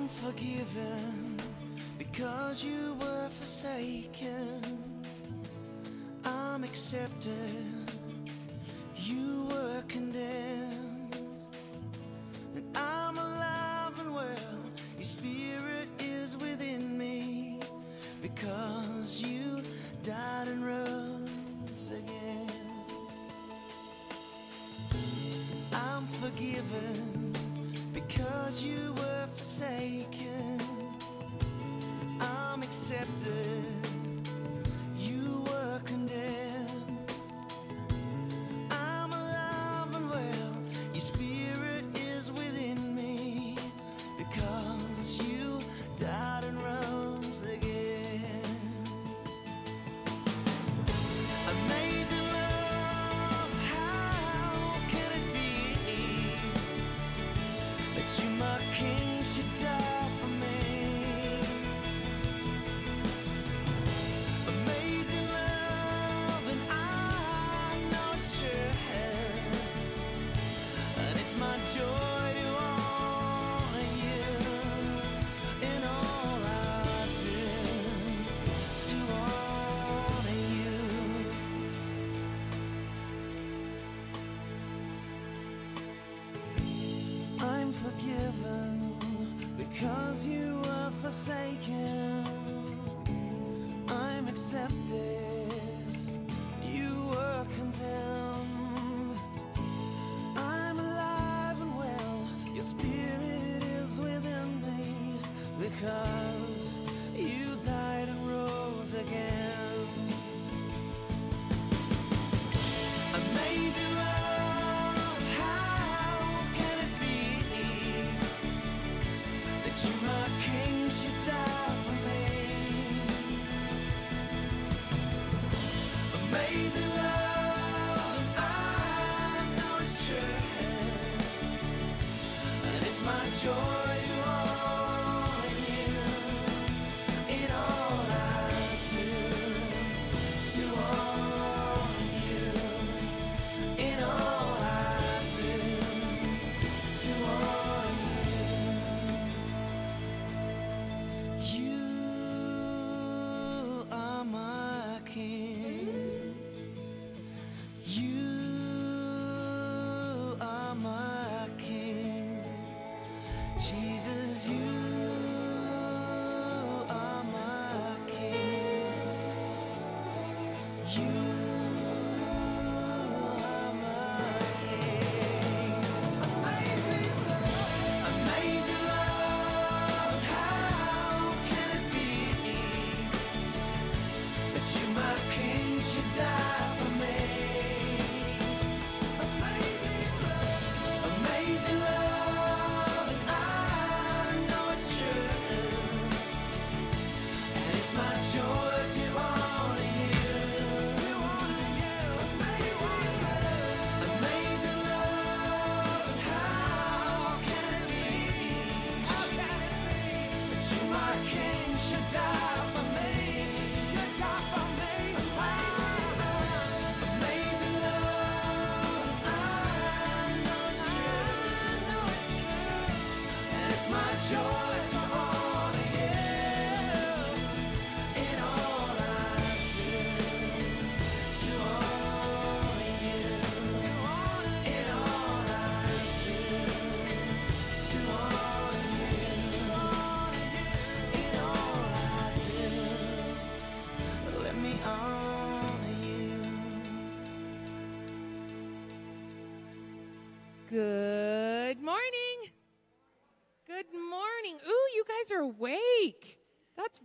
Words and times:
unforgiven 0.00 1.42
because 1.98 2.64
you 2.64 2.96
were 2.98 3.28
forsaken. 3.28 4.78
I'm 6.24 6.64
accepted 6.64 7.79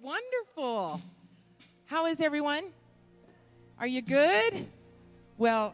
wonderful. 0.05 1.01
How 1.85 2.05
is 2.05 2.21
everyone? 2.21 2.65
Are 3.79 3.87
you 3.87 4.03
good? 4.03 4.67
Well, 5.39 5.73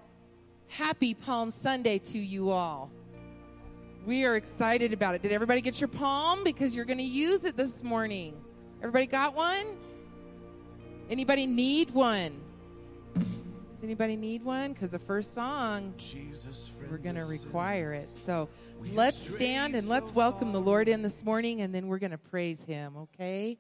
happy 0.69 1.13
Palm 1.13 1.51
Sunday 1.51 1.99
to 1.99 2.17
you 2.17 2.49
all. 2.49 2.89
We 4.05 4.23
are 4.23 4.37
excited 4.37 4.93
about 4.93 5.15
it. 5.15 5.21
Did 5.21 5.33
everybody 5.33 5.59
get 5.59 5.81
your 5.81 5.89
palm? 5.89 6.45
Because 6.45 6.73
you're 6.73 6.85
going 6.85 6.99
to 6.99 7.03
use 7.03 7.43
it 7.43 7.57
this 7.57 7.83
morning. 7.83 8.41
Everybody 8.79 9.05
got 9.05 9.35
one? 9.35 9.65
Anybody 11.09 11.45
need 11.45 11.91
one? 11.91 12.39
Does 13.13 13.83
anybody 13.83 14.15
need 14.15 14.45
one? 14.45 14.71
Because 14.71 14.91
the 14.91 14.99
first 14.99 15.33
song, 15.33 15.93
Jesus, 15.97 16.71
we're 16.89 16.99
going 16.99 17.15
to 17.15 17.25
require 17.25 17.91
it. 17.91 18.07
So 18.25 18.47
let's 18.93 19.17
stand 19.27 19.75
and 19.75 19.89
let's 19.89 20.15
welcome 20.15 20.53
the 20.53 20.61
Lord 20.61 20.87
in 20.87 21.01
this 21.01 21.21
morning, 21.25 21.59
and 21.59 21.75
then 21.75 21.87
we're 21.87 21.99
going 21.99 22.11
to 22.11 22.17
praise 22.17 22.63
him, 22.63 22.95
okay? 22.95 23.57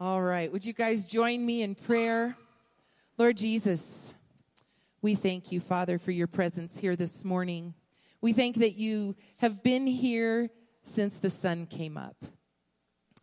All 0.00 0.20
right. 0.20 0.50
Would 0.50 0.64
you 0.64 0.72
guys 0.72 1.04
join 1.04 1.46
me 1.46 1.62
in 1.62 1.76
prayer? 1.76 2.36
Lord 3.16 3.36
Jesus, 3.36 4.12
we 5.02 5.14
thank 5.14 5.52
you, 5.52 5.60
Father, 5.60 6.00
for 6.00 6.10
your 6.10 6.26
presence 6.26 6.76
here 6.76 6.96
this 6.96 7.24
morning. 7.24 7.74
We 8.20 8.32
thank 8.32 8.56
that 8.56 8.74
you 8.74 9.14
have 9.36 9.62
been 9.62 9.86
here 9.86 10.50
since 10.84 11.14
the 11.14 11.30
sun 11.30 11.66
came 11.66 11.96
up. 11.96 12.16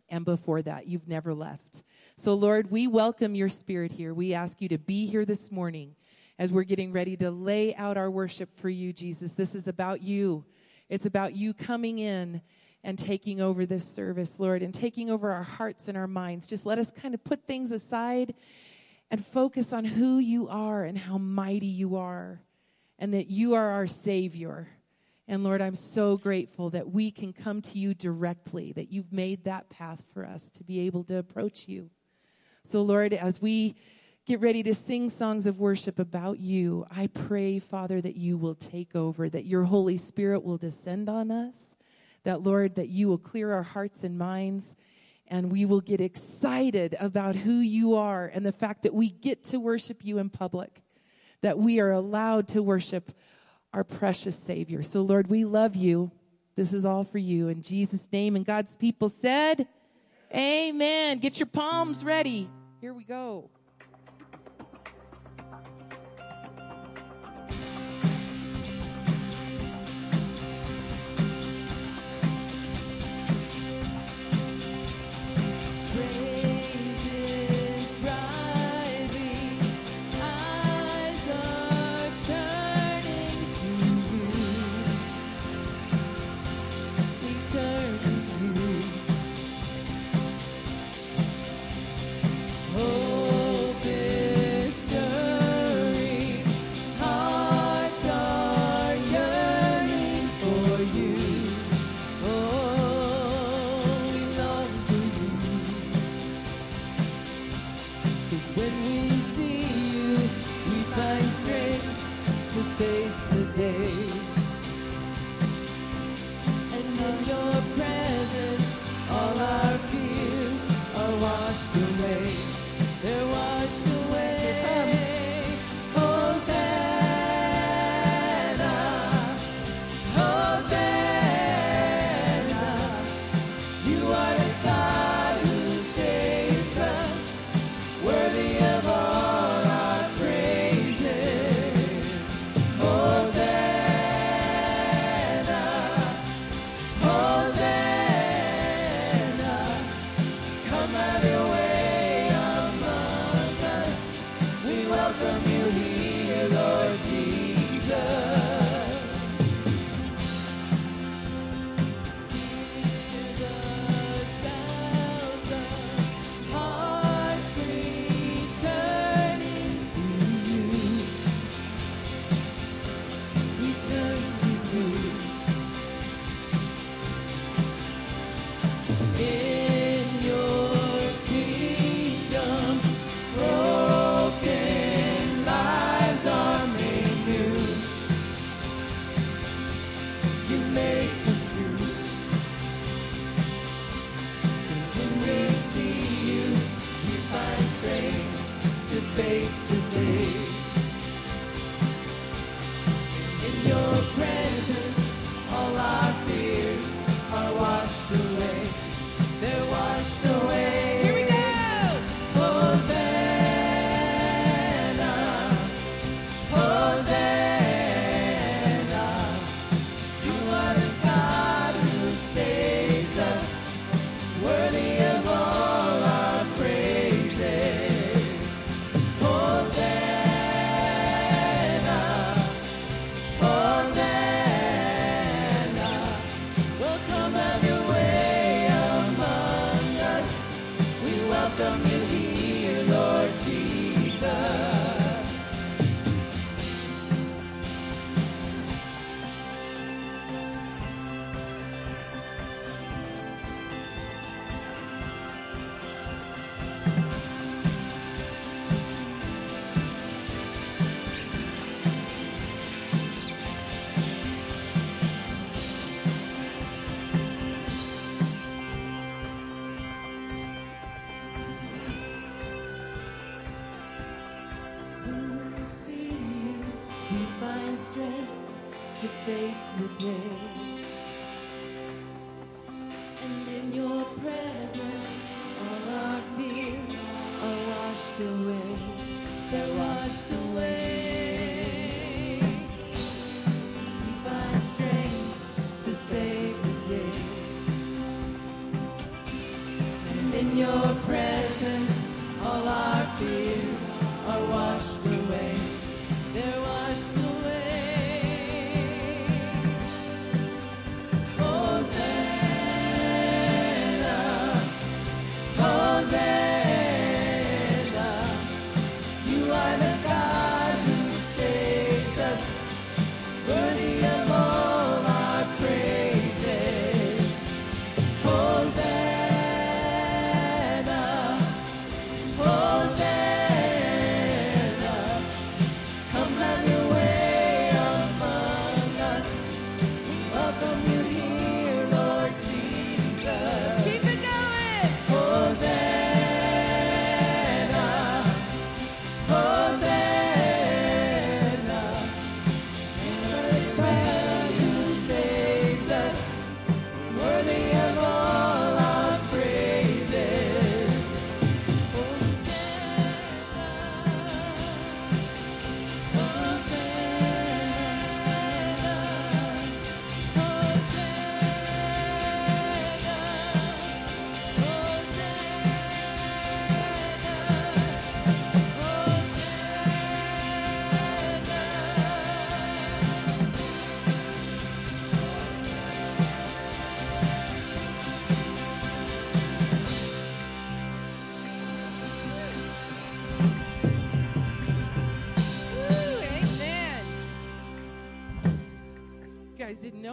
And 0.08 0.24
before 0.24 0.62
that, 0.62 0.86
you've 0.86 1.06
never 1.06 1.34
left. 1.34 1.82
So, 2.16 2.32
Lord, 2.32 2.70
we 2.70 2.86
welcome 2.86 3.34
your 3.34 3.50
spirit 3.50 3.92
here. 3.92 4.14
We 4.14 4.32
ask 4.32 4.62
you 4.62 4.70
to 4.70 4.78
be 4.78 5.04
here 5.04 5.26
this 5.26 5.52
morning 5.52 5.94
as 6.38 6.52
we're 6.52 6.62
getting 6.62 6.90
ready 6.90 7.18
to 7.18 7.30
lay 7.30 7.74
out 7.74 7.98
our 7.98 8.10
worship 8.10 8.48
for 8.58 8.70
you, 8.70 8.94
Jesus. 8.94 9.34
This 9.34 9.54
is 9.54 9.68
about 9.68 10.00
you. 10.00 10.46
It's 10.88 11.04
about 11.04 11.36
you 11.36 11.52
coming 11.52 11.98
in 11.98 12.40
and 12.84 12.98
taking 12.98 13.40
over 13.40 13.64
this 13.64 13.84
service, 13.84 14.38
Lord, 14.38 14.62
and 14.62 14.74
taking 14.74 15.10
over 15.10 15.30
our 15.30 15.42
hearts 15.42 15.88
and 15.88 15.96
our 15.96 16.06
minds. 16.06 16.46
Just 16.46 16.66
let 16.66 16.78
us 16.78 16.90
kind 16.90 17.14
of 17.14 17.22
put 17.22 17.46
things 17.46 17.70
aside 17.70 18.34
and 19.10 19.24
focus 19.24 19.72
on 19.72 19.84
who 19.84 20.18
you 20.18 20.48
are 20.48 20.84
and 20.84 20.96
how 20.96 21.18
mighty 21.18 21.66
you 21.66 21.96
are, 21.96 22.40
and 22.98 23.14
that 23.14 23.28
you 23.28 23.54
are 23.54 23.70
our 23.70 23.86
Savior. 23.86 24.68
And 25.28 25.44
Lord, 25.44 25.62
I'm 25.62 25.76
so 25.76 26.16
grateful 26.16 26.70
that 26.70 26.90
we 26.90 27.10
can 27.10 27.32
come 27.32 27.62
to 27.62 27.78
you 27.78 27.94
directly, 27.94 28.72
that 28.72 28.90
you've 28.90 29.12
made 29.12 29.44
that 29.44 29.70
path 29.70 30.02
for 30.12 30.26
us 30.26 30.50
to 30.52 30.64
be 30.64 30.80
able 30.80 31.04
to 31.04 31.18
approach 31.18 31.68
you. 31.68 31.90
So, 32.64 32.82
Lord, 32.82 33.12
as 33.12 33.40
we 33.40 33.76
get 34.24 34.40
ready 34.40 34.62
to 34.62 34.74
sing 34.74 35.10
songs 35.10 35.46
of 35.46 35.58
worship 35.58 35.98
about 35.98 36.38
you, 36.38 36.86
I 36.90 37.08
pray, 37.08 37.58
Father, 37.58 38.00
that 38.00 38.16
you 38.16 38.36
will 38.36 38.54
take 38.54 38.94
over, 38.94 39.28
that 39.28 39.46
your 39.46 39.64
Holy 39.64 39.96
Spirit 39.96 40.42
will 40.42 40.58
descend 40.58 41.08
on 41.08 41.30
us, 41.30 41.74
that, 42.24 42.42
Lord, 42.42 42.76
that 42.76 42.88
you 42.88 43.08
will 43.08 43.18
clear 43.18 43.52
our 43.52 43.62
hearts 43.62 44.04
and 44.04 44.18
minds, 44.18 44.74
and 45.26 45.50
we 45.50 45.64
will 45.64 45.80
get 45.80 46.00
excited 46.00 46.96
about 47.00 47.36
who 47.36 47.54
you 47.54 47.94
are 47.94 48.26
and 48.26 48.44
the 48.44 48.52
fact 48.52 48.82
that 48.82 48.94
we 48.94 49.08
get 49.08 49.44
to 49.44 49.58
worship 49.58 50.04
you 50.04 50.18
in 50.18 50.30
public, 50.30 50.82
that 51.40 51.58
we 51.58 51.80
are 51.80 51.90
allowed 51.90 52.48
to 52.48 52.62
worship 52.62 53.12
our 53.72 53.84
precious 53.84 54.36
Savior. 54.36 54.82
So, 54.82 55.00
Lord, 55.02 55.28
we 55.28 55.44
love 55.44 55.74
you. 55.74 56.10
This 56.54 56.72
is 56.72 56.84
all 56.84 57.04
for 57.04 57.18
you. 57.18 57.48
In 57.48 57.62
Jesus' 57.62 58.08
name, 58.12 58.36
and 58.36 58.44
God's 58.44 58.76
people 58.76 59.08
said, 59.08 59.66
Amen. 60.34 61.18
Get 61.18 61.38
your 61.38 61.46
palms 61.46 62.04
ready. 62.04 62.48
Here 62.80 62.94
we 62.94 63.04
go. 63.04 63.50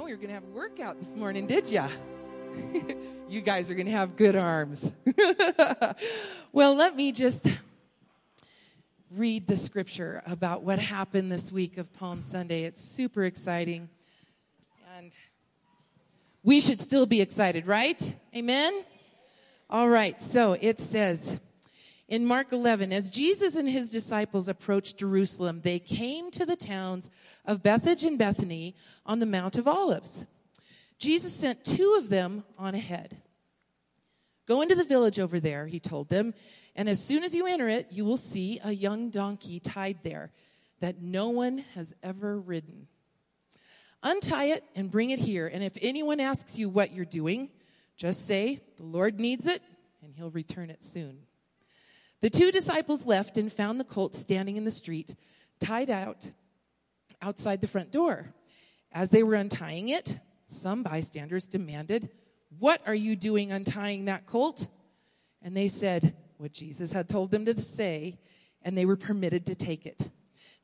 We 0.09 0.15
were 0.15 0.17
going 0.17 0.29
to 0.29 0.33
have 0.33 0.43
a 0.43 0.57
workout 0.57 0.97
this 0.97 1.15
morning, 1.15 1.45
did 1.45 1.69
ya? 1.69 1.87
you 3.29 3.41
guys 3.41 3.69
are 3.69 3.75
going 3.75 3.85
to 3.85 3.91
have 3.91 4.15
good 4.15 4.35
arms. 4.35 4.91
well, 6.51 6.73
let 6.73 6.95
me 6.95 7.11
just 7.11 7.45
read 9.11 9.45
the 9.45 9.55
scripture 9.55 10.23
about 10.25 10.63
what 10.63 10.79
happened 10.79 11.31
this 11.31 11.51
week 11.51 11.77
of 11.77 11.93
Palm 11.93 12.23
Sunday. 12.23 12.63
It's 12.63 12.83
super 12.83 13.23
exciting. 13.23 13.87
And 14.97 15.15
we 16.41 16.59
should 16.59 16.81
still 16.81 17.05
be 17.05 17.21
excited, 17.21 17.67
right? 17.67 18.15
Amen? 18.35 18.83
All 19.69 19.89
right, 19.89 20.19
so 20.23 20.53
it 20.53 20.79
says 20.79 21.39
in 22.09 22.25
Mark 22.25 22.51
11, 22.51 22.91
as 22.91 23.11
Jesus 23.11 23.55
and 23.55 23.69
his 23.69 23.91
disciples 23.91 24.47
approached 24.47 24.97
Jerusalem, 24.97 25.61
they 25.63 25.77
came 25.77 26.31
to 26.31 26.43
the 26.43 26.55
towns 26.55 27.11
of 27.45 27.61
Bethphage 27.61 28.03
and 28.03 28.17
Bethany 28.17 28.75
on 29.05 29.19
the 29.19 29.27
Mount 29.27 29.57
of 29.57 29.67
Olives. 29.67 30.25
Jesus 30.97 31.33
sent 31.35 31.63
two 31.63 31.95
of 31.99 32.09
them 32.09 32.43
on 32.57 32.73
ahead. 32.73 33.21
Go 34.47 34.63
into 34.63 34.73
the 34.73 34.83
village 34.83 35.19
over 35.19 35.39
there, 35.39 35.67
he 35.67 35.79
told 35.79 36.09
them, 36.09 36.33
and 36.75 36.89
as 36.89 36.99
soon 36.99 37.23
as 37.23 37.35
you 37.35 37.45
enter 37.45 37.69
it, 37.69 37.87
you 37.91 38.03
will 38.05 38.17
see 38.17 38.59
a 38.63 38.71
young 38.71 39.11
donkey 39.11 39.59
tied 39.59 39.99
there 40.01 40.31
that 40.79 41.03
no 41.03 41.29
one 41.29 41.59
has 41.75 41.93
ever 42.01 42.39
ridden. 42.39 42.87
Untie 44.01 44.45
it 44.45 44.63
and 44.75 44.89
bring 44.89 45.11
it 45.11 45.19
here, 45.19 45.45
and 45.45 45.63
if 45.63 45.77
anyone 45.79 46.19
asks 46.19 46.57
you 46.57 46.69
what 46.69 46.91
you're 46.91 47.05
doing, 47.05 47.49
just 47.97 48.25
say, 48.25 48.61
The 48.77 48.83
Lord 48.83 49.19
needs 49.19 49.45
it, 49.45 49.61
and 50.01 50.15
he'll 50.15 50.31
return 50.31 50.71
it 50.71 50.83
soon. 50.83 51.19
The 52.21 52.29
two 52.29 52.51
disciples 52.51 53.05
left 53.05 53.37
and 53.37 53.51
found 53.51 53.79
the 53.79 53.85
colt 53.85 54.15
standing 54.15 54.57
in 54.57 54.65
the 54.65 54.71
street, 54.71 55.15
tied 55.59 55.89
out 55.89 56.29
outside 57.21 57.61
the 57.61 57.67
front 57.67 57.91
door. 57.91 58.33
As 58.91 59.09
they 59.09 59.23
were 59.23 59.35
untying 59.35 59.89
it, 59.89 60.19
some 60.47 60.83
bystanders 60.83 61.47
demanded, 61.47 62.09
What 62.57 62.81
are 62.85 62.95
you 62.95 63.15
doing 63.15 63.51
untying 63.51 64.05
that 64.05 64.25
colt? 64.25 64.67
And 65.41 65.55
they 65.55 65.67
said 65.67 66.15
what 66.37 66.51
Jesus 66.51 66.91
had 66.91 67.07
told 67.07 67.31
them 67.31 67.45
to 67.45 67.61
say, 67.61 68.17
and 68.61 68.77
they 68.77 68.85
were 68.85 68.97
permitted 68.97 69.45
to 69.45 69.55
take 69.55 69.85
it. 69.85 70.09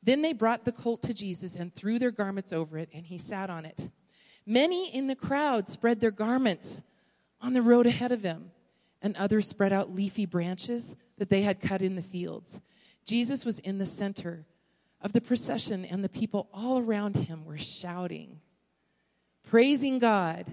Then 0.02 0.22
they 0.22 0.32
brought 0.32 0.64
the 0.64 0.72
colt 0.72 1.02
to 1.02 1.14
Jesus 1.14 1.54
and 1.54 1.74
threw 1.74 1.98
their 1.98 2.10
garments 2.10 2.52
over 2.52 2.78
it, 2.78 2.90
and 2.92 3.06
he 3.06 3.18
sat 3.18 3.50
on 3.50 3.64
it. 3.64 3.88
Many 4.46 4.94
in 4.94 5.06
the 5.06 5.16
crowd 5.16 5.68
spread 5.68 6.00
their 6.00 6.10
garments 6.10 6.82
on 7.40 7.52
the 7.52 7.62
road 7.62 7.86
ahead 7.86 8.12
of 8.12 8.22
him, 8.22 8.50
and 9.02 9.16
others 9.16 9.48
spread 9.48 9.72
out 9.72 9.94
leafy 9.94 10.26
branches 10.26 10.94
that 11.18 11.30
they 11.30 11.42
had 11.42 11.60
cut 11.60 11.82
in 11.82 11.96
the 11.96 12.02
fields. 12.02 12.60
Jesus 13.04 13.44
was 13.44 13.58
in 13.60 13.78
the 13.78 13.86
center 13.86 14.46
of 15.00 15.12
the 15.12 15.20
procession, 15.20 15.84
and 15.84 16.02
the 16.02 16.08
people 16.08 16.48
all 16.52 16.78
around 16.78 17.16
him 17.16 17.44
were 17.44 17.58
shouting, 17.58 18.40
praising 19.44 19.98
God. 19.98 20.46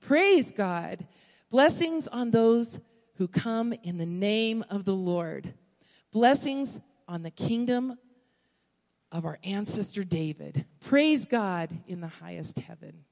Praise 0.00 0.50
God. 0.50 1.06
Blessings 1.50 2.08
on 2.08 2.30
those 2.30 2.80
who 3.16 3.28
come 3.28 3.74
in 3.82 3.98
the 3.98 4.06
name 4.06 4.64
of 4.70 4.84
the 4.84 4.94
Lord. 4.94 5.52
Blessings 6.12 6.78
on 7.06 7.22
the 7.22 7.30
kingdom 7.30 7.98
of 9.12 9.26
our 9.26 9.38
ancestor 9.44 10.04
David. 10.04 10.64
Praise 10.80 11.26
God 11.26 11.70
in 11.86 12.00
the 12.00 12.08
highest 12.08 12.58
heaven. 12.60 13.04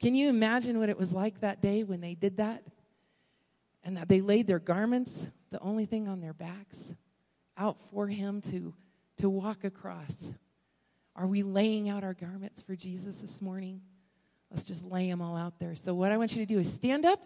Can 0.00 0.14
you 0.14 0.28
imagine 0.28 0.78
what 0.78 0.88
it 0.88 0.98
was 0.98 1.12
like 1.12 1.40
that 1.40 1.60
day 1.60 1.82
when 1.82 2.00
they 2.00 2.14
did 2.14 2.36
that? 2.36 2.62
And 3.82 3.96
that 3.96 4.08
they 4.08 4.20
laid 4.20 4.46
their 4.46 4.58
garments, 4.58 5.26
the 5.50 5.60
only 5.60 5.86
thing 5.86 6.08
on 6.08 6.20
their 6.20 6.34
backs, 6.34 6.78
out 7.56 7.78
for 7.90 8.06
him 8.06 8.40
to, 8.42 8.74
to 9.18 9.28
walk 9.30 9.64
across. 9.64 10.14
Are 11.16 11.26
we 11.26 11.42
laying 11.42 11.88
out 11.88 12.04
our 12.04 12.14
garments 12.14 12.62
for 12.62 12.76
Jesus 12.76 13.20
this 13.20 13.42
morning? 13.42 13.80
Let's 14.50 14.64
just 14.64 14.84
lay 14.84 15.08
them 15.08 15.22
all 15.22 15.36
out 15.36 15.58
there. 15.58 15.74
So, 15.74 15.94
what 15.94 16.12
I 16.12 16.16
want 16.16 16.32
you 16.32 16.44
to 16.44 16.46
do 16.46 16.58
is 16.58 16.72
stand 16.72 17.04
up, 17.04 17.20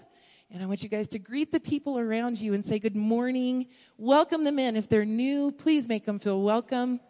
and 0.50 0.62
I 0.62 0.66
want 0.66 0.82
you 0.82 0.88
guys 0.88 1.08
to 1.08 1.18
greet 1.18 1.52
the 1.52 1.60
people 1.60 1.98
around 1.98 2.40
you 2.40 2.54
and 2.54 2.64
say 2.64 2.78
good 2.78 2.96
morning. 2.96 3.68
Welcome 3.96 4.44
them 4.44 4.58
in. 4.58 4.76
If 4.76 4.88
they're 4.88 5.04
new, 5.04 5.50
please 5.52 5.88
make 5.88 6.04
them 6.04 6.18
feel 6.18 6.42
welcome. 6.42 7.00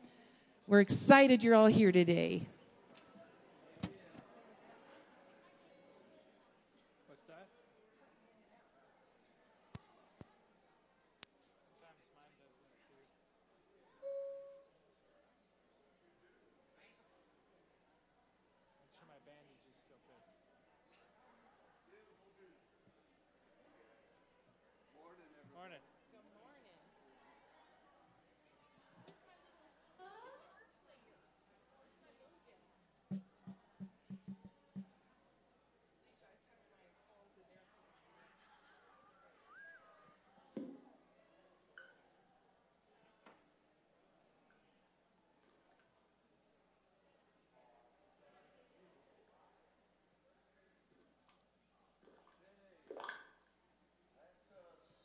We're 0.67 0.81
excited 0.81 1.43
you're 1.43 1.55
all 1.55 1.67
here 1.67 1.93
today. 1.93 2.47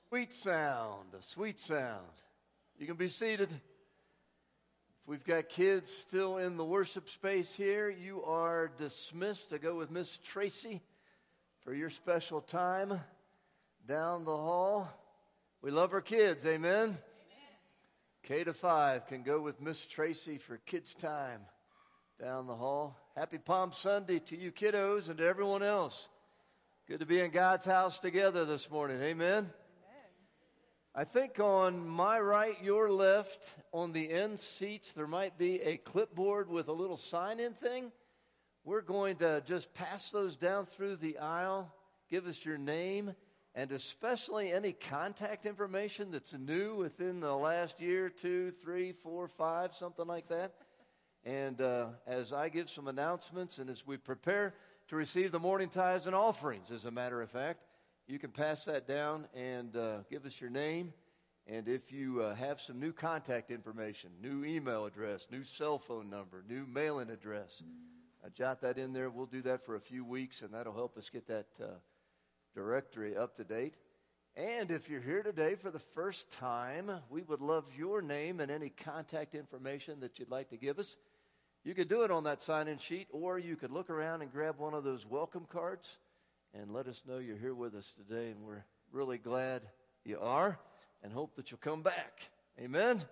Sweet 0.10 0.34
sound, 0.34 1.14
a 1.16 1.22
sweet 1.22 1.60
sound. 1.60 2.02
You 2.80 2.88
can 2.88 2.96
be 2.96 3.10
seated. 3.10 3.52
If 3.52 5.08
we've 5.08 5.24
got 5.24 5.50
kids 5.50 5.92
still 5.92 6.38
in 6.38 6.58
the 6.58 6.66
worship 6.66 7.10
space 7.10 7.54
here, 7.54 7.92
you 7.92 8.24
are 8.24 8.72
dismissed 8.76 9.52
to 9.52 9.60
go 9.60 9.76
with 9.76 9.92
Miss 9.92 10.18
Tracy 10.18 10.82
for 11.64 11.76
your 11.76 11.92
special 11.92 12.42
time 12.42 13.00
down 13.88 14.26
the 14.26 14.36
hall. 14.36 14.90
We 15.62 15.70
love 15.70 15.94
our 15.94 16.02
kids, 16.02 16.44
amen? 16.44 16.98
K 18.24 18.44
to 18.46 18.54
5 18.54 19.06
can 19.06 19.22
go 19.22 19.40
with 19.40 19.62
Miss 19.62 19.86
Tracy 19.86 20.40
for 20.40 20.58
kids' 20.58 20.96
time 20.96 21.42
down 22.20 22.48
the 22.48 22.56
hall. 22.56 22.98
Happy 23.16 23.38
Palm 23.38 23.72
Sunday 23.74 24.18
to 24.18 24.36
you 24.36 24.52
kiddos 24.52 25.08
and 25.08 25.20
to 25.20 25.28
everyone 25.28 25.62
else. 25.62 26.08
Good 26.88 27.02
to 27.02 27.06
be 27.06 27.20
in 27.20 27.30
God's 27.30 27.66
house 27.66 28.00
together 28.00 28.44
this 28.44 28.72
morning, 28.72 29.00
amen? 29.04 29.52
I 31.00 31.06
think 31.06 31.40
on 31.40 31.88
my 31.88 32.20
right, 32.20 32.62
your 32.62 32.92
left, 32.92 33.56
on 33.72 33.94
the 33.94 34.12
end 34.12 34.38
seats, 34.38 34.92
there 34.92 35.08
might 35.08 35.38
be 35.38 35.62
a 35.62 35.78
clipboard 35.78 36.50
with 36.50 36.68
a 36.68 36.74
little 36.74 36.98
sign 36.98 37.40
in 37.40 37.54
thing. 37.54 37.94
We're 38.66 38.82
going 38.82 39.16
to 39.20 39.42
just 39.46 39.74
pass 39.74 40.12
those 40.12 40.36
down 40.36 40.66
through 40.66 40.98
the 40.98 41.20
aisle. 41.20 41.74
Give 42.10 42.28
us 42.28 42.44
your 42.44 42.58
name 42.58 43.16
and 43.56 43.72
especially 43.72 44.52
any 44.52 44.74
contact 44.74 45.46
information 45.46 46.12
that's 46.12 46.34
new 46.34 46.76
within 46.76 47.22
the 47.22 47.34
last 47.34 47.80
year, 47.80 48.10
two, 48.10 48.52
three, 48.52 48.92
four, 48.92 49.30
five, 49.30 49.74
something 49.74 50.06
like 50.06 50.28
that. 50.28 50.56
And 51.24 51.62
uh, 51.62 51.86
as 52.08 52.34
I 52.34 52.50
give 52.50 52.70
some 52.70 52.90
announcements 52.90 53.58
and 53.58 53.70
as 53.70 53.88
we 53.88 53.96
prepare 53.96 54.54
to 54.90 54.98
receive 54.98 55.32
the 55.32 55.40
morning 55.40 55.70
tithes 55.70 56.08
and 56.08 56.16
offerings, 56.16 56.72
as 56.72 56.84
a 56.84 56.92
matter 56.92 57.22
of 57.22 57.30
fact. 57.30 57.69
You 58.10 58.18
can 58.18 58.32
pass 58.32 58.66
that 58.66 58.88
down 58.88 59.28
and 59.36 59.76
uh, 59.76 59.98
give 60.10 60.26
us 60.26 60.42
your 60.42 60.50
name. 60.50 60.94
And 61.46 61.68
if 61.68 61.92
you 61.92 62.24
uh, 62.24 62.34
have 62.34 62.60
some 62.60 62.80
new 62.80 62.92
contact 62.92 63.52
information, 63.52 64.10
new 64.20 64.44
email 64.44 64.86
address, 64.86 65.28
new 65.32 65.44
cell 65.44 65.78
phone 65.78 66.10
number, 66.10 66.44
new 66.50 66.66
mailing 66.66 67.12
address, 67.12 67.62
uh, 68.26 68.30
jot 68.30 68.62
that 68.62 68.80
in 68.80 68.94
there. 68.94 69.12
We'll 69.12 69.28
do 69.28 69.44
that 69.44 69.64
for 69.64 69.76
a 69.76 69.80
few 69.80 70.04
weeks, 70.04 70.42
and 70.42 70.52
that'll 70.52 70.74
help 70.74 70.98
us 70.98 71.12
get 71.12 71.28
that 71.28 71.46
uh, 71.62 71.68
directory 72.56 73.16
up 73.16 73.36
to 73.36 73.44
date. 73.44 73.76
And 74.36 74.72
if 74.72 74.90
you're 74.90 75.02
here 75.02 75.22
today 75.22 75.54
for 75.54 75.70
the 75.70 75.78
first 75.78 76.32
time, 76.32 76.90
we 77.12 77.22
would 77.22 77.42
love 77.42 77.70
your 77.78 78.02
name 78.02 78.40
and 78.40 78.50
any 78.50 78.70
contact 78.70 79.36
information 79.36 80.00
that 80.00 80.18
you'd 80.18 80.32
like 80.32 80.50
to 80.50 80.58
give 80.58 80.80
us. 80.80 80.96
You 81.64 81.76
could 81.76 81.88
do 81.88 82.02
it 82.02 82.10
on 82.10 82.24
that 82.24 82.42
sign 82.42 82.70
in 82.70 82.80
sheet, 82.80 83.08
or 83.12 83.38
you 83.38 83.56
could 83.56 83.72
look 83.72 83.92
around 83.92 84.24
and 84.24 84.32
grab 84.32 84.58
one 84.58 84.74
of 84.74 84.84
those 84.84 85.06
welcome 85.06 85.46
cards 85.48 86.00
and 86.54 86.72
let 86.72 86.88
us 86.88 87.02
know 87.08 87.18
you're 87.18 87.38
here 87.38 87.54
with 87.54 87.76
us 87.76 87.94
today. 87.98 88.32
And 88.32 88.46
we're 88.46 88.64
really 88.92 89.18
glad 89.18 89.62
you 90.04 90.20
are 90.20 90.58
and 91.04 91.12
hope 91.14 91.36
that 91.36 91.52
you'll 91.52 91.60
come 91.60 91.82
back. 91.82 92.30
Amen. 92.60 93.04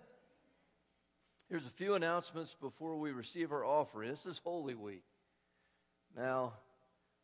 Here's 1.50 1.65
a 1.65 1.69
few 1.69 1.95
announcements 1.95 2.56
before 2.60 2.97
we 2.97 3.12
receive 3.12 3.52
our 3.52 3.63
offering. 3.63 4.10
This 4.10 4.26
is 4.26 4.41
Holy 4.43 4.76
Week. 4.76 5.04
Now, 6.15 6.54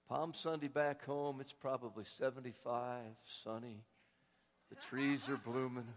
Palm 0.07 0.33
Sunday 0.33 0.67
back 0.67 1.03
home, 1.05 1.41
it's 1.41 1.53
probably 1.53 2.05
75, 2.05 3.01
sunny. 3.43 3.83
The 4.69 4.75
trees 4.87 5.27
are 5.27 5.37
blooming. 5.37 5.87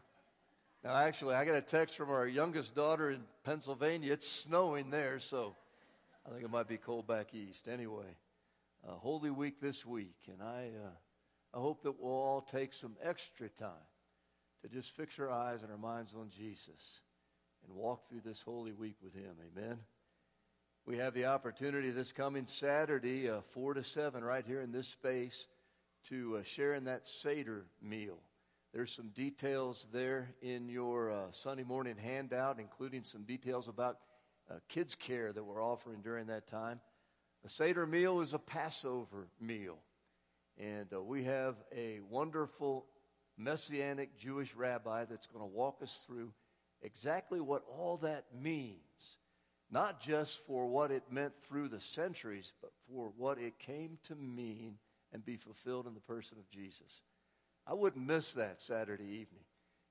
Now, 0.82 0.96
actually, 0.96 1.34
I 1.34 1.44
got 1.44 1.56
a 1.56 1.62
text 1.62 1.96
from 1.96 2.10
our 2.10 2.26
youngest 2.26 2.74
daughter 2.74 3.10
in 3.10 3.20
Pennsylvania. 3.44 4.12
It's 4.12 4.28
snowing 4.28 4.90
there, 4.90 5.18
so 5.18 5.54
I 6.26 6.30
think 6.30 6.42
it 6.42 6.50
might 6.50 6.68
be 6.68 6.76
cold 6.76 7.06
back 7.06 7.34
east. 7.34 7.68
Anyway, 7.68 8.16
uh, 8.86 8.92
Holy 8.92 9.30
Week 9.30 9.60
this 9.60 9.84
week, 9.84 10.16
and 10.28 10.42
I, 10.42 10.70
uh, 10.84 11.56
I 11.56 11.60
hope 11.60 11.82
that 11.82 11.98
we'll 11.98 12.12
all 12.12 12.40
take 12.40 12.72
some 12.72 12.96
extra 13.02 13.48
time 13.48 13.70
to 14.62 14.68
just 14.68 14.90
fix 14.90 15.18
our 15.18 15.30
eyes 15.30 15.62
and 15.62 15.70
our 15.70 15.78
minds 15.78 16.14
on 16.14 16.30
Jesus 16.30 17.00
and 17.66 17.76
walk 17.76 18.08
through 18.08 18.20
this 18.24 18.42
Holy 18.42 18.72
Week 18.72 18.96
with 19.02 19.14
Him. 19.14 19.34
Amen. 19.52 19.78
We 20.86 20.98
have 20.98 21.14
the 21.14 21.26
opportunity 21.26 21.90
this 21.90 22.12
coming 22.12 22.46
Saturday, 22.46 23.28
uh, 23.28 23.40
4 23.40 23.74
to 23.74 23.82
7, 23.82 24.22
right 24.22 24.44
here 24.46 24.60
in 24.60 24.70
this 24.70 24.88
space, 24.88 25.46
to 26.08 26.36
uh, 26.36 26.42
share 26.44 26.74
in 26.74 26.84
that 26.84 27.08
Seder 27.08 27.66
meal. 27.82 28.18
There's 28.72 28.92
some 28.92 29.08
details 29.08 29.88
there 29.92 30.34
in 30.42 30.68
your 30.68 31.10
uh, 31.10 31.32
Sunday 31.32 31.64
morning 31.64 31.96
handout, 31.96 32.60
including 32.60 33.02
some 33.02 33.24
details 33.24 33.66
about 33.66 33.98
uh, 34.48 34.54
kids' 34.68 34.94
care 34.94 35.32
that 35.32 35.42
we're 35.42 35.64
offering 35.64 36.02
during 36.02 36.26
that 36.28 36.46
time. 36.46 36.80
A 37.46 37.48
Seder 37.48 37.86
meal 37.86 38.22
is 38.22 38.34
a 38.34 38.40
Passover 38.40 39.28
meal. 39.40 39.78
And 40.58 40.92
uh, 40.92 41.00
we 41.00 41.22
have 41.22 41.54
a 41.72 42.00
wonderful 42.10 42.86
Messianic 43.36 44.18
Jewish 44.18 44.52
rabbi 44.56 45.04
that's 45.04 45.28
going 45.28 45.48
to 45.48 45.56
walk 45.56 45.80
us 45.80 46.04
through 46.08 46.32
exactly 46.82 47.40
what 47.40 47.62
all 47.70 47.98
that 47.98 48.24
means. 48.36 48.80
Not 49.70 50.00
just 50.00 50.44
for 50.44 50.66
what 50.66 50.90
it 50.90 51.04
meant 51.08 51.34
through 51.40 51.68
the 51.68 51.80
centuries, 51.80 52.52
but 52.60 52.72
for 52.90 53.12
what 53.16 53.38
it 53.38 53.60
came 53.60 53.98
to 54.08 54.16
mean 54.16 54.78
and 55.12 55.24
be 55.24 55.36
fulfilled 55.36 55.86
in 55.86 55.94
the 55.94 56.00
person 56.00 56.38
of 56.38 56.50
Jesus. 56.50 57.00
I 57.64 57.74
wouldn't 57.74 58.08
miss 58.08 58.32
that 58.32 58.60
Saturday 58.60 59.04
evening. 59.04 59.44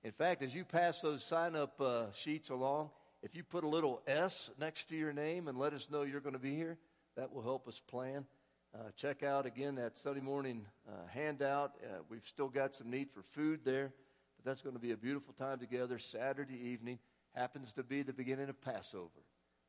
In 0.04 0.12
fact, 0.12 0.44
as 0.44 0.54
you 0.54 0.66
pass 0.66 1.00
those 1.00 1.24
sign 1.24 1.56
up 1.56 1.80
uh, 1.80 2.12
sheets 2.12 2.50
along, 2.50 2.90
if 3.24 3.34
you 3.34 3.46
put 3.46 3.64
a 3.64 3.70
little 3.70 4.02
S 4.08 4.52
next 4.60 4.90
to 4.90 4.98
your 4.98 5.14
name 5.14 5.48
and 5.48 5.58
let 5.58 5.72
us 5.72 5.88
know 5.90 6.02
you're 6.02 6.20
going 6.20 6.34
to 6.34 6.40
be 6.40 6.54
here, 6.56 6.78
that 7.16 7.32
will 7.32 7.42
help 7.42 7.68
us 7.68 7.80
plan. 7.80 8.26
Uh, 8.74 8.90
check 8.98 9.24
out 9.24 9.46
again 9.46 9.76
that 9.76 9.98
Sunday 9.98 10.20
morning 10.20 10.66
uh, 10.88 11.08
handout. 11.08 11.76
Uh, 11.82 12.00
we've 12.10 12.26
still 12.26 12.50
got 12.50 12.76
some 12.76 12.90
need 12.90 13.10
for 13.10 13.22
food 13.22 13.62
there, 13.64 13.94
but 14.36 14.46
that's 14.46 14.62
going 14.62 14.76
to 14.76 14.82
be 14.82 14.92
a 14.92 14.98
beautiful 14.98 15.34
time 15.34 15.60
together 15.60 15.98
Saturday 15.98 16.60
evening. 16.60 17.00
Happens 17.34 17.72
to 17.74 17.84
be 17.84 18.02
the 18.02 18.14
beginning 18.14 18.50
of 18.50 18.60
Passover. 18.62 19.24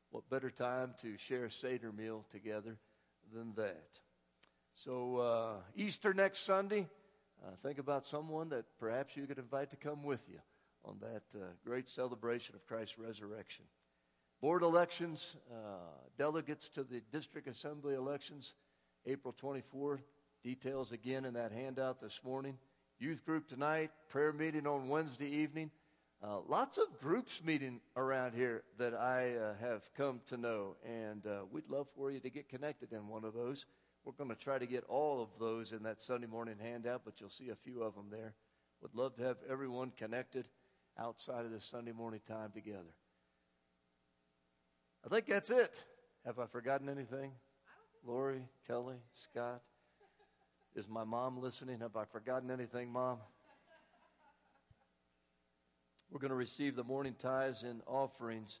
What 0.09 0.29
better 0.29 0.49
time 0.49 0.93
to 1.01 1.17
share 1.17 1.45
a 1.45 1.51
Seder 1.51 1.91
meal 1.91 2.25
together 2.31 2.77
than 3.33 3.53
that? 3.55 3.99
So, 4.73 5.17
uh, 5.17 5.53
Easter 5.75 6.13
next 6.13 6.45
Sunday, 6.45 6.87
uh, 7.45 7.51
think 7.63 7.79
about 7.79 8.05
someone 8.05 8.49
that 8.49 8.65
perhaps 8.79 9.15
you 9.15 9.25
could 9.25 9.37
invite 9.37 9.69
to 9.71 9.77
come 9.77 10.03
with 10.03 10.21
you 10.29 10.39
on 10.83 10.97
that 11.01 11.23
uh, 11.35 11.45
great 11.65 11.89
celebration 11.89 12.55
of 12.55 12.65
Christ's 12.65 12.97
resurrection. 12.97 13.65
Board 14.39 14.61
elections, 14.61 15.35
uh, 15.51 15.55
delegates 16.15 16.69
to 16.69 16.83
the 16.83 17.01
district 17.11 17.47
assembly 17.47 17.95
elections, 17.95 18.53
April 19.07 19.33
24th. 19.33 20.03
Details 20.43 20.91
again 20.91 21.25
in 21.25 21.33
that 21.33 21.51
handout 21.51 21.99
this 21.99 22.21
morning. 22.23 22.55
Youth 22.99 23.25
group 23.25 23.47
tonight, 23.47 23.89
prayer 24.09 24.31
meeting 24.31 24.67
on 24.67 24.89
Wednesday 24.89 25.27
evening. 25.27 25.71
Uh, 26.23 26.39
lots 26.47 26.77
of 26.77 26.99
groups 26.99 27.43
meeting 27.43 27.81
around 27.95 28.35
here 28.35 28.61
that 28.77 28.93
I 28.93 29.35
uh, 29.35 29.53
have 29.59 29.89
come 29.95 30.21
to 30.27 30.37
know, 30.37 30.75
and 30.85 31.25
uh, 31.25 31.39
we'd 31.51 31.69
love 31.69 31.87
for 31.95 32.11
you 32.11 32.19
to 32.19 32.29
get 32.29 32.47
connected 32.47 32.93
in 32.93 33.07
one 33.07 33.23
of 33.23 33.33
those. 33.33 33.65
We're 34.05 34.13
going 34.13 34.29
to 34.29 34.35
try 34.35 34.59
to 34.59 34.67
get 34.67 34.83
all 34.87 35.19
of 35.19 35.29
those 35.39 35.71
in 35.71 35.81
that 35.83 35.99
Sunday 35.99 36.27
morning 36.27 36.57
handout, 36.61 37.01
but 37.05 37.19
you'll 37.19 37.31
see 37.31 37.49
a 37.49 37.55
few 37.55 37.81
of 37.81 37.95
them 37.95 38.09
there. 38.11 38.35
Would 38.83 38.93
love 38.93 39.15
to 39.15 39.23
have 39.23 39.37
everyone 39.49 39.91
connected 39.97 40.47
outside 40.99 41.43
of 41.43 41.51
this 41.51 41.65
Sunday 41.65 41.91
morning 41.91 42.21
time 42.27 42.51
together. 42.53 42.93
I 45.07 45.09
think 45.09 45.27
that's 45.27 45.51
it. 45.51 45.85
Have 46.25 46.37
I 46.37 46.47
forgotten 46.47 46.89
anything? 46.89 47.31
Lori, 48.05 48.41
Kelly, 48.67 48.97
Scott? 49.13 49.61
Is 50.75 50.89
my 50.89 51.05
mom 51.05 51.41
listening? 51.41 51.79
Have 51.79 51.95
I 51.95 52.03
forgotten 52.03 52.51
anything, 52.51 52.91
Mom? 52.91 53.19
We're 56.11 56.19
going 56.19 56.31
to 56.31 56.35
receive 56.35 56.75
the 56.75 56.83
morning 56.83 57.15
tithes 57.17 57.63
and 57.63 57.79
offerings. 57.87 58.59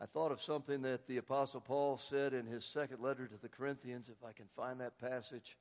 I 0.00 0.06
thought 0.06 0.32
of 0.32 0.42
something 0.42 0.82
that 0.82 1.06
the 1.06 1.18
Apostle 1.18 1.60
Paul 1.60 1.98
said 1.98 2.34
in 2.34 2.46
his 2.46 2.64
second 2.64 3.00
letter 3.00 3.28
to 3.28 3.40
the 3.40 3.48
Corinthians. 3.48 4.08
If 4.08 4.28
I 4.28 4.32
can 4.32 4.46
find 4.46 4.80
that 4.80 4.98
passage, 4.98 5.56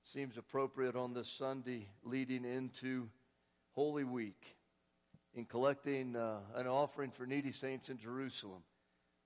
seems 0.00 0.38
appropriate 0.38 0.96
on 0.96 1.12
this 1.12 1.28
Sunday 1.28 1.86
leading 2.02 2.46
into 2.46 3.10
Holy 3.72 4.04
Week 4.04 4.56
in 5.34 5.44
collecting 5.44 6.16
uh, 6.16 6.38
an 6.54 6.66
offering 6.66 7.10
for 7.10 7.26
needy 7.26 7.52
saints 7.52 7.90
in 7.90 7.98
Jerusalem. 7.98 8.62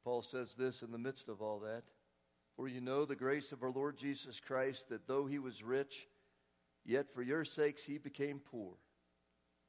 Paul 0.04 0.20
says 0.20 0.54
this 0.54 0.82
in 0.82 0.92
the 0.92 0.98
midst 0.98 1.28
of 1.28 1.40
all 1.40 1.58
that 1.60 1.84
For 2.56 2.68
you 2.68 2.80
know 2.80 3.04
the 3.04 3.16
grace 3.16 3.52
of 3.52 3.62
our 3.62 3.70
Lord 3.70 3.96
Jesus 3.96 4.38
Christ, 4.38 4.90
that 4.90 5.08
though 5.08 5.26
he 5.26 5.38
was 5.38 5.64
rich, 5.64 6.06
yet 6.84 7.10
for 7.10 7.22
your 7.22 7.44
sakes 7.44 7.84
he 7.84 7.98
became 7.98 8.38
poor, 8.38 8.74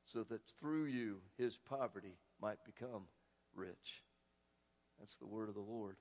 so 0.03 0.23
that 0.23 0.45
through 0.59 0.85
you 0.85 1.21
his 1.37 1.57
poverty 1.57 2.17
might 2.41 2.63
become 2.65 3.03
rich. 3.55 4.03
That's 4.99 5.15
the 5.15 5.25
word 5.25 5.49
of 5.49 5.55
the 5.55 5.61
Lord. 5.61 5.95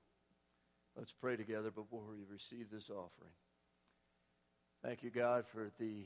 Let's 0.97 1.13
pray 1.13 1.35
together 1.35 1.71
before 1.71 2.03
we 2.09 2.23
receive 2.29 2.69
this 2.69 2.89
offering. 2.89 3.33
Thank 4.83 5.03
you, 5.03 5.09
God, 5.09 5.45
for 5.47 5.71
the 5.79 6.05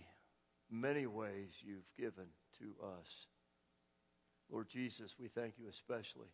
many 0.72 1.06
ways 1.06 1.50
you've 1.62 1.92
given 1.98 2.28
to 2.60 2.76
us. 2.84 3.28
Lord 4.50 4.70
Jesus, 4.70 5.15
we 5.20 5.28
thank 5.28 5.56
you 5.60 5.68
especially 5.70 6.30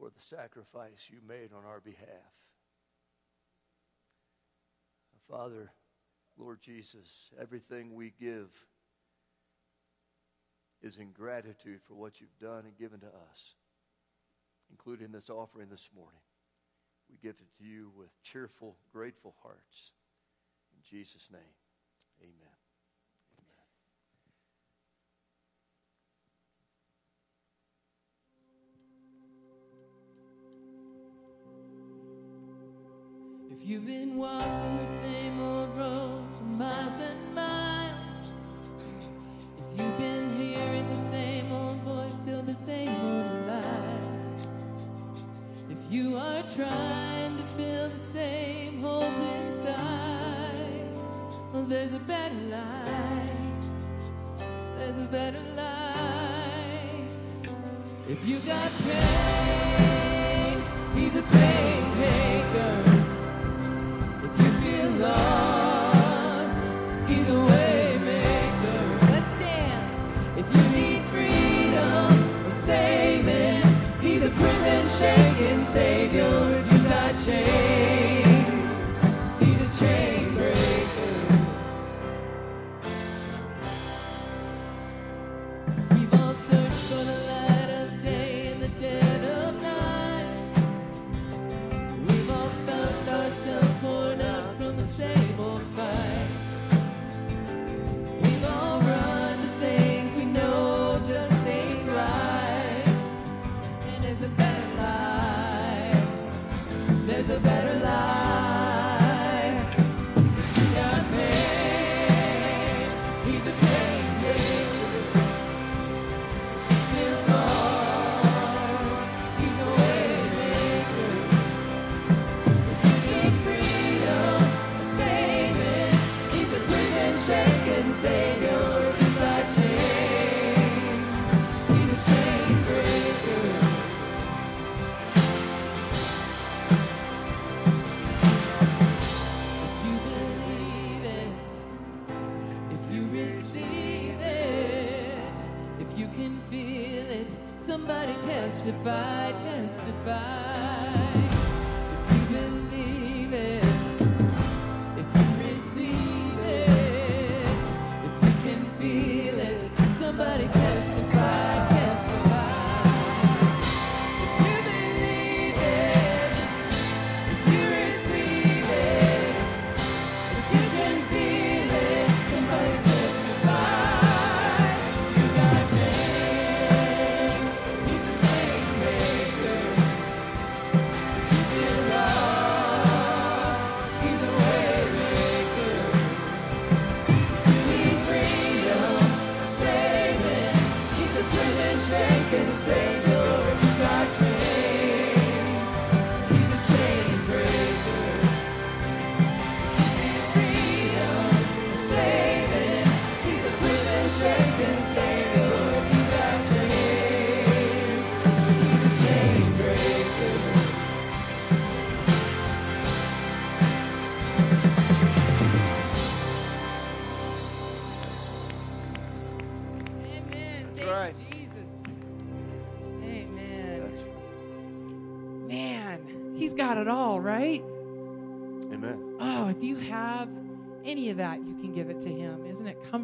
for 0.00 0.08
the 0.08 0.22
sacrifice 0.22 1.08
you 1.10 1.18
made 1.28 1.50
on 1.52 1.64
our 1.66 1.80
behalf. 1.80 2.32
Father, 5.28 5.70
Lord 6.38 6.60
Jesus, 6.60 7.30
everything 7.40 7.94
we 7.94 8.14
give 8.18 8.48
is 10.82 10.96
in 10.96 11.12
gratitude 11.12 11.82
for 11.86 11.94
what 11.94 12.20
you've 12.20 12.38
done 12.40 12.64
and 12.64 12.78
given 12.78 13.00
to 13.00 13.06
us, 13.06 13.54
including 14.70 15.12
this 15.12 15.28
offering 15.28 15.68
this 15.70 15.90
morning. 15.94 16.22
We 17.10 17.18
give 17.22 17.36
it 17.38 17.58
to 17.58 17.64
you 17.64 17.92
with 17.94 18.10
cheerful, 18.22 18.76
grateful 18.92 19.34
hearts. 19.42 19.92
In 20.72 20.98
Jesus' 20.98 21.28
name, 21.30 21.42
amen. 22.22 22.49
If 33.62 33.68
you've 33.68 33.86
been 33.86 34.16
walking 34.16 34.76
the 34.78 35.02
same 35.02 35.38
old 35.38 35.76
road 35.76 36.24
for 36.32 36.44
miles 36.44 36.94
and 36.98 37.34
miles, 37.34 38.32
if 39.58 39.80
you've 39.80 39.98
been 39.98 40.34
hearing 40.36 40.88
the 40.88 41.10
same 41.10 41.52
old 41.52 41.76
voice, 41.82 42.14
still 42.22 42.40
the 42.40 42.54
same 42.54 42.88
old 42.88 43.46
lies, 43.46 44.46
if 45.68 45.78
you 45.92 46.16
are 46.16 46.42
trying 46.56 47.36
to 47.36 47.42
fill 47.48 47.88
the 47.90 47.98
same 48.14 48.80
holes 48.80 49.04
inside, 49.04 50.96
well, 51.52 51.64
there's 51.64 51.92
a 51.92 52.00
better 52.00 52.34
life. 52.34 53.30
There's 54.78 54.98
a 54.98 55.08
better 55.12 55.42
life. 55.54 57.14
If 58.08 58.26
you 58.26 58.38
got 58.38 58.70
pain, 58.88 60.62
he's 60.94 61.16
a 61.16 61.22
pain 61.22 61.90
taker. 61.98 62.89
forsaken 75.00 75.62
Savior, 75.62 76.62
you've 76.70 76.84
not 76.84 77.14
changed. 77.24 77.89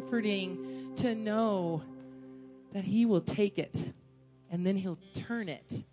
comforting 0.07 0.93
to 0.95 1.13
know 1.13 1.83
that 2.71 2.85
He 2.85 3.05
will 3.05 3.19
take 3.19 3.59
it 3.59 3.93
and 4.49 4.65
then 4.65 4.77
He'll 4.77 4.99
turn 5.13 5.49
it 5.49 5.83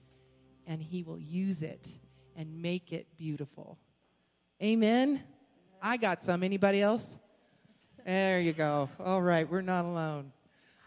and 0.69 0.81
He 0.81 1.03
will 1.03 1.19
use 1.19 1.63
it 1.63 1.89
and 2.37 2.63
make 2.63 2.93
it 2.93 3.09
beautiful. 3.17 3.77
Amen. 4.63 5.21
I 5.83 5.97
got 5.97 6.23
some. 6.23 6.45
Anybody 6.45 6.81
else? 6.81 7.17
There 8.07 8.41
you 8.41 8.53
go. 8.53 8.89
All 9.05 9.21
right, 9.21 9.51
we're 9.51 9.63
not 9.63 9.85
alone. 9.85 10.31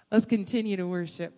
Let's 0.10 0.26
continue 0.26 0.78
to 0.78 0.88
worship. 0.88 1.34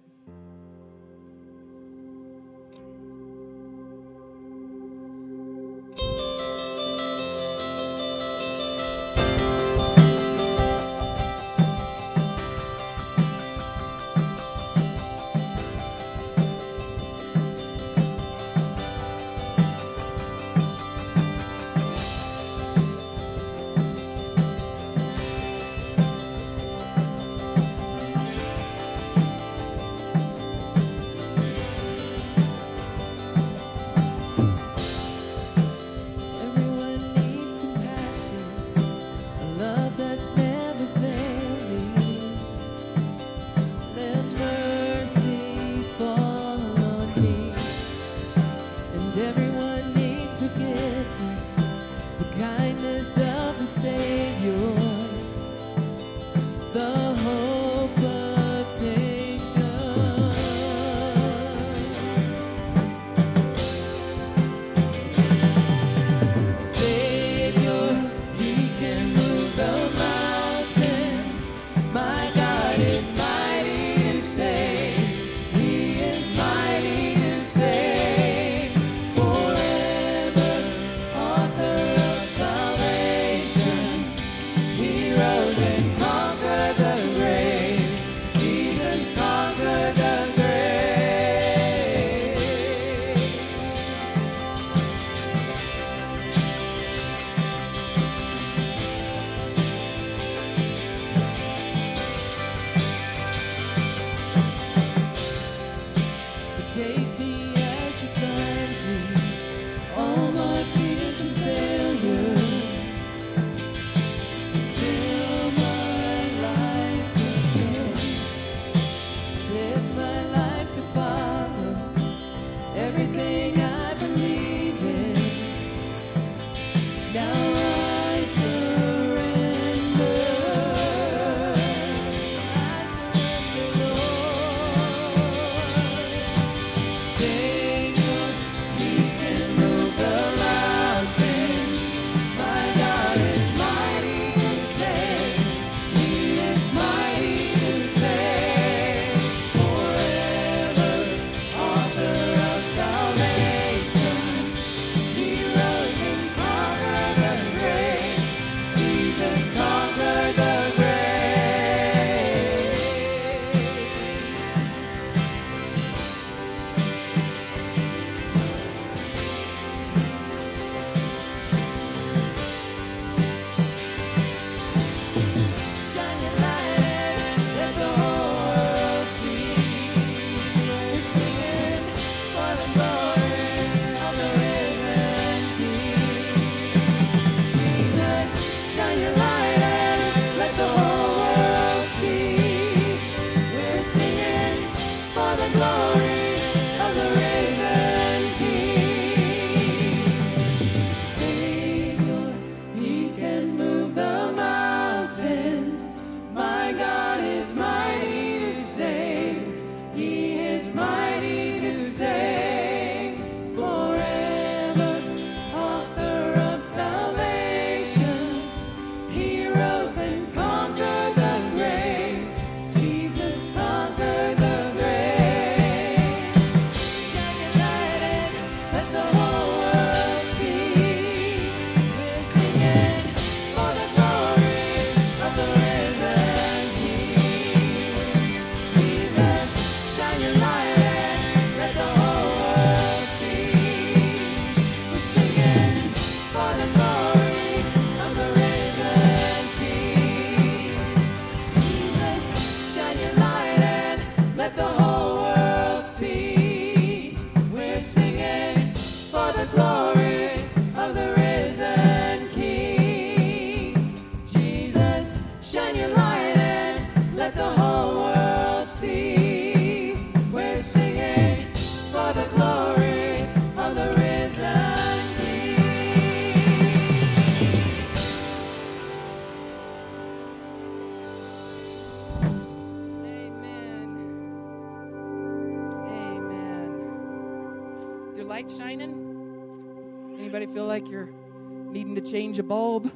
Change 292.10 292.40
a 292.40 292.44
bulb? 292.44 292.92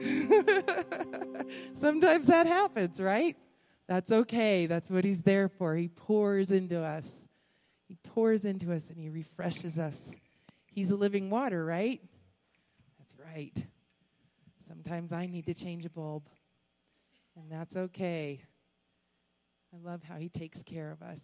Sometimes 1.74 2.26
that 2.26 2.46
happens, 2.46 3.00
right? 3.00 3.36
That's 3.88 4.12
okay. 4.12 4.66
That's 4.66 4.88
what 4.90 5.04
he's 5.04 5.22
there 5.22 5.48
for. 5.48 5.74
He 5.74 5.88
pours 5.88 6.50
into 6.50 6.80
us. 6.80 7.10
He 7.88 7.96
pours 7.96 8.44
into 8.44 8.72
us 8.72 8.88
and 8.88 8.98
he 8.98 9.08
refreshes 9.08 9.78
us. 9.78 10.12
He's 10.66 10.92
a 10.92 10.96
living 10.96 11.28
water, 11.28 11.64
right? 11.64 12.00
That's 12.98 13.16
right. 13.18 13.66
Sometimes 14.68 15.12
I 15.12 15.26
need 15.26 15.46
to 15.46 15.54
change 15.54 15.84
a 15.84 15.90
bulb, 15.90 16.22
and 17.34 17.50
that's 17.50 17.76
okay. 17.76 18.40
I 19.74 19.88
love 19.88 20.04
how 20.04 20.16
he 20.16 20.28
takes 20.28 20.62
care 20.62 20.92
of 20.92 21.02
us. 21.02 21.20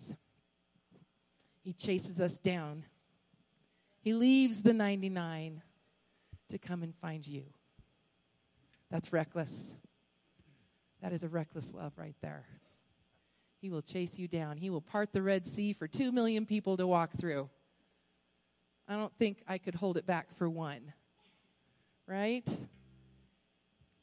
He 1.62 1.73
chases 1.73 2.19
us 2.19 2.38
down. 2.38 2.85
He 4.01 4.12
leaves 4.12 4.62
the 4.62 4.73
99 4.73 5.62
to 6.49 6.59
come 6.59 6.83
and 6.83 6.95
find 6.97 7.27
you. 7.27 7.45
That's 8.91 9.13
reckless. 9.13 9.75
That 11.03 11.13
is 11.13 11.25
a 11.25 11.29
reckless 11.29 11.73
love 11.73 11.93
right 11.97 12.17
there. 12.23 12.45
He 13.61 13.71
will 13.71 13.83
chase 13.83 14.19
you 14.19 14.29
down. 14.29 14.57
He 14.57 14.71
will 14.71 14.81
part 14.81 15.13
the 15.13 15.23
Red 15.23 15.47
Sea 15.47 15.73
for 15.73 15.89
two 15.89 16.13
million 16.13 16.47
people 16.47 16.77
to 16.77 16.87
walk 16.87 17.11
through. 17.19 17.49
I 18.89 18.97
don't 18.97 19.13
think 19.19 19.39
I 19.49 19.59
could 19.59 19.75
hold 19.75 19.97
it 19.97 20.07
back 20.07 20.33
for 20.37 20.49
one. 20.49 20.93
Right? 22.07 22.47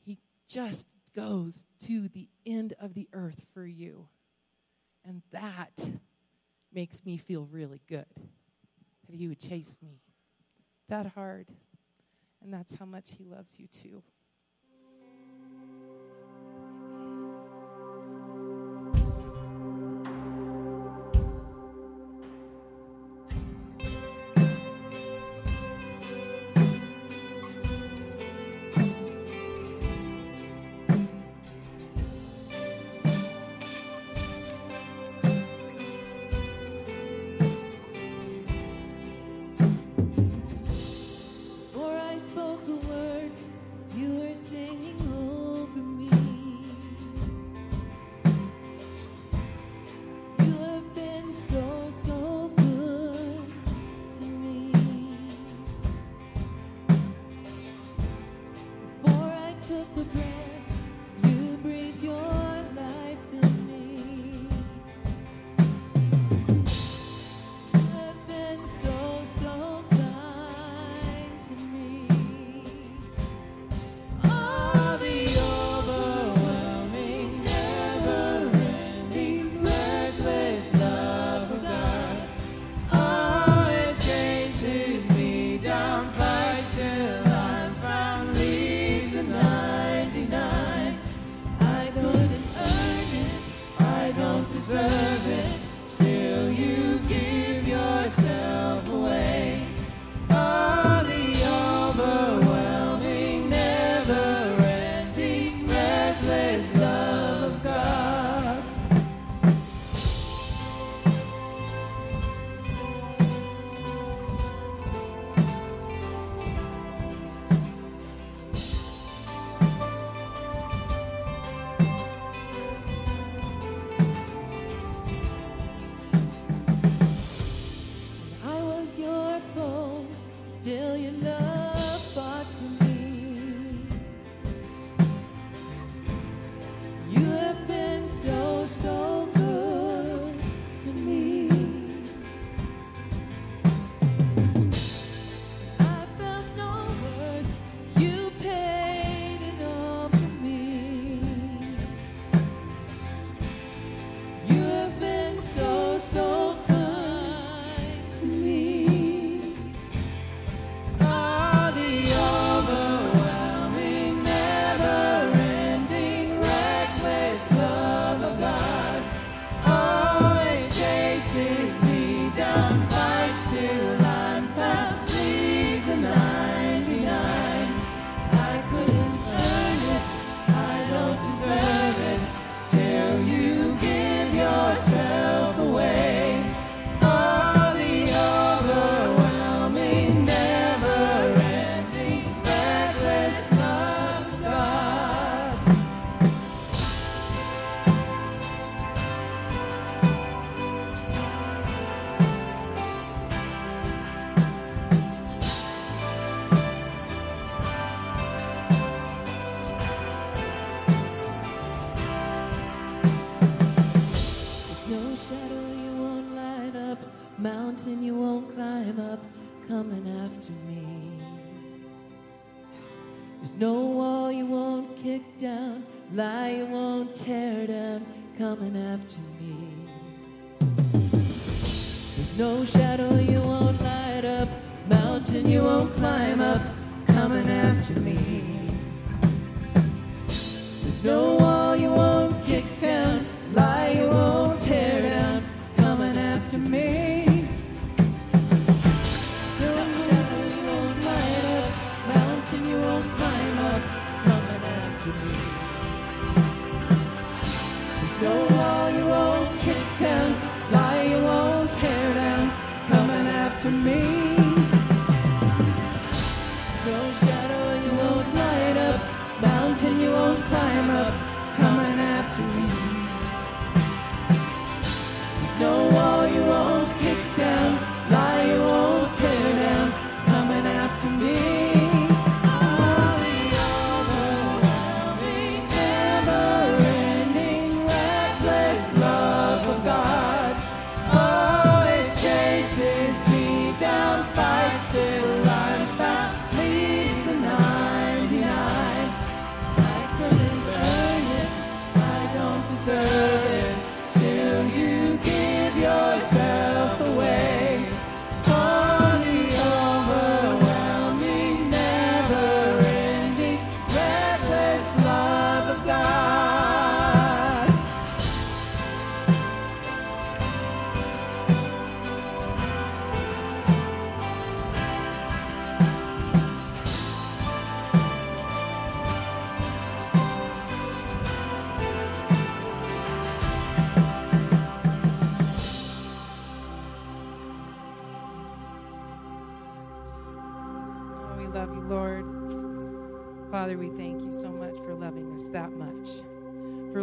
He 0.06 0.18
just 0.50 0.88
goes 1.16 1.64
to 1.88 2.10
the 2.10 2.28
end 2.46 2.74
of 2.80 2.94
the 2.94 3.08
earth 3.14 3.42
for 3.54 3.66
you. 3.66 4.08
And 5.06 5.22
that 5.32 5.86
makes 6.74 7.06
me 7.06 7.18
feel 7.18 7.48
really 7.52 7.82
good 7.88 8.06
that 9.08 9.16
he 9.16 9.28
would 9.28 9.40
chase 9.40 9.78
me 9.82 10.02
that 10.90 11.08
hard. 11.08 11.48
And 12.44 12.54
that's 12.54 12.76
how 12.76 12.86
much 12.86 13.12
he 13.18 13.24
loves 13.24 13.54
you 13.58 13.68
too. 13.68 14.04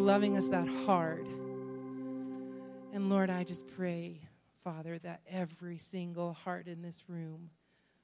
Loving 0.01 0.37
us 0.37 0.47
that 0.47 0.67
hard. 0.87 1.27
And 2.93 3.11
Lord, 3.11 3.31
I 3.31 3.45
just 3.45 3.67
pray, 3.69 4.21
Father, 4.65 4.99
that 5.01 5.21
every 5.29 5.79
single 5.79 6.33
heart 6.33 6.67
in 6.67 6.83
this 6.83 7.05
room 7.07 7.51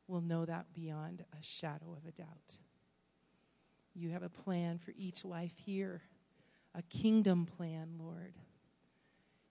will 0.07 0.21
know 0.21 0.45
that 0.45 0.67
beyond 0.75 1.25
a 1.33 1.43
shadow 1.43 1.97
of 1.97 2.07
a 2.07 2.13
doubt. 2.13 2.59
You 3.95 4.11
have 4.11 4.23
a 4.23 4.29
plan 4.29 4.79
for 4.79 4.93
each 4.97 5.25
life 5.25 5.55
here, 5.65 6.03
a 6.75 6.83
kingdom 6.83 7.47
plan, 7.47 7.95
Lord. 7.99 8.35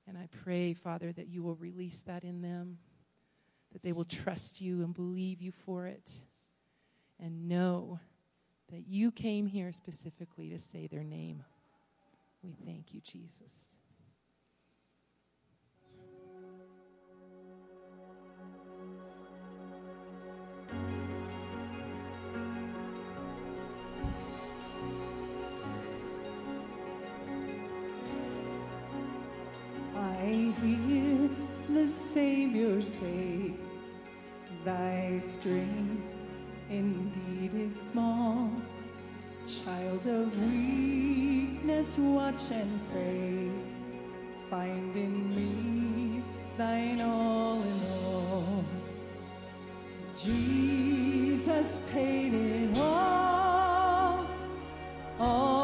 And 0.07 0.17
I 0.17 0.27
pray, 0.43 0.73
Father, 0.73 1.11
that 1.13 1.27
you 1.27 1.41
will 1.41 1.55
release 1.55 2.01
that 2.05 2.23
in 2.23 2.41
them, 2.41 2.77
that 3.73 3.81
they 3.81 3.91
will 3.91 4.05
trust 4.05 4.61
you 4.61 4.83
and 4.83 4.93
believe 4.93 5.41
you 5.41 5.51
for 5.51 5.87
it, 5.87 6.11
and 7.19 7.49
know 7.49 7.99
that 8.71 8.87
you 8.87 9.11
came 9.11 9.47
here 9.47 9.71
specifically 9.71 10.49
to 10.49 10.59
say 10.59 10.87
their 10.87 11.03
name. 11.03 11.43
We 12.45 12.53
thank 12.63 12.93
you, 12.93 13.01
Jesus. 13.01 13.71
I 29.95 30.53
hear 30.61 31.29
the 31.69 31.87
Savior 31.87 32.83
say, 32.83 33.53
Thy 34.63 35.17
strength 35.17 36.03
indeed 36.69 37.55
is 37.55 37.87
small. 37.87 38.51
Child 39.45 40.07
of 40.07 40.35
weakness, 40.39 41.99
watch 41.99 42.49
and 42.49 42.79
pray. 42.91 43.51
Find 44.49 44.95
in 44.95 45.35
me 45.35 46.23
thine 46.57 46.99
all 46.99 47.61
in 47.61 47.81
all. 48.03 48.65
Jesus 50.17 51.77
paid 51.91 52.33
it 52.33 52.75
all. 52.75 54.25
All 55.19 55.54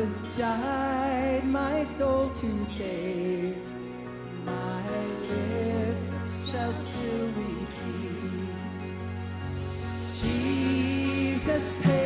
Jesus 0.00 0.22
died 0.34 1.44
my 1.44 1.84
soul 1.84 2.30
to 2.30 2.64
save. 2.64 3.56
My 4.46 5.04
lips 5.28 6.12
shall 6.46 6.72
still 6.72 7.26
repeat. 7.36 8.94
Jesus 10.14 11.74
paid 11.82 11.99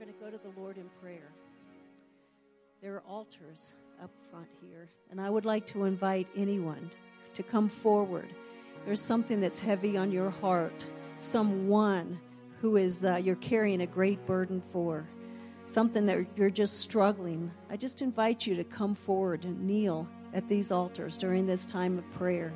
We're 0.00 0.06
going 0.06 0.18
to 0.18 0.24
go 0.24 0.30
to 0.30 0.42
the 0.42 0.58
Lord 0.58 0.78
in 0.78 0.88
prayer. 1.02 1.30
There 2.80 2.94
are 2.94 3.02
altars 3.06 3.74
up 4.02 4.10
front 4.30 4.48
here, 4.62 4.88
and 5.10 5.20
I 5.20 5.28
would 5.28 5.44
like 5.44 5.66
to 5.66 5.84
invite 5.84 6.26
anyone 6.34 6.90
to 7.34 7.42
come 7.42 7.68
forward. 7.68 8.32
There's 8.86 9.00
something 9.00 9.42
that's 9.42 9.60
heavy 9.60 9.98
on 9.98 10.10
your 10.10 10.30
heart, 10.30 10.86
someone 11.18 12.18
who 12.62 12.78
is 12.78 13.04
uh, 13.04 13.20
you're 13.22 13.36
carrying 13.36 13.82
a 13.82 13.86
great 13.86 14.24
burden 14.24 14.62
for, 14.72 15.06
something 15.66 16.06
that 16.06 16.24
you're 16.34 16.48
just 16.48 16.80
struggling. 16.80 17.50
I 17.68 17.76
just 17.76 18.00
invite 18.00 18.46
you 18.46 18.54
to 18.56 18.64
come 18.64 18.94
forward 18.94 19.44
and 19.44 19.66
kneel 19.66 20.08
at 20.32 20.48
these 20.48 20.72
altars 20.72 21.18
during 21.18 21.46
this 21.46 21.66
time 21.66 21.98
of 21.98 22.10
prayer 22.12 22.54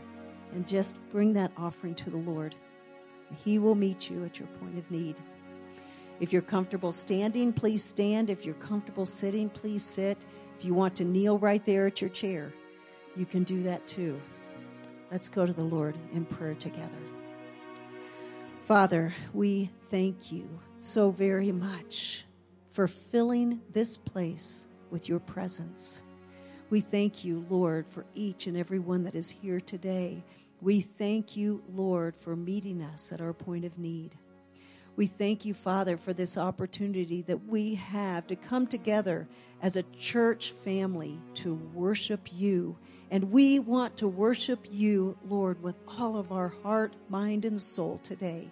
and 0.54 0.66
just 0.66 0.96
bring 1.10 1.34
that 1.34 1.52
offering 1.58 1.94
to 1.96 2.08
the 2.08 2.16
Lord. 2.16 2.54
He 3.44 3.58
will 3.58 3.74
meet 3.74 4.08
you 4.08 4.24
at 4.24 4.38
your 4.38 4.48
point 4.60 4.78
of 4.78 4.90
need. 4.90 5.20
If 6.20 6.32
you're 6.32 6.42
comfortable 6.42 6.92
standing, 6.92 7.52
please 7.52 7.82
stand. 7.82 8.30
If 8.30 8.44
you're 8.44 8.54
comfortable 8.54 9.06
sitting, 9.06 9.48
please 9.48 9.82
sit. 9.82 10.24
If 10.58 10.64
you 10.64 10.72
want 10.72 10.94
to 10.96 11.04
kneel 11.04 11.38
right 11.38 11.64
there 11.64 11.86
at 11.86 12.00
your 12.00 12.10
chair, 12.10 12.52
you 13.16 13.26
can 13.26 13.42
do 13.44 13.62
that 13.64 13.86
too. 13.86 14.20
Let's 15.10 15.28
go 15.28 15.44
to 15.44 15.52
the 15.52 15.64
Lord 15.64 15.96
in 16.12 16.24
prayer 16.24 16.54
together. 16.54 16.98
Father, 18.62 19.14
we 19.32 19.70
thank 19.88 20.32
you 20.32 20.48
so 20.80 21.10
very 21.10 21.52
much 21.52 22.24
for 22.70 22.88
filling 22.88 23.60
this 23.72 23.96
place 23.96 24.66
with 24.90 25.08
your 25.08 25.20
presence. 25.20 26.02
We 26.70 26.80
thank 26.80 27.24
you, 27.24 27.44
Lord, 27.50 27.86
for 27.88 28.06
each 28.14 28.46
and 28.46 28.56
every 28.56 28.78
one 28.78 29.04
that 29.04 29.14
is 29.14 29.28
here 29.28 29.60
today. 29.60 30.24
We 30.60 30.80
thank 30.80 31.36
you, 31.36 31.62
Lord, 31.74 32.16
for 32.16 32.34
meeting 32.34 32.82
us 32.82 33.12
at 33.12 33.20
our 33.20 33.32
point 33.32 33.64
of 33.64 33.78
need. 33.78 34.16
We 34.96 35.06
thank 35.06 35.44
you, 35.44 35.54
Father, 35.54 35.96
for 35.96 36.12
this 36.12 36.38
opportunity 36.38 37.22
that 37.22 37.46
we 37.46 37.74
have 37.74 38.28
to 38.28 38.36
come 38.36 38.66
together 38.66 39.26
as 39.60 39.76
a 39.76 39.82
church 39.98 40.52
family 40.52 41.18
to 41.34 41.54
worship 41.74 42.28
you. 42.32 42.76
And 43.10 43.32
we 43.32 43.58
want 43.58 43.96
to 43.98 44.08
worship 44.08 44.66
you, 44.70 45.16
Lord, 45.28 45.60
with 45.62 45.76
all 45.98 46.16
of 46.16 46.30
our 46.30 46.52
heart, 46.62 46.94
mind, 47.08 47.44
and 47.44 47.60
soul 47.60 47.98
today. 48.04 48.48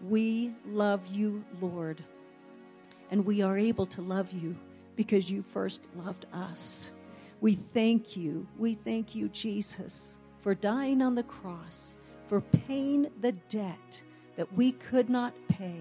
We 0.00 0.52
love 0.66 1.06
you, 1.06 1.44
Lord. 1.60 2.02
And 3.12 3.24
we 3.24 3.42
are 3.42 3.56
able 3.56 3.86
to 3.86 4.02
love 4.02 4.32
you 4.32 4.56
because 4.96 5.30
you 5.30 5.42
first 5.42 5.84
loved 5.94 6.26
us. 6.32 6.92
We 7.40 7.54
thank 7.54 8.16
you. 8.16 8.48
We 8.58 8.74
thank 8.74 9.14
you, 9.14 9.28
Jesus, 9.28 10.20
for 10.40 10.54
dying 10.54 11.02
on 11.02 11.14
the 11.14 11.22
cross, 11.22 11.94
for 12.26 12.40
paying 12.40 13.10
the 13.20 13.32
debt 13.32 14.02
that 14.36 14.52
we 14.54 14.72
could 14.72 15.08
not 15.08 15.34
pay. 15.48 15.80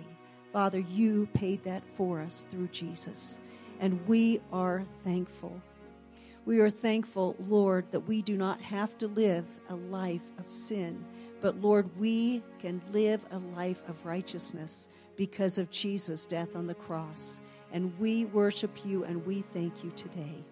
Father, 0.51 0.79
you 0.79 1.27
paid 1.33 1.63
that 1.63 1.83
for 1.95 2.21
us 2.21 2.45
through 2.51 2.67
Jesus, 2.67 3.41
and 3.79 4.05
we 4.07 4.39
are 4.51 4.83
thankful. 5.03 5.59
We 6.45 6.59
are 6.59 6.69
thankful, 6.69 7.35
Lord, 7.39 7.85
that 7.91 8.01
we 8.01 8.21
do 8.21 8.37
not 8.37 8.61
have 8.61 8.97
to 8.99 9.07
live 9.07 9.45
a 9.69 9.75
life 9.75 10.21
of 10.37 10.49
sin, 10.49 11.03
but 11.41 11.61
Lord, 11.61 11.89
we 11.97 12.43
can 12.59 12.81
live 12.91 13.21
a 13.31 13.39
life 13.57 13.81
of 13.89 14.05
righteousness 14.05 14.89
because 15.15 15.57
of 15.57 15.71
Jesus' 15.71 16.25
death 16.25 16.55
on 16.55 16.67
the 16.67 16.75
cross. 16.75 17.39
And 17.71 17.97
we 17.99 18.25
worship 18.25 18.85
you 18.85 19.03
and 19.03 19.25
we 19.25 19.41
thank 19.41 19.83
you 19.83 19.91
today. 19.95 20.43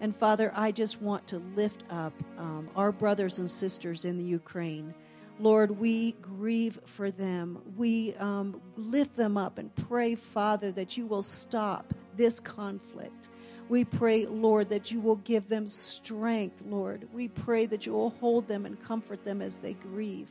And 0.00 0.16
Father, 0.16 0.50
I 0.54 0.72
just 0.72 1.02
want 1.02 1.26
to 1.28 1.38
lift 1.54 1.84
up 1.90 2.14
um, 2.38 2.70
our 2.74 2.90
brothers 2.90 3.38
and 3.38 3.50
sisters 3.50 4.04
in 4.04 4.16
the 4.16 4.24
Ukraine. 4.24 4.94
Lord, 5.40 5.78
we 5.78 6.12
grieve 6.12 6.78
for 6.84 7.10
them. 7.10 7.60
We 7.76 8.14
um, 8.16 8.60
lift 8.76 9.16
them 9.16 9.38
up 9.38 9.56
and 9.56 9.74
pray, 9.74 10.14
Father, 10.14 10.70
that 10.72 10.98
you 10.98 11.06
will 11.06 11.22
stop 11.22 11.94
this 12.16 12.38
conflict. 12.40 13.28
We 13.70 13.84
pray, 13.84 14.26
Lord, 14.26 14.68
that 14.70 14.90
you 14.90 15.00
will 15.00 15.16
give 15.16 15.48
them 15.48 15.66
strength, 15.66 16.62
Lord. 16.66 17.08
We 17.12 17.28
pray 17.28 17.66
that 17.66 17.86
you 17.86 17.92
will 17.92 18.10
hold 18.10 18.48
them 18.48 18.66
and 18.66 18.82
comfort 18.82 19.24
them 19.24 19.40
as 19.40 19.58
they 19.58 19.74
grieve. 19.74 20.28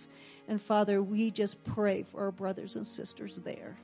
And 0.48 0.62
Father, 0.62 1.02
we 1.02 1.32
just 1.32 1.64
pray 1.64 2.04
for 2.04 2.22
our 2.22 2.32
brothers 2.32 2.76
and 2.76 2.86
sisters 2.86 3.38
there. 3.38 3.78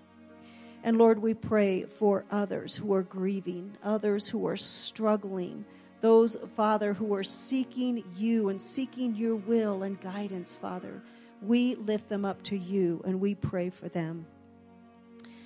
And 0.84 1.00
Lord, 1.00 1.20
we 1.20 1.34
pray 1.34 1.86
for 1.86 2.26
others 2.30 2.76
who 2.76 2.94
are 2.94 3.02
grieving, 3.02 3.76
others 3.82 4.28
who 4.28 4.46
are 4.46 4.58
struggling, 4.58 5.66
those, 6.06 6.38
Father, 6.56 6.94
who 6.94 7.16
are 7.16 7.24
seeking 7.24 8.04
you 8.16 8.50
and 8.50 8.62
seeking 8.62 9.16
your 9.16 9.38
will 9.38 9.82
and 9.82 10.00
guidance, 10.02 10.54
Father. 10.54 11.02
We 11.42 11.74
lift 11.74 12.10
them 12.10 12.24
up 12.24 12.44
to 12.44 12.56
you 12.56 13.02
and 13.08 13.20
we 13.20 13.34
pray 13.34 13.72
for 13.72 13.90
them. 13.90 14.28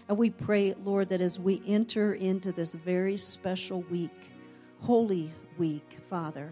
And 0.10 0.18
we 0.18 0.32
pray, 0.32 0.76
Lord, 0.84 1.08
that 1.10 1.22
as 1.22 1.40
we 1.40 1.62
enter 1.66 2.14
into 2.14 2.52
this 2.52 2.76
very 2.76 3.16
special 3.16 3.84
week, 3.84 4.12
Holy 4.82 5.32
Week, 5.58 5.98
Father, 6.10 6.52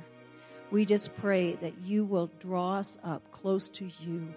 we 0.72 0.86
just 0.86 1.18
pray 1.18 1.55
that 1.55 1.78
you 1.80 2.05
will 2.05 2.32
draw 2.39 2.76
us 2.76 2.97
up 3.03 3.30
close 3.34 3.68
to 3.68 3.89
you. 3.99 4.34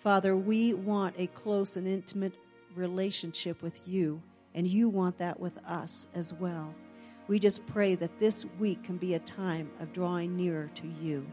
Father, 0.00 0.36
we 0.36 0.74
want 0.74 1.14
a 1.16 1.28
close 1.28 1.76
and 1.76 1.86
intimate 1.86 2.34
relationship 2.74 3.62
with 3.62 3.86
you, 3.86 4.20
and 4.56 4.66
you 4.66 4.88
want 4.88 5.16
that 5.18 5.38
with 5.38 5.58
us 5.64 6.08
as 6.12 6.32
well. 6.34 6.74
We 7.32 7.38
just 7.38 7.66
pray 7.66 7.94
that 7.94 8.20
this 8.20 8.44
week 8.58 8.84
can 8.84 8.98
be 8.98 9.14
a 9.14 9.18
time 9.18 9.70
of 9.80 9.94
drawing 9.94 10.36
nearer 10.36 10.70
to 10.74 10.86
you. 10.86 11.26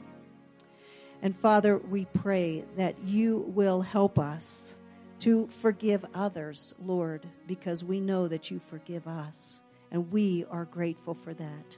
And 1.22 1.36
Father, 1.36 1.78
we 1.78 2.06
pray 2.06 2.64
that 2.78 2.96
you 3.04 3.40
will 3.54 3.82
help 3.82 4.18
us 4.18 4.78
to 5.20 5.48
forgive 5.48 6.06
others, 6.14 6.74
Lord, 6.82 7.28
because 7.48 7.84
we 7.84 8.00
know 8.00 8.30
that 8.30 8.50
you 8.50 8.60
forgive 8.60 9.10
us, 9.10 9.60
and 9.92 10.10
we 10.10 10.46
are 10.50 10.64
grateful 10.64 11.16
for 11.16 11.34
that. 11.34 11.78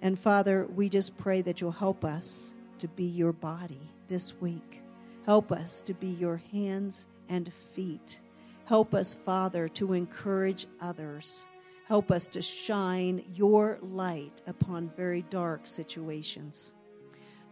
And 0.00 0.18
Father, 0.18 0.66
we 0.74 0.88
just 0.88 1.18
pray 1.18 1.42
that 1.42 1.60
you'll 1.60 1.70
help 1.70 2.06
us 2.06 2.54
to 2.78 2.88
be 2.88 3.04
your 3.04 3.34
body 3.34 3.90
this 4.08 4.40
week. 4.40 4.80
Help 5.26 5.52
us 5.52 5.82
to 5.82 5.92
be 5.92 6.08
your 6.08 6.40
hands 6.50 7.08
and 7.28 7.52
feet. 7.52 8.20
Help 8.64 8.94
us, 8.94 9.12
Father, 9.12 9.68
to 9.68 9.92
encourage 9.92 10.66
others. 10.80 11.44
Help 11.88 12.10
us 12.10 12.26
to 12.28 12.42
shine 12.42 13.24
your 13.34 13.78
light 13.82 14.40
upon 14.46 14.90
very 14.96 15.22
dark 15.22 15.66
situations. 15.66 16.72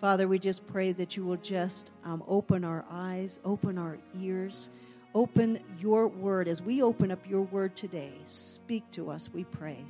Father, 0.01 0.26
we 0.28 0.39
just 0.39 0.66
pray 0.66 0.93
that 0.93 1.16
you 1.16 1.24
will 1.24 1.37
just 1.37 1.91
um, 2.05 2.22
open 2.26 2.64
our 2.64 2.85
eyes, 2.91 3.41
open 3.45 3.76
our 3.76 3.99
ears, 4.18 4.70
open 5.14 5.62
your 5.78 6.09
word. 6.09 6.49
As 6.49 6.62
we 6.62 6.83
open 6.83 7.11
up 7.11 7.28
your 7.28 7.43
word 7.43 7.76
today, 7.76 8.12
speak 8.24 8.89
to 8.93 9.11
us, 9.11 9.31
we 9.33 9.45
pray. 9.45 9.85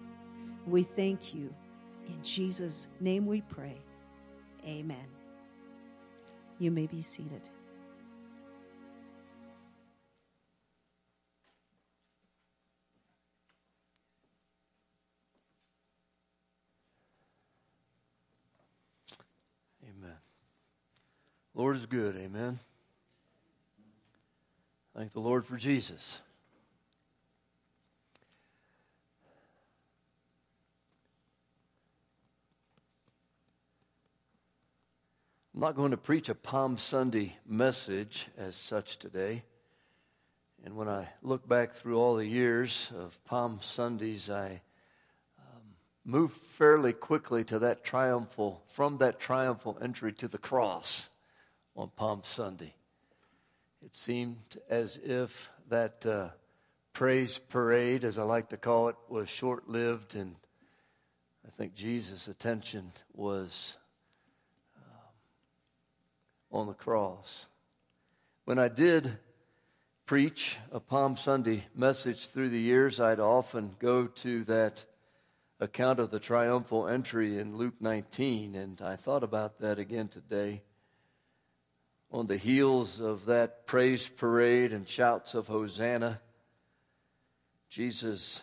We 0.66 0.82
thank 0.82 1.32
you. 1.32 1.55
In 2.09 2.20
Jesus' 2.22 2.88
name 2.99 3.26
we 3.26 3.43
pray. 3.43 3.76
Amen. 4.66 5.07
You 6.59 6.70
may 6.70 6.86
be 6.86 7.03
seated. 7.03 7.49
Lord 21.55 21.76
is 21.76 21.86
good. 21.86 22.16
Amen. 22.16 22.61
Thank 24.96 25.12
the 25.12 25.20
Lord 25.20 25.44
for 25.44 25.57
Jesus. 25.57 26.20
I'm 35.53 35.61
not 35.61 35.74
going 35.74 35.90
to 35.90 35.96
preach 35.96 36.28
a 36.28 36.34
Palm 36.34 36.78
Sunday 36.78 37.36
message 37.44 38.28
as 38.38 38.55
such 38.55 38.98
today. 38.98 39.42
And 40.64 40.76
when 40.76 40.88
I 40.88 41.09
look 41.22 41.48
back 41.48 41.74
through 41.74 41.98
all 41.98 42.14
the 42.14 42.26
years 42.26 42.92
of 42.96 43.22
Palm 43.24 43.59
Sundays, 43.61 44.30
I 44.30 44.62
um, 46.07 46.28
fairly 46.28 46.92
quickly 46.92 47.42
to 47.44 47.59
that 47.59 47.82
triumphal, 47.82 48.62
from 48.68 48.98
that 48.98 49.18
triumphal 49.18 49.76
entry 49.82 50.12
to 50.12 50.28
the 50.28 50.38
cross 50.38 51.11
on 51.76 51.90
Palm 51.96 52.22
Sunday. 52.24 52.74
It 53.84 53.96
seemed 53.96 54.58
as 54.68 54.98
if 55.02 55.50
that 55.68 56.04
uh, 56.04 56.28
praise 56.92 57.38
parade, 57.38 58.04
as 58.04 58.18
I 58.18 58.22
like 58.22 58.50
to 58.50 58.56
call 58.56 58.88
it, 58.88 58.96
was 59.08 59.28
short 59.28 59.68
lived, 59.68 60.14
and 60.14 60.36
I 61.46 61.50
think 61.50 61.74
Jesus' 61.74 62.28
attention 62.28 62.92
was 63.14 63.76
on 66.52 66.66
the 66.66 66.74
cross. 66.74 67.46
When 68.44 68.58
I 68.58 68.68
did 68.68 69.18
preach 70.06 70.58
a 70.72 70.80
Palm 70.80 71.16
Sunday 71.16 71.64
message 71.74 72.26
through 72.26 72.48
the 72.48 72.60
years, 72.60 72.98
I'd 72.98 73.20
often 73.20 73.76
go 73.78 74.06
to 74.06 74.44
that 74.44 74.84
account 75.60 76.00
of 76.00 76.10
the 76.10 76.18
triumphal 76.18 76.88
entry 76.88 77.38
in 77.38 77.56
Luke 77.56 77.74
19, 77.80 78.56
and 78.56 78.82
I 78.82 78.96
thought 78.96 79.22
about 79.22 79.60
that 79.60 79.78
again 79.78 80.08
today. 80.08 80.62
On 82.12 82.26
the 82.26 82.36
heels 82.36 83.00
of 83.00 83.26
that 83.26 83.66
praise 83.66 84.08
parade 84.08 84.72
and 84.72 84.88
shouts 84.88 85.34
of 85.34 85.46
Hosanna, 85.46 86.20
Jesus 87.68 88.42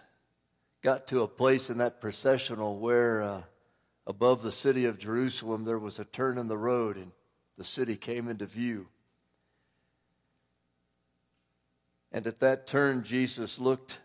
got 0.81 1.07
to 1.07 1.21
a 1.21 1.27
place 1.27 1.69
in 1.69 1.79
that 1.79 1.99
processional 1.99 2.79
where 2.79 3.21
uh, 3.21 3.41
above 4.05 4.41
the 4.41 4.53
city 4.53 4.85
of 4.85 4.97
Jerusalem 4.97 5.65
there 5.65 5.79
was 5.79 5.99
a 5.99 6.05
turn 6.05 6.37
in 6.37 6.47
the 6.47 6.57
road 6.57 6.95
and 6.95 7.11
the 7.57 7.65
city 7.65 7.97
came 7.97 8.29
into 8.29 8.45
view. 8.45 8.87
And 12.13 12.25
at 12.25 12.39
that 12.39 12.67
turn, 12.67 13.03
Jesus 13.03 13.59
looked 13.59 13.99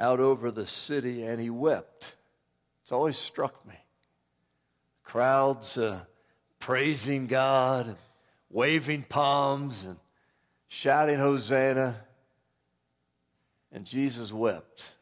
out 0.00 0.18
over 0.18 0.50
the 0.50 0.66
city 0.66 1.22
and 1.22 1.40
he 1.40 1.48
wept. 1.48 2.16
It's 2.82 2.90
always 2.90 3.16
struck 3.16 3.64
me. 3.66 3.76
Crowds 5.04 5.78
uh, 5.78 6.00
praising 6.58 7.28
God 7.28 7.96
waving 8.54 9.02
palms 9.02 9.82
and 9.82 9.96
shouting 10.68 11.18
Hosanna. 11.18 11.96
And 13.72 13.84
Jesus 13.84 14.32
wept. 14.32 14.94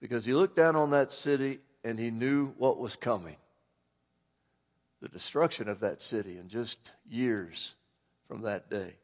Because 0.00 0.24
he 0.24 0.32
looked 0.32 0.56
down 0.56 0.74
on 0.74 0.90
that 0.90 1.12
city 1.12 1.58
and 1.84 1.98
he 1.98 2.10
knew 2.10 2.54
what 2.56 2.78
was 2.78 2.96
coming 2.96 3.36
the 5.02 5.08
destruction 5.10 5.68
of 5.68 5.80
that 5.80 6.00
city 6.00 6.38
in 6.38 6.48
just 6.48 6.92
years 7.06 7.74
from 8.26 8.40
that 8.40 8.70
day. 8.70 8.94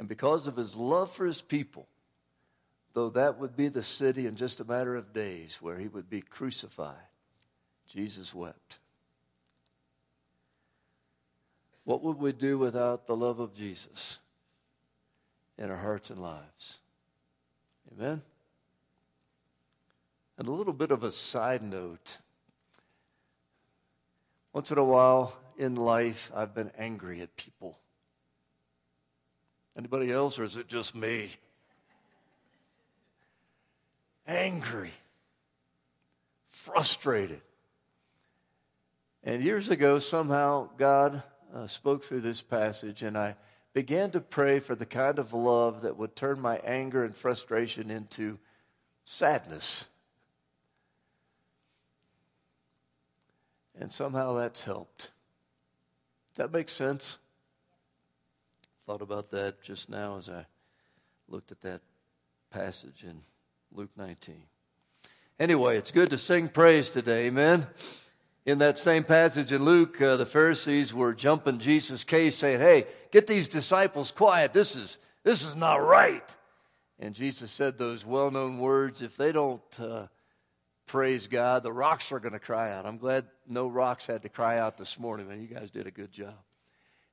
And 0.00 0.08
because 0.08 0.48
of 0.48 0.56
his 0.56 0.74
love 0.74 1.12
for 1.12 1.26
his 1.26 1.40
people, 1.40 1.86
though 2.92 3.10
that 3.10 3.38
would 3.38 3.56
be 3.56 3.68
the 3.68 3.84
city 3.84 4.26
in 4.26 4.34
just 4.34 4.58
a 4.58 4.64
matter 4.64 4.96
of 4.96 5.12
days 5.12 5.58
where 5.62 5.78
he 5.78 5.86
would 5.86 6.10
be 6.10 6.22
crucified, 6.22 6.96
Jesus 7.88 8.34
wept. 8.34 8.78
What 11.84 12.02
would 12.02 12.18
we 12.18 12.32
do 12.32 12.58
without 12.58 13.06
the 13.06 13.16
love 13.16 13.40
of 13.40 13.54
Jesus 13.54 14.18
in 15.58 15.70
our 15.70 15.76
hearts 15.76 16.10
and 16.10 16.20
lives? 16.20 16.78
Amen? 17.92 18.22
And 20.38 20.48
a 20.48 20.52
little 20.52 20.72
bit 20.72 20.90
of 20.90 21.04
a 21.04 21.12
side 21.12 21.62
note. 21.62 22.18
Once 24.52 24.70
in 24.70 24.78
a 24.78 24.84
while 24.84 25.36
in 25.58 25.76
life, 25.76 26.30
I've 26.34 26.54
been 26.54 26.70
angry 26.78 27.20
at 27.20 27.36
people. 27.36 27.78
Anybody 29.76 30.10
else, 30.10 30.38
or 30.38 30.44
is 30.44 30.56
it 30.56 30.68
just 30.68 30.94
me? 30.94 31.30
Angry, 34.26 34.92
frustrated. 36.48 37.42
And 39.26 39.42
years 39.42 39.70
ago, 39.70 39.98
somehow, 39.98 40.68
God 40.76 41.22
uh, 41.54 41.66
spoke 41.66 42.04
through 42.04 42.20
this 42.20 42.42
passage, 42.42 43.02
and 43.02 43.16
I 43.16 43.36
began 43.72 44.10
to 44.10 44.20
pray 44.20 44.60
for 44.60 44.74
the 44.74 44.84
kind 44.84 45.18
of 45.18 45.32
love 45.32 45.80
that 45.82 45.96
would 45.96 46.14
turn 46.14 46.38
my 46.40 46.56
anger 46.58 47.02
and 47.04 47.16
frustration 47.16 47.90
into 47.90 48.38
sadness. 49.06 49.86
And 53.80 53.90
somehow 53.90 54.34
that's 54.34 54.62
helped. 54.62 55.10
Does 56.34 56.44
that 56.44 56.52
make 56.52 56.68
sense? 56.68 57.18
Thought 58.84 59.00
about 59.00 59.30
that 59.30 59.62
just 59.62 59.88
now 59.88 60.18
as 60.18 60.28
I 60.28 60.44
looked 61.28 61.50
at 61.50 61.62
that 61.62 61.80
passage 62.50 63.02
in 63.02 63.22
Luke 63.72 63.90
19. 63.96 64.36
Anyway, 65.40 65.78
it's 65.78 65.90
good 65.90 66.10
to 66.10 66.18
sing 66.18 66.48
praise 66.48 66.90
today, 66.90 67.26
amen. 67.26 67.66
In 68.46 68.58
that 68.58 68.76
same 68.76 69.04
passage 69.04 69.52
in 69.52 69.64
Luke, 69.64 70.00
uh, 70.02 70.16
the 70.16 70.26
Pharisees 70.26 70.92
were 70.92 71.14
jumping 71.14 71.58
Jesus' 71.58 72.04
case, 72.04 72.36
saying, 72.36 72.60
"Hey, 72.60 72.86
get 73.10 73.26
these 73.26 73.48
disciples 73.48 74.10
quiet. 74.10 74.52
This 74.52 74.76
is 74.76 74.98
this 75.22 75.42
is 75.42 75.56
not 75.56 75.76
right." 75.76 76.36
And 76.98 77.14
Jesus 77.14 77.50
said 77.50 77.78
those 77.78 78.04
well-known 78.04 78.58
words: 78.58 79.00
"If 79.00 79.16
they 79.16 79.32
don't 79.32 79.80
uh, 79.80 80.08
praise 80.86 81.26
God, 81.26 81.62
the 81.62 81.72
rocks 81.72 82.12
are 82.12 82.20
going 82.20 82.34
to 82.34 82.38
cry 82.38 82.70
out." 82.70 82.84
I'm 82.84 82.98
glad 82.98 83.26
no 83.46 83.66
rocks 83.66 84.06
had 84.06 84.22
to 84.22 84.28
cry 84.28 84.58
out 84.58 84.76
this 84.76 84.98
morning, 84.98 85.30
and 85.30 85.40
you 85.40 85.48
guys 85.48 85.70
did 85.70 85.86
a 85.86 85.90
good 85.90 86.12
job. 86.12 86.36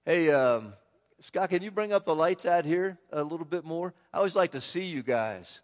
Hey, 0.04 0.32
um, 0.32 0.74
Scott, 1.22 1.50
can 1.50 1.62
you 1.62 1.72
bring 1.72 1.94
up 1.94 2.04
the 2.04 2.16
lights 2.16 2.46
out 2.46 2.66
here 2.66 2.98
a 3.10 3.24
little 3.24 3.46
bit 3.46 3.64
more? 3.64 3.94
I 4.12 4.18
always 4.18 4.36
like 4.36 4.52
to 4.52 4.62
see 4.62 4.86
you 4.86 5.02
guys. 5.02 5.62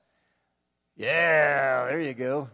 Yeah, 0.96 1.88
there 1.88 2.00
you 2.00 2.14
go. 2.14 2.50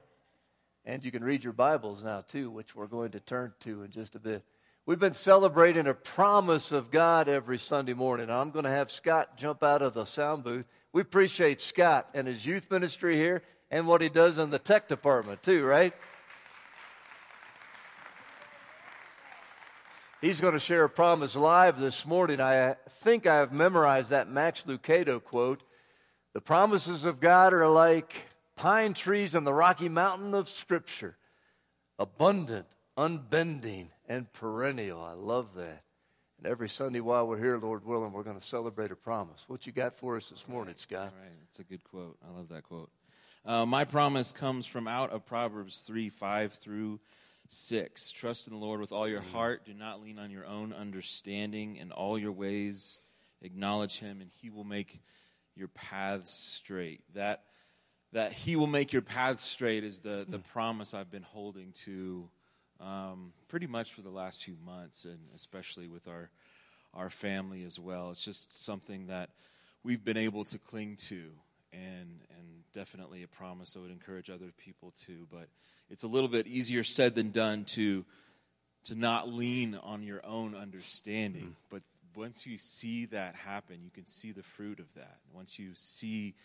And 0.85 1.05
you 1.05 1.11
can 1.11 1.23
read 1.23 1.45
your 1.45 1.53
Bibles 1.53 2.03
now, 2.03 2.25
too, 2.27 2.51
which 2.51 2.75
we're 2.75 2.87
going 2.87 3.11
to 3.11 3.21
turn 3.21 3.53
to 3.61 3.83
in 3.83 3.91
just 3.91 4.15
a 4.15 4.19
bit. 4.19 4.43
We've 4.85 4.99
been 4.99 5.13
celebrating 5.13 5.87
a 5.87 5.93
promise 5.93 6.73
of 6.73 6.91
God 6.91 7.29
every 7.29 7.57
Sunday 7.57 7.93
morning. 7.93 8.29
I'm 8.29 8.51
going 8.51 8.65
to 8.65 8.69
have 8.69 8.91
Scott 8.91 9.37
jump 9.37 9.63
out 9.63 9.81
of 9.81 9.93
the 9.93 10.03
sound 10.03 10.43
booth. 10.43 10.65
We 10.91 11.01
appreciate 11.01 11.61
Scott 11.61 12.09
and 12.13 12.27
his 12.27 12.45
youth 12.45 12.69
ministry 12.69 13.15
here 13.15 13.43
and 13.71 13.87
what 13.87 14.01
he 14.01 14.09
does 14.09 14.37
in 14.37 14.49
the 14.49 14.59
tech 14.59 14.89
department, 14.89 15.41
too, 15.41 15.63
right? 15.63 15.93
He's 20.19 20.41
going 20.41 20.53
to 20.53 20.59
share 20.59 20.83
a 20.83 20.89
promise 20.89 21.37
live 21.37 21.79
this 21.79 22.05
morning. 22.05 22.41
I 22.41 22.75
think 22.89 23.25
I 23.25 23.37
have 23.37 23.53
memorized 23.53 24.09
that 24.09 24.29
Max 24.29 24.63
Lucado 24.63 25.23
quote. 25.23 25.63
The 26.33 26.41
promises 26.41 27.05
of 27.05 27.21
God 27.21 27.53
are 27.53 27.69
like 27.69 28.27
pine 28.55 28.93
trees 28.93 29.35
in 29.35 29.43
the 29.43 29.53
Rocky 29.53 29.89
Mountain 29.89 30.33
of 30.33 30.49
Scripture 30.49 31.17
abundant, 31.99 32.65
unbending, 32.97 33.89
and 34.07 34.31
perennial. 34.33 35.01
I 35.01 35.13
love 35.13 35.55
that. 35.55 35.83
And 36.37 36.47
every 36.47 36.69
Sunday 36.69 36.99
while 36.99 37.27
we're 37.27 37.39
here, 37.39 37.57
Lord 37.57 37.85
willing, 37.85 38.11
we're 38.11 38.23
going 38.23 38.39
to 38.39 38.45
celebrate 38.45 38.91
a 38.91 38.95
promise. 38.95 39.45
What 39.47 39.65
you 39.65 39.71
got 39.71 39.97
for 39.97 40.17
us 40.17 40.29
this 40.29 40.47
morning, 40.47 40.75
Scott? 40.77 41.13
All 41.15 41.23
right, 41.23 41.31
it's 41.47 41.59
a 41.59 41.63
good 41.63 41.83
quote. 41.83 42.17
I 42.27 42.35
love 42.35 42.49
that 42.49 42.63
quote. 42.63 42.91
Uh, 43.45 43.65
my 43.65 43.83
promise 43.83 44.31
comes 44.31 44.65
from 44.65 44.87
out 44.87 45.11
of 45.11 45.25
Proverbs 45.25 45.79
3 45.79 46.09
5 46.09 46.53
through 46.53 46.99
6. 47.49 48.11
Trust 48.11 48.47
in 48.47 48.53
the 48.53 48.59
Lord 48.59 48.79
with 48.79 48.91
all 48.91 49.07
your 49.07 49.21
heart. 49.21 49.65
Do 49.65 49.73
not 49.73 50.01
lean 50.01 50.17
on 50.17 50.31
your 50.31 50.45
own 50.45 50.73
understanding. 50.73 51.75
In 51.75 51.91
all 51.91 52.17
your 52.17 52.31
ways, 52.31 52.99
acknowledge 53.41 53.99
him, 53.99 54.21
and 54.21 54.31
he 54.41 54.49
will 54.49 54.63
make 54.63 55.01
your 55.55 55.67
paths 55.67 56.33
straight. 56.33 57.01
That, 57.13 57.43
that 58.13 58.31
he 58.31 58.55
will 58.55 58.67
make 58.67 58.93
your 58.93 59.01
path 59.01 59.39
straight 59.39 59.83
is 59.83 59.99
the, 59.99 60.25
the 60.27 60.39
promise 60.39 60.93
I've 60.93 61.11
been 61.11 61.23
holding 61.23 61.71
to 61.83 62.29
um, 62.79 63.33
pretty 63.47 63.67
much 63.67 63.93
for 63.93 64.01
the 64.01 64.09
last 64.09 64.43
few 64.43 64.55
months, 64.65 65.05
and 65.05 65.19
especially 65.35 65.87
with 65.87 66.07
our, 66.07 66.29
our 66.93 67.09
family 67.09 67.63
as 67.63 67.79
well. 67.79 68.11
It's 68.11 68.23
just 68.23 68.63
something 68.63 69.07
that 69.07 69.29
we've 69.83 70.03
been 70.03 70.17
able 70.17 70.45
to 70.45 70.57
cling 70.57 70.95
to 71.07 71.31
and 71.71 72.19
and 72.37 72.63
definitely 72.71 73.23
a 73.23 73.27
promise 73.27 73.75
I 73.75 73.79
would 73.79 73.91
encourage 73.91 74.29
other 74.29 74.51
people 74.57 74.93
to. 75.05 75.27
But 75.31 75.47
it's 75.89 76.03
a 76.03 76.07
little 76.07 76.29
bit 76.29 76.47
easier 76.47 76.83
said 76.83 77.15
than 77.15 77.31
done 77.31 77.65
to 77.65 78.05
to 78.85 78.95
not 78.95 79.29
lean 79.29 79.79
on 79.81 80.03
your 80.03 80.23
own 80.25 80.55
understanding. 80.55 81.55
But 81.69 81.81
once 82.15 82.45
you 82.45 82.57
see 82.57 83.05
that 83.07 83.33
happen, 83.35 83.79
you 83.83 83.89
can 83.89 84.05
see 84.05 84.31
the 84.31 84.43
fruit 84.43 84.79
of 84.79 84.93
that. 84.93 85.17
Once 85.33 85.57
you 85.57 85.71
see 85.73 86.35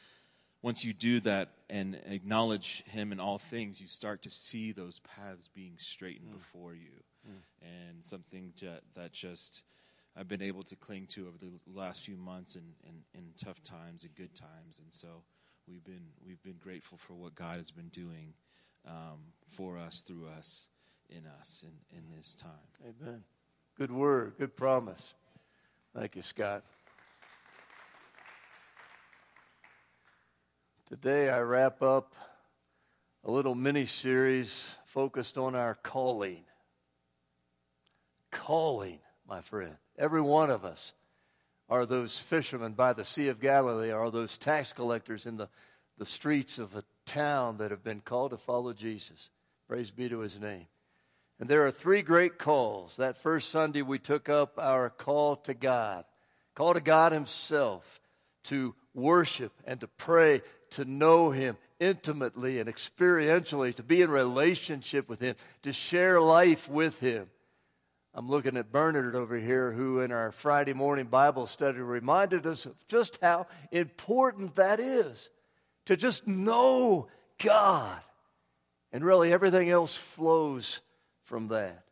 once 0.63 0.85
you 0.85 0.93
do 0.93 1.21
that 1.21 1.51
and 1.71 2.01
acknowledge 2.07 2.83
him 2.85 3.13
in 3.13 3.21
all 3.21 3.39
things, 3.39 3.81
you 3.81 3.87
start 3.87 4.23
to 4.23 4.31
see 4.31 4.73
those 4.73 5.01
paths 5.01 5.49
being 5.55 5.75
straightened 5.79 6.33
before 6.33 6.75
you. 6.75 6.91
And 7.63 8.03
something 8.03 8.53
that 8.95 9.13
just 9.13 9.63
I've 10.19 10.29
been 10.29 10.43
able 10.43 10.63
to 10.65 10.77
cling 10.77 11.07
to 11.11 11.29
over 11.29 11.39
the 11.39 11.51
last 11.73 12.03
few 12.03 12.17
months 12.17 12.57
in, 12.57 12.65
in, 12.85 12.95
in 13.15 13.27
tough 13.43 13.63
times 13.63 14.03
and 14.03 14.15
good 14.17 14.35
times. 14.35 14.81
And 14.81 14.93
so 14.93 15.23
we've 15.69 15.85
been, 15.85 16.07
we've 16.27 16.43
been 16.43 16.59
grateful 16.59 16.99
for 16.99 17.15
what 17.15 17.37
God 17.37 17.57
has 17.57 17.71
been 17.71 17.89
doing 17.89 18.35
um, 18.87 19.33
for 19.49 19.79
us, 19.79 20.03
through 20.03 20.27
us, 20.39 20.67
in 21.09 21.25
us 21.41 21.65
in, 21.65 21.97
in 21.97 22.05
this 22.17 22.35
time. 22.35 22.51
Amen. 22.83 23.23
Good 23.77 23.93
word, 23.93 24.35
good 24.39 24.57
promise. 24.57 25.15
Thank 25.95 26.17
you, 26.17 26.23
Scott. 26.23 26.65
Today 30.89 31.29
I 31.29 31.41
wrap 31.41 31.83
up 31.83 32.15
a 33.23 33.31
little 33.31 33.55
mini 33.55 33.85
series 33.85 34.75
focused 34.87 35.37
on 35.37 35.55
our 35.55 35.75
calling. 35.75 36.45
Calling, 38.31 38.99
my 39.29 39.43
friend. 39.43 39.77
Every 39.99 40.23
one 40.23 40.49
of 40.49 40.65
us 40.65 40.95
are 41.69 41.85
those 41.85 42.19
fishermen 42.19 42.73
by 42.73 42.95
the 42.95 43.05
Sea 43.05 43.29
of 43.29 43.39
Galilee, 43.39 43.91
are 43.91 44.11
those 44.11 44.39
tax 44.39 44.73
collectors 44.73 45.27
in 45.27 45.37
the, 45.37 45.51
the 45.99 46.07
streets 46.07 46.59
of 46.59 46.75
a 46.75 46.85
town 47.05 47.59
that 47.59 47.71
have 47.71 47.85
been 47.85 48.01
called 48.01 48.31
to 48.31 48.39
follow 48.39 48.73
Jesus. 48.73 49.29
Praise 49.69 49.91
be 49.91 50.09
to 50.09 50.21
his 50.21 50.41
name. 50.41 50.69
And 51.39 51.51
there 51.51 51.67
are 51.67 51.71
three 51.71 52.01
great 52.01 52.39
calls. 52.39 52.97
That 52.97 53.19
first 53.19 53.51
Sunday, 53.51 53.83
we 53.83 53.99
took 53.99 54.31
up 54.31 54.55
our 54.57 54.89
call 54.89 55.37
to 55.37 55.53
God, 55.53 56.07
call 56.55 56.73
to 56.73 56.81
God 56.81 57.13
Himself 57.13 58.01
to 58.45 58.75
worship 58.95 59.53
and 59.67 59.81
to 59.81 59.87
pray, 59.87 60.41
to 60.73 60.85
know 60.85 61.31
Him 61.31 61.57
intimately 61.81 62.59
and 62.61 62.69
experientially, 62.69 63.75
to 63.75 63.83
be 63.83 64.03
in 64.03 64.11
relationship 64.11 65.09
with 65.09 65.21
Him, 65.21 65.37
to 65.63 65.73
share 65.73 66.21
life 66.21 66.69
with 66.69 67.01
Him. 67.01 67.29
I'm 68.15 68.29
looking 68.29 68.57
at 68.57 68.73
Bernard 68.73 69.15
over 69.15 69.37
here, 69.37 69.71
who 69.71 70.01
in 70.01 70.11
our 70.11 70.33
Friday 70.33 70.73
morning 70.73 71.07
Bible 71.07 71.47
study 71.47 71.79
reminded 71.79 72.47
us 72.47 72.67
of 72.67 72.75
just 72.89 73.19
how 73.21 73.47
important 73.71 74.57
that 74.57 74.81
is 74.81 75.31
to 75.87 75.97
just 75.97 76.27
know 76.27 77.09
God. 77.43 78.01
And 78.93 79.05
really, 79.05 79.33
everything 79.33 79.71
else 79.71 79.97
flows 79.97 80.81
from 81.25 81.49
that. 81.49 81.85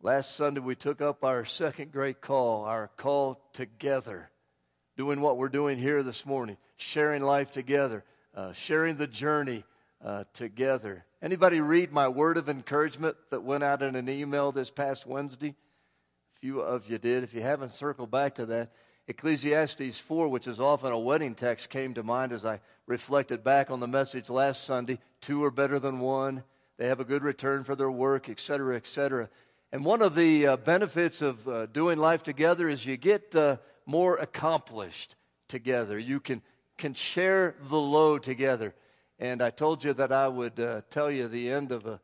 Last 0.00 0.34
Sunday, 0.34 0.60
we 0.60 0.74
took 0.74 1.00
up 1.00 1.24
our 1.24 1.44
second 1.44 1.92
great 1.92 2.20
call, 2.20 2.64
our 2.64 2.88
call 2.96 3.40
together, 3.52 4.30
doing 4.96 5.20
what 5.20 5.36
we're 5.36 5.48
doing 5.48 5.78
here 5.78 6.02
this 6.02 6.24
morning, 6.24 6.56
sharing 6.82 7.22
life 7.22 7.52
together, 7.52 8.04
uh, 8.34 8.52
sharing 8.52 8.96
the 8.96 9.06
journey 9.06 9.64
uh, 10.04 10.24
together. 10.32 11.04
Anybody 11.22 11.60
read 11.60 11.92
my 11.92 12.08
word 12.08 12.36
of 12.36 12.48
encouragement 12.48 13.16
that 13.30 13.42
went 13.42 13.62
out 13.62 13.82
in 13.82 13.94
an 13.94 14.08
email 14.08 14.52
this 14.52 14.70
past 14.70 15.06
Wednesday? 15.06 15.54
A 16.36 16.40
few 16.40 16.60
of 16.60 16.90
you 16.90 16.98
did. 16.98 17.22
If 17.22 17.34
you 17.34 17.40
haven't, 17.40 17.70
circle 17.70 18.06
back 18.06 18.34
to 18.34 18.46
that. 18.46 18.72
Ecclesiastes 19.08 19.98
4, 19.98 20.28
which 20.28 20.46
is 20.46 20.60
often 20.60 20.92
a 20.92 20.98
wedding 20.98 21.34
text, 21.34 21.70
came 21.70 21.94
to 21.94 22.02
mind 22.02 22.32
as 22.32 22.44
I 22.44 22.60
reflected 22.86 23.42
back 23.42 23.70
on 23.70 23.80
the 23.80 23.88
message 23.88 24.28
last 24.28 24.64
Sunday. 24.64 24.98
Two 25.20 25.42
are 25.44 25.50
better 25.50 25.78
than 25.78 26.00
one. 26.00 26.42
They 26.78 26.88
have 26.88 27.00
a 27.00 27.04
good 27.04 27.22
return 27.22 27.64
for 27.64 27.76
their 27.76 27.90
work, 27.90 28.28
etc., 28.28 28.76
etc. 28.76 29.28
And 29.72 29.84
one 29.84 30.02
of 30.02 30.14
the 30.14 30.46
uh, 30.46 30.56
benefits 30.56 31.22
of 31.22 31.46
uh, 31.46 31.66
doing 31.66 31.98
life 31.98 32.22
together 32.22 32.68
is 32.68 32.84
you 32.84 32.96
get 32.96 33.34
uh, 33.34 33.56
more 33.86 34.16
accomplished 34.16 35.16
together. 35.48 35.98
You 35.98 36.18
can, 36.18 36.42
can 36.82 36.94
share 36.94 37.54
the 37.68 37.78
load 37.78 38.24
together. 38.24 38.74
And 39.20 39.40
I 39.40 39.50
told 39.50 39.84
you 39.84 39.92
that 39.92 40.10
I 40.10 40.26
would 40.26 40.58
uh, 40.58 40.80
tell 40.90 41.12
you 41.12 41.28
the 41.28 41.48
end 41.48 41.70
of 41.70 41.86
a 41.86 42.00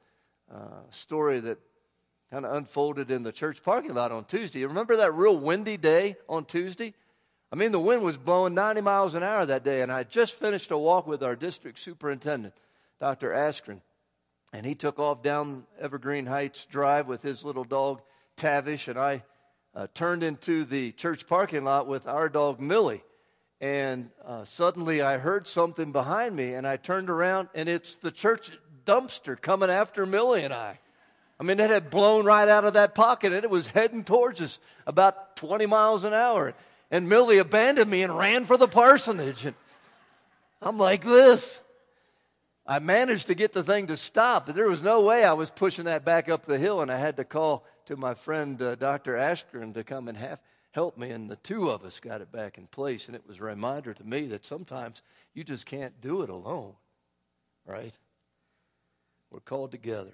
uh, 0.54 0.58
story 0.90 1.40
that 1.40 1.58
kind 2.30 2.46
of 2.46 2.54
unfolded 2.54 3.10
in 3.10 3.24
the 3.24 3.32
church 3.32 3.60
parking 3.64 3.94
lot 3.94 4.12
on 4.12 4.24
Tuesday. 4.24 4.60
You 4.60 4.68
remember 4.68 4.94
that 4.98 5.14
real 5.14 5.36
windy 5.36 5.76
day 5.76 6.14
on 6.28 6.44
Tuesday? 6.44 6.94
I 7.50 7.56
mean, 7.56 7.72
the 7.72 7.80
wind 7.80 8.02
was 8.02 8.16
blowing 8.16 8.54
90 8.54 8.82
miles 8.82 9.16
an 9.16 9.24
hour 9.24 9.44
that 9.46 9.64
day, 9.64 9.82
and 9.82 9.90
I 9.90 10.04
just 10.04 10.36
finished 10.36 10.70
a 10.70 10.78
walk 10.78 11.08
with 11.08 11.24
our 11.24 11.34
district 11.34 11.80
superintendent, 11.80 12.54
Dr. 13.00 13.30
Askren. 13.30 13.80
And 14.52 14.64
he 14.64 14.76
took 14.76 15.00
off 15.00 15.24
down 15.24 15.66
Evergreen 15.80 16.26
Heights 16.26 16.66
Drive 16.66 17.08
with 17.08 17.22
his 17.22 17.44
little 17.44 17.64
dog, 17.64 18.00
Tavish, 18.36 18.86
and 18.86 18.96
I 18.98 19.24
uh, 19.74 19.88
turned 19.92 20.22
into 20.22 20.64
the 20.64 20.92
church 20.92 21.26
parking 21.26 21.64
lot 21.64 21.88
with 21.88 22.06
our 22.06 22.28
dog, 22.28 22.60
Millie. 22.60 23.02
And 23.60 24.10
uh, 24.24 24.44
suddenly 24.44 25.02
I 25.02 25.18
heard 25.18 25.48
something 25.48 25.90
behind 25.90 26.36
me, 26.36 26.54
and 26.54 26.66
I 26.66 26.76
turned 26.76 27.10
around, 27.10 27.48
and 27.54 27.68
it's 27.68 27.96
the 27.96 28.12
church 28.12 28.52
dumpster 28.84 29.40
coming 29.40 29.70
after 29.70 30.06
Millie 30.06 30.44
and 30.44 30.54
I. 30.54 30.78
I 31.40 31.44
mean, 31.44 31.60
it 31.60 31.70
had 31.70 31.90
blown 31.90 32.24
right 32.24 32.48
out 32.48 32.64
of 32.64 32.74
that 32.74 32.94
pocket, 32.94 33.32
and 33.32 33.44
it 33.44 33.50
was 33.50 33.68
heading 33.68 34.04
towards 34.04 34.40
us 34.40 34.58
about 34.86 35.36
20 35.36 35.66
miles 35.66 36.04
an 36.04 36.14
hour. 36.14 36.54
And 36.90 37.08
Millie 37.08 37.38
abandoned 37.38 37.90
me 37.90 38.02
and 38.02 38.16
ran 38.16 38.44
for 38.44 38.56
the 38.56 38.68
parsonage. 38.68 39.44
And 39.44 39.54
I'm 40.62 40.78
like 40.78 41.04
this. 41.04 41.60
I 42.66 42.80
managed 42.80 43.28
to 43.28 43.34
get 43.34 43.52
the 43.52 43.62
thing 43.62 43.86
to 43.86 43.96
stop, 43.96 44.46
but 44.46 44.54
there 44.54 44.68
was 44.68 44.82
no 44.82 45.00
way 45.00 45.24
I 45.24 45.32
was 45.32 45.50
pushing 45.50 45.86
that 45.86 46.04
back 46.04 46.28
up 46.28 46.44
the 46.44 46.58
hill, 46.58 46.80
and 46.82 46.90
I 46.90 46.98
had 46.98 47.16
to 47.16 47.24
call 47.24 47.64
to 47.86 47.96
my 47.96 48.14
friend 48.14 48.60
uh, 48.60 48.74
Dr. 48.74 49.14
Askren 49.14 49.72
to 49.74 49.84
come 49.84 50.08
and 50.08 50.18
have, 50.18 50.38
help 50.78 50.96
me, 50.96 51.10
and 51.10 51.28
the 51.28 51.34
two 51.34 51.70
of 51.70 51.82
us 51.82 51.98
got 51.98 52.20
it 52.20 52.30
back 52.30 52.56
in 52.56 52.68
place. 52.68 53.08
And 53.08 53.16
it 53.16 53.26
was 53.26 53.38
a 53.38 53.42
reminder 53.42 53.92
to 53.92 54.04
me 54.04 54.28
that 54.28 54.46
sometimes 54.46 55.02
you 55.34 55.42
just 55.42 55.66
can't 55.66 56.00
do 56.00 56.22
it 56.22 56.30
alone, 56.30 56.74
right? 57.66 57.98
We're 59.28 59.40
called 59.40 59.72
together. 59.72 60.12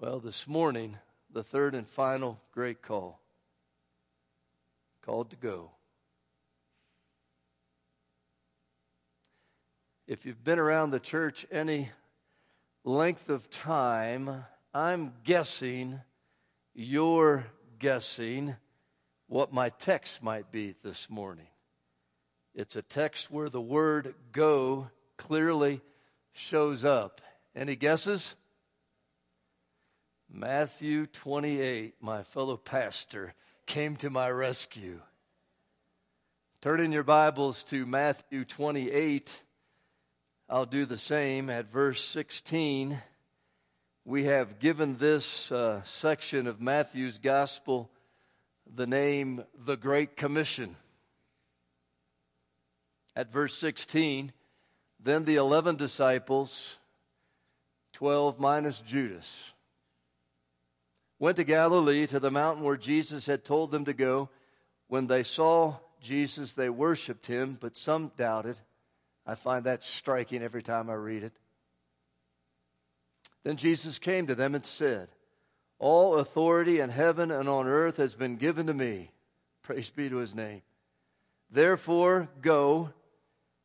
Well, 0.00 0.18
this 0.18 0.48
morning, 0.48 0.98
the 1.32 1.44
third 1.44 1.76
and 1.76 1.88
final 1.88 2.40
great 2.50 2.82
call 2.82 3.20
called 5.02 5.30
to 5.30 5.36
go. 5.36 5.70
If 10.08 10.26
you've 10.26 10.42
been 10.42 10.58
around 10.58 10.90
the 10.90 10.98
church 10.98 11.46
any 11.52 11.90
length 12.82 13.28
of 13.28 13.50
time, 13.50 14.46
I'm 14.74 15.12
guessing 15.22 16.00
you're 16.74 17.46
guessing 17.78 18.56
what 19.28 19.52
my 19.52 19.70
text 19.70 20.22
might 20.22 20.50
be 20.52 20.74
this 20.82 21.10
morning. 21.10 21.48
It's 22.54 22.76
a 22.76 22.82
text 22.82 23.30
where 23.30 23.48
the 23.48 23.60
word 23.60 24.14
go 24.32 24.88
clearly 25.16 25.80
shows 26.32 26.84
up. 26.84 27.20
Any 27.54 27.76
guesses? 27.76 28.34
Matthew 30.30 31.06
28, 31.06 31.94
my 32.00 32.22
fellow 32.22 32.56
pastor, 32.56 33.34
came 33.66 33.96
to 33.96 34.10
my 34.10 34.30
rescue. 34.30 35.00
Turn 36.62 36.80
in 36.80 36.92
your 36.92 37.04
Bibles 37.04 37.62
to 37.64 37.86
Matthew 37.86 38.44
28. 38.44 39.42
I'll 40.48 40.66
do 40.66 40.84
the 40.84 40.98
same 40.98 41.50
at 41.50 41.72
verse 41.72 42.04
16. 42.04 42.98
We 44.04 44.24
have 44.24 44.60
given 44.60 44.96
this 44.98 45.50
uh, 45.50 45.82
section 45.82 46.46
of 46.46 46.60
Matthew's 46.60 47.18
gospel 47.18 47.90
the 48.74 48.86
name 48.86 49.44
the 49.64 49.76
Great 49.76 50.16
Commission. 50.16 50.76
At 53.14 53.32
verse 53.32 53.56
16, 53.56 54.32
then 55.02 55.24
the 55.24 55.36
11 55.36 55.76
disciples, 55.76 56.76
12 57.94 58.38
minus 58.38 58.80
Judas, 58.80 59.52
went 61.18 61.36
to 61.36 61.44
Galilee 61.44 62.06
to 62.08 62.20
the 62.20 62.30
mountain 62.30 62.64
where 62.64 62.76
Jesus 62.76 63.26
had 63.26 63.44
told 63.44 63.70
them 63.70 63.84
to 63.86 63.94
go. 63.94 64.28
When 64.88 65.06
they 65.06 65.22
saw 65.22 65.76
Jesus, 66.00 66.52
they 66.52 66.68
worshiped 66.68 67.26
him, 67.26 67.56
but 67.60 67.76
some 67.76 68.12
doubted. 68.16 68.58
I 69.26 69.34
find 69.34 69.64
that 69.64 69.82
striking 69.82 70.42
every 70.42 70.62
time 70.62 70.90
I 70.90 70.94
read 70.94 71.22
it. 71.22 71.32
Then 73.42 73.56
Jesus 73.56 73.98
came 73.98 74.26
to 74.26 74.34
them 74.34 74.54
and 74.54 74.66
said, 74.66 75.08
All 75.78 76.16
authority 76.16 76.80
in 76.80 76.90
heaven 76.90 77.30
and 77.30 77.48
on 77.48 77.66
earth 77.66 77.98
has 77.98 78.14
been 78.14 78.36
given 78.36 78.66
to 78.66 78.74
me. 78.74 79.10
Praise 79.62 79.90
be 79.90 80.08
to 80.08 80.16
his 80.16 80.34
name. 80.34 80.62
Therefore, 81.50 82.28
go 82.40 82.92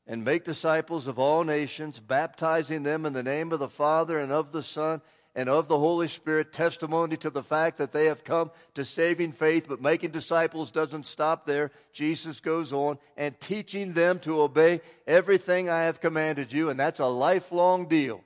and 0.06 0.26
make 0.26 0.44
disciples 0.44 1.08
of 1.08 1.20
all 1.20 1.44
nations, 1.44 2.00
baptizing 2.00 2.84
them 2.84 3.06
in 3.06 3.14
the 3.14 3.24
name 3.24 3.52
of 3.52 3.60
the 3.60 3.70
Father 3.70 4.20
and 4.20 4.32
of 4.32 4.52
the 4.52 4.64
Son 4.64 5.02
and 5.34 5.48
of 5.48 5.70
the 5.70 5.80
Holy 5.80 6.10
Spirit, 6.10 6.52
testimony 6.52 7.16
to 7.16 7.30
the 7.30 7.44
fact 7.44 7.78
that 7.78 7.94
they 7.94 8.08
have 8.08 8.26
come 8.26 8.52
to 8.74 8.84
saving 8.84 9.32
faith, 9.32 9.68
but 9.70 9.82
making 9.82 10.12
disciples 10.12 10.72
doesn't 10.72 11.06
stop 11.06 11.46
there. 11.46 11.72
Jesus 11.94 12.42
goes 12.42 12.74
on 12.74 12.98
and 13.16 13.40
teaching 13.40 13.94
them 13.94 14.20
to 14.20 14.42
obey 14.42 14.82
everything 15.08 15.70
I 15.70 15.84
have 15.84 16.02
commanded 16.02 16.52
you, 16.52 16.70
and 16.70 16.78
that's 16.78 17.00
a 17.00 17.06
lifelong 17.06 17.88
deal. 17.88 18.22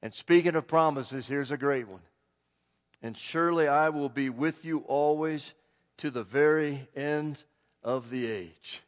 And 0.00 0.14
speaking 0.14 0.54
of 0.54 0.68
promises, 0.68 1.26
here's 1.26 1.50
a 1.50 1.56
great 1.56 1.88
one. 1.88 2.02
And 3.02 3.16
surely 3.16 3.66
I 3.66 3.88
will 3.88 4.08
be 4.08 4.30
with 4.30 4.64
you 4.64 4.78
always 4.86 5.54
to 5.98 6.10
the 6.10 6.22
very 6.22 6.88
end 6.94 7.42
of 7.82 8.10
the 8.10 8.30
age. 8.30 8.80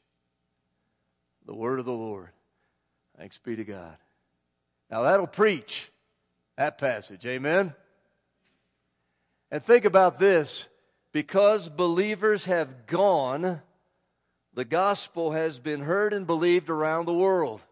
The 1.46 1.54
word 1.54 1.80
of 1.80 1.84
the 1.84 1.92
Lord. 1.92 2.30
Thanks 3.18 3.38
be 3.38 3.56
to 3.56 3.64
God. 3.64 3.96
Now 4.90 5.02
that'll 5.02 5.26
preach 5.26 5.90
that 6.56 6.78
passage. 6.78 7.26
Amen? 7.26 7.74
And 9.50 9.62
think 9.62 9.84
about 9.84 10.18
this 10.18 10.68
because 11.12 11.68
believers 11.68 12.44
have 12.44 12.86
gone, 12.86 13.60
the 14.54 14.64
gospel 14.64 15.32
has 15.32 15.58
been 15.58 15.80
heard 15.80 16.12
and 16.12 16.26
believed 16.26 16.70
around 16.70 17.06
the 17.06 17.14
world. 17.14 17.62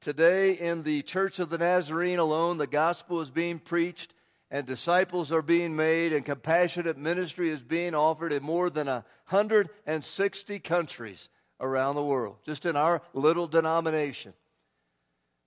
Today, 0.00 0.52
in 0.52 0.82
the 0.82 1.02
Church 1.02 1.38
of 1.38 1.48
the 1.48 1.58
Nazarene 1.58 2.18
alone, 2.18 2.58
the 2.58 2.66
gospel 2.66 3.20
is 3.20 3.30
being 3.30 3.58
preached 3.58 4.14
and 4.50 4.66
disciples 4.66 5.32
are 5.32 5.42
being 5.42 5.74
made, 5.74 6.12
and 6.12 6.24
compassionate 6.24 6.96
ministry 6.96 7.50
is 7.50 7.62
being 7.62 7.94
offered 7.94 8.32
in 8.32 8.42
more 8.42 8.70
than 8.70 8.86
160 8.86 10.58
countries 10.60 11.28
around 11.60 11.96
the 11.96 12.04
world, 12.04 12.36
just 12.44 12.66
in 12.66 12.76
our 12.76 13.02
little 13.12 13.46
denomination. 13.46 14.34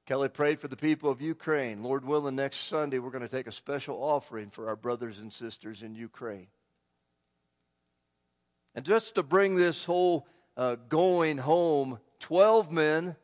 Kelly 0.05 0.27
prayed 0.27 0.59
for 0.59 0.67
the 0.67 0.75
people 0.75 1.09
of 1.09 1.21
Ukraine. 1.21 1.83
Lord 1.83 2.03
willing, 2.03 2.35
next 2.35 2.67
Sunday 2.67 2.97
we're 2.97 3.11
going 3.11 3.21
to 3.21 3.29
take 3.29 3.47
a 3.47 3.51
special 3.51 3.97
offering 3.97 4.49
for 4.49 4.67
our 4.67 4.75
brothers 4.75 5.19
and 5.19 5.31
sisters 5.31 5.83
in 5.83 5.93
Ukraine. 5.93 6.47
And 8.73 8.83
just 8.83 9.15
to 9.15 9.23
bring 9.23 9.55
this 9.55 9.85
whole 9.85 10.27
uh, 10.57 10.77
going 10.87 11.37
home, 11.37 11.99
12 12.19 12.71
men, 12.71 13.15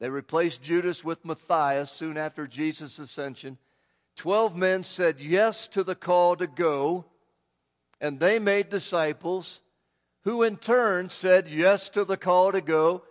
they 0.00 0.10
replaced 0.10 0.62
Judas 0.62 1.02
with 1.02 1.24
Matthias 1.24 1.90
soon 1.90 2.18
after 2.18 2.46
Jesus' 2.46 2.98
ascension. 2.98 3.58
12 4.16 4.56
men 4.56 4.82
said 4.82 5.20
yes 5.20 5.66
to 5.68 5.82
the 5.82 5.94
call 5.94 6.36
to 6.36 6.46
go, 6.46 7.04
and 8.00 8.20
they 8.20 8.38
made 8.38 8.68
disciples 8.68 9.60
who 10.22 10.42
in 10.42 10.56
turn 10.56 11.10
said 11.10 11.48
yes 11.48 11.88
to 11.90 12.04
the 12.04 12.16
call 12.16 12.52
to 12.52 12.60
go 12.60 13.02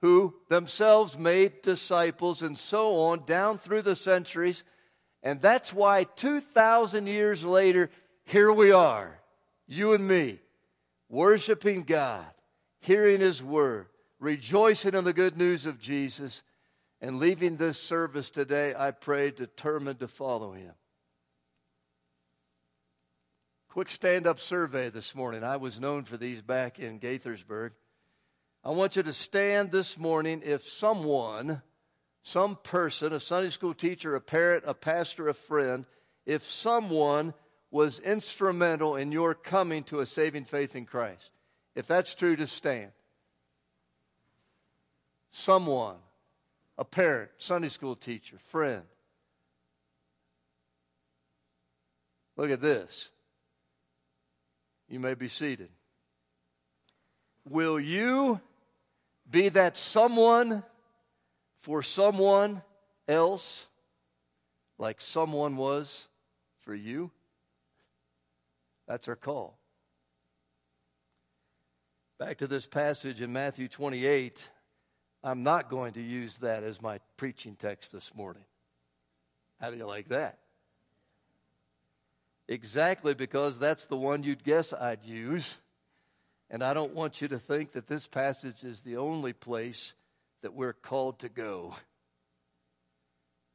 who 0.00 0.34
themselves 0.48 1.18
made 1.18 1.62
disciples 1.62 2.42
and 2.42 2.58
so 2.58 3.00
on 3.02 3.24
down 3.26 3.58
through 3.58 3.82
the 3.82 3.96
centuries. 3.96 4.62
And 5.22 5.40
that's 5.40 5.72
why 5.72 6.04
2,000 6.04 7.06
years 7.06 7.44
later, 7.44 7.90
here 8.24 8.52
we 8.52 8.72
are, 8.72 9.20
you 9.66 9.92
and 9.92 10.06
me, 10.06 10.38
worshiping 11.08 11.82
God, 11.82 12.24
hearing 12.80 13.20
His 13.20 13.42
Word, 13.42 13.88
rejoicing 14.18 14.94
in 14.94 15.04
the 15.04 15.12
good 15.12 15.36
news 15.36 15.66
of 15.66 15.78
Jesus, 15.78 16.42
and 17.00 17.18
leaving 17.18 17.56
this 17.56 17.80
service 17.80 18.30
today, 18.30 18.74
I 18.76 18.90
pray, 18.90 19.30
determined 19.30 20.00
to 20.00 20.08
follow 20.08 20.52
Him. 20.52 20.72
Quick 23.68 23.88
stand 23.88 24.26
up 24.26 24.40
survey 24.40 24.90
this 24.90 25.14
morning. 25.14 25.44
I 25.44 25.56
was 25.56 25.80
known 25.80 26.04
for 26.04 26.16
these 26.16 26.42
back 26.42 26.78
in 26.78 26.98
Gaithersburg. 26.98 27.70
I 28.64 28.70
want 28.70 28.96
you 28.96 29.02
to 29.04 29.12
stand 29.12 29.70
this 29.70 29.96
morning 29.96 30.42
if 30.44 30.64
someone, 30.64 31.62
some 32.22 32.58
person, 32.62 33.12
a 33.12 33.20
Sunday 33.20 33.50
school 33.50 33.72
teacher, 33.72 34.14
a 34.14 34.20
parent, 34.20 34.64
a 34.66 34.74
pastor, 34.74 35.28
a 35.28 35.34
friend, 35.34 35.86
if 36.26 36.44
someone 36.44 37.32
was 37.70 38.00
instrumental 38.00 38.96
in 38.96 39.12
your 39.12 39.34
coming 39.34 39.84
to 39.84 40.00
a 40.00 40.06
saving 40.06 40.44
faith 40.44 40.74
in 40.74 40.84
Christ. 40.84 41.30
If 41.74 41.86
that's 41.86 42.14
true, 42.14 42.36
just 42.36 42.56
stand. 42.56 42.90
Someone, 45.30 45.96
a 46.80 46.84
parent, 46.84 47.30
Sunday 47.36 47.68
school 47.68 47.94
teacher, 47.94 48.38
friend. 48.38 48.82
Look 52.38 52.50
at 52.50 52.62
this. 52.62 53.10
You 54.88 54.98
may 54.98 55.12
be 55.12 55.28
seated. 55.28 55.68
Will 57.46 57.78
you 57.78 58.40
be 59.30 59.50
that 59.50 59.76
someone 59.76 60.64
for 61.58 61.82
someone 61.82 62.62
else 63.06 63.66
like 64.78 65.02
someone 65.02 65.58
was 65.58 66.08
for 66.60 66.74
you? 66.74 67.10
That's 68.88 69.06
our 69.06 69.16
call. 69.16 69.58
Back 72.18 72.38
to 72.38 72.46
this 72.46 72.66
passage 72.66 73.20
in 73.20 73.34
Matthew 73.34 73.68
28. 73.68 74.48
I'm 75.22 75.42
not 75.42 75.68
going 75.68 75.92
to 75.94 76.02
use 76.02 76.38
that 76.38 76.62
as 76.62 76.80
my 76.80 76.98
preaching 77.16 77.56
text 77.56 77.92
this 77.92 78.14
morning. 78.14 78.44
How 79.60 79.70
do 79.70 79.76
you 79.76 79.86
like 79.86 80.08
that? 80.08 80.38
Exactly 82.48 83.14
because 83.14 83.58
that's 83.58 83.84
the 83.84 83.96
one 83.96 84.22
you'd 84.22 84.42
guess 84.42 84.72
I'd 84.72 85.04
use. 85.04 85.58
And 86.50 86.64
I 86.64 86.74
don't 86.74 86.94
want 86.94 87.20
you 87.20 87.28
to 87.28 87.38
think 87.38 87.72
that 87.72 87.86
this 87.86 88.08
passage 88.08 88.64
is 88.64 88.80
the 88.80 88.96
only 88.96 89.32
place 89.32 89.92
that 90.42 90.54
we're 90.54 90.72
called 90.72 91.20
to 91.20 91.28
go. 91.28 91.76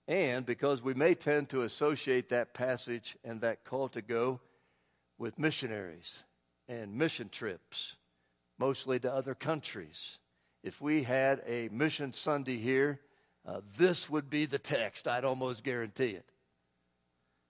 And 0.07 0.45
because 0.45 0.81
we 0.81 0.93
may 0.93 1.15
tend 1.15 1.49
to 1.49 1.63
associate 1.63 2.29
that 2.29 2.53
passage 2.53 3.17
and 3.23 3.41
that 3.41 3.65
call 3.65 3.89
to 3.89 4.01
go 4.01 4.39
with 5.17 5.39
missionaries 5.39 6.23
and 6.69 6.95
mission 6.95 7.29
trips, 7.29 7.95
mostly 8.57 8.99
to 8.99 9.11
other 9.11 9.33
countries. 9.33 10.19
If 10.65 10.81
we 10.81 11.03
had 11.03 11.43
a 11.45 11.69
Mission 11.71 12.11
Sunday 12.11 12.57
here, 12.57 12.99
uh, 13.45 13.61
this 13.77 14.09
would 14.09 14.31
be 14.31 14.47
the 14.47 14.57
text, 14.57 15.07
I'd 15.07 15.23
almost 15.23 15.63
guarantee 15.63 16.05
it. 16.05 16.25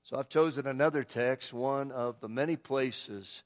So 0.03 0.18
I've 0.18 0.28
chosen 0.28 0.68
another 0.68 1.05
text, 1.05 1.53
one 1.53 1.93
of 1.93 2.20
the 2.20 2.28
many 2.28 2.57
places 2.57 3.43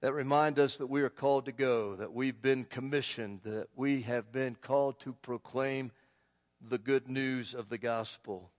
that 0.00 0.14
remind 0.14 0.58
us 0.58 0.78
that 0.78 0.86
we 0.86 1.02
are 1.02 1.10
called 1.10 1.44
to 1.44 1.52
go, 1.52 1.94
that 1.96 2.14
we've 2.14 2.40
been 2.40 2.64
commissioned, 2.64 3.40
that 3.44 3.68
we 3.76 4.00
have 4.00 4.32
been 4.32 4.54
called 4.54 4.98
to 5.00 5.12
proclaim 5.12 5.92
the 6.66 6.78
good 6.78 7.06
news 7.06 7.52
of 7.52 7.68
the 7.68 7.76
gospel. 7.76 8.50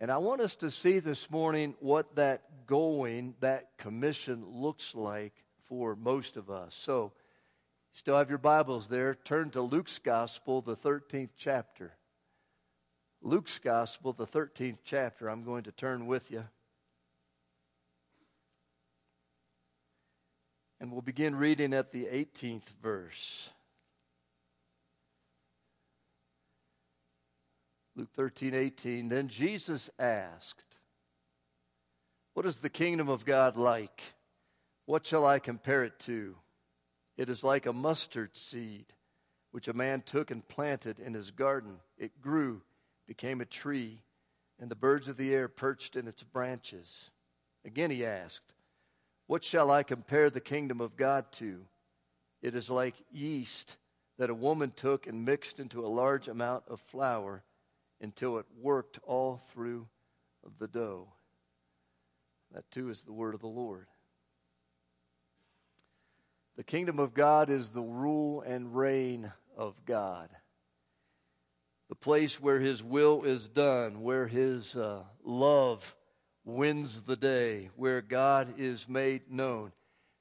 And 0.00 0.10
I 0.10 0.16
want 0.16 0.40
us 0.40 0.56
to 0.56 0.70
see 0.70 0.98
this 0.98 1.30
morning 1.30 1.74
what 1.78 2.16
that 2.16 2.66
going, 2.66 3.34
that 3.40 3.76
commission 3.76 4.46
looks 4.48 4.94
like 4.94 5.34
for 5.62 5.94
most 5.94 6.38
of 6.38 6.48
us. 6.48 6.74
So, 6.74 7.12
still 7.94 8.18
have 8.18 8.28
your 8.28 8.38
Bibles 8.38 8.88
there. 8.88 9.14
Turn 9.14 9.50
to 9.50 9.62
Luke's 9.62 9.98
Gospel, 9.98 10.60
the 10.60 10.76
13th 10.76 11.30
chapter. 11.36 11.94
Luke's 13.22 13.58
Gospel, 13.58 14.12
the 14.12 14.26
13th 14.26 14.80
chapter. 14.84 15.30
I'm 15.30 15.44
going 15.44 15.62
to 15.62 15.72
turn 15.72 16.06
with 16.06 16.30
you. 16.30 16.44
And 20.80 20.92
we'll 20.92 21.00
begin 21.00 21.34
reading 21.34 21.72
at 21.72 21.92
the 21.92 22.04
18th 22.04 22.68
verse. 22.82 23.48
Luke 27.96 28.10
13, 28.14 28.54
18. 28.54 29.08
Then 29.08 29.28
Jesus 29.28 29.88
asked, 29.98 30.78
What 32.34 32.44
is 32.44 32.58
the 32.58 32.68
kingdom 32.68 33.08
of 33.08 33.24
God 33.24 33.56
like? 33.56 34.02
What 34.84 35.06
shall 35.06 35.24
I 35.24 35.38
compare 35.38 35.84
it 35.84 35.98
to? 36.00 36.36
It 37.16 37.28
is 37.28 37.44
like 37.44 37.66
a 37.66 37.72
mustard 37.72 38.36
seed, 38.36 38.86
which 39.52 39.68
a 39.68 39.72
man 39.72 40.02
took 40.02 40.30
and 40.30 40.46
planted 40.46 40.98
in 40.98 41.14
his 41.14 41.30
garden. 41.30 41.78
It 41.96 42.20
grew, 42.20 42.62
became 43.06 43.40
a 43.40 43.46
tree, 43.46 44.02
and 44.58 44.70
the 44.70 44.76
birds 44.76 45.08
of 45.08 45.16
the 45.16 45.32
air 45.32 45.48
perched 45.48 45.96
in 45.96 46.08
its 46.08 46.22
branches. 46.22 47.10
Again 47.64 47.90
he 47.90 48.04
asked, 48.04 48.54
What 49.26 49.44
shall 49.44 49.70
I 49.70 49.82
compare 49.82 50.28
the 50.30 50.40
kingdom 50.40 50.80
of 50.80 50.96
God 50.96 51.30
to? 51.32 51.66
It 52.42 52.54
is 52.54 52.68
like 52.68 52.94
yeast 53.10 53.76
that 54.18 54.30
a 54.30 54.34
woman 54.34 54.72
took 54.74 55.06
and 55.06 55.24
mixed 55.24 55.58
into 55.58 55.84
a 55.84 55.88
large 55.88 56.28
amount 56.28 56.64
of 56.68 56.80
flour 56.80 57.42
until 58.00 58.38
it 58.38 58.46
worked 58.60 58.98
all 59.02 59.38
through 59.48 59.88
the 60.58 60.68
dough. 60.68 61.08
That 62.52 62.70
too 62.70 62.90
is 62.90 63.02
the 63.02 63.12
word 63.12 63.34
of 63.34 63.40
the 63.40 63.46
Lord. 63.46 63.86
The 66.56 66.64
kingdom 66.64 66.98
of 66.98 67.14
God 67.14 67.50
is 67.50 67.70
the 67.70 67.82
rule 67.82 68.42
and 68.42 68.76
reign 68.76 69.32
of 69.56 69.74
God. 69.84 70.28
The 71.88 71.96
place 71.96 72.40
where 72.40 72.60
His 72.60 72.82
will 72.82 73.24
is 73.24 73.48
done, 73.48 74.02
where 74.02 74.26
His 74.26 74.76
uh, 74.76 75.02
love 75.24 75.96
wins 76.44 77.02
the 77.02 77.16
day, 77.16 77.70
where 77.76 78.00
God 78.00 78.54
is 78.58 78.88
made 78.88 79.30
known. 79.30 79.72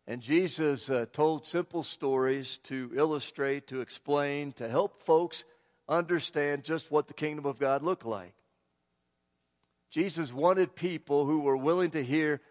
And 0.07 0.21
Jesus 0.21 0.89
uh, 0.89 1.05
told 1.13 1.45
simple 1.45 1.83
stories 1.83 2.57
to 2.63 2.91
illustrate, 2.95 3.67
to 3.67 3.81
explain, 3.81 4.53
to 4.53 4.67
help 4.67 4.99
folks 4.99 5.45
understand 5.87 6.63
just 6.63 6.91
what 6.91 7.07
the 7.07 7.13
kingdom 7.13 7.45
of 7.45 7.59
God 7.59 7.83
looked 7.83 8.05
like. 8.05 8.33
Jesus 9.91 10.33
wanted 10.33 10.75
people 10.75 11.25
who 11.25 11.41
were 11.41 11.55
willing 11.55 11.91
to 11.91 12.03
hear 12.03 12.41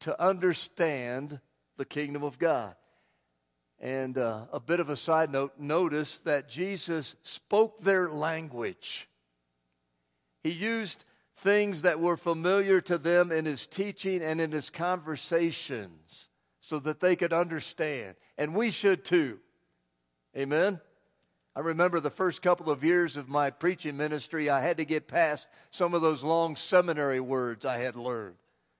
to 0.00 0.20
understand 0.20 1.40
the 1.76 1.84
kingdom 1.84 2.24
of 2.24 2.38
God. 2.38 2.74
And 3.80 4.18
uh, 4.18 4.46
a 4.52 4.58
bit 4.58 4.80
of 4.80 4.88
a 4.88 4.96
side 4.96 5.30
note 5.30 5.52
notice 5.58 6.18
that 6.18 6.48
Jesus 6.48 7.14
spoke 7.22 7.80
their 7.80 8.08
language. 8.08 9.08
He 10.42 10.50
used 10.50 11.04
things 11.36 11.82
that 11.82 12.00
were 12.00 12.16
familiar 12.16 12.80
to 12.82 12.98
them 12.98 13.30
in 13.30 13.44
his 13.44 13.66
teaching 13.66 14.22
and 14.22 14.40
in 14.40 14.50
his 14.50 14.70
conversations 14.70 16.28
so 16.60 16.78
that 16.80 17.00
they 17.00 17.14
could 17.14 17.32
understand. 17.32 18.16
And 18.36 18.54
we 18.54 18.70
should 18.70 19.04
too. 19.04 19.38
Amen? 20.36 20.80
I 21.54 21.60
remember 21.60 21.98
the 22.00 22.10
first 22.10 22.42
couple 22.42 22.70
of 22.70 22.84
years 22.84 23.16
of 23.16 23.28
my 23.28 23.50
preaching 23.50 23.96
ministry, 23.96 24.50
I 24.50 24.60
had 24.60 24.76
to 24.76 24.84
get 24.84 25.08
past 25.08 25.48
some 25.70 25.94
of 25.94 26.02
those 26.02 26.22
long 26.22 26.56
seminary 26.56 27.20
words 27.20 27.64
I 27.64 27.78
had 27.78 27.96
learned 27.96 28.36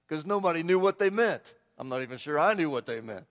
because 0.07 0.25
nobody 0.25 0.63
knew 0.63 0.79
what 0.79 0.99
they 0.99 1.09
meant. 1.09 1.55
I'm 1.77 1.89
not 1.89 2.01
even 2.01 2.17
sure 2.17 2.39
I 2.39 2.53
knew 2.53 2.69
what 2.69 2.85
they 2.85 3.01
meant. 3.01 3.25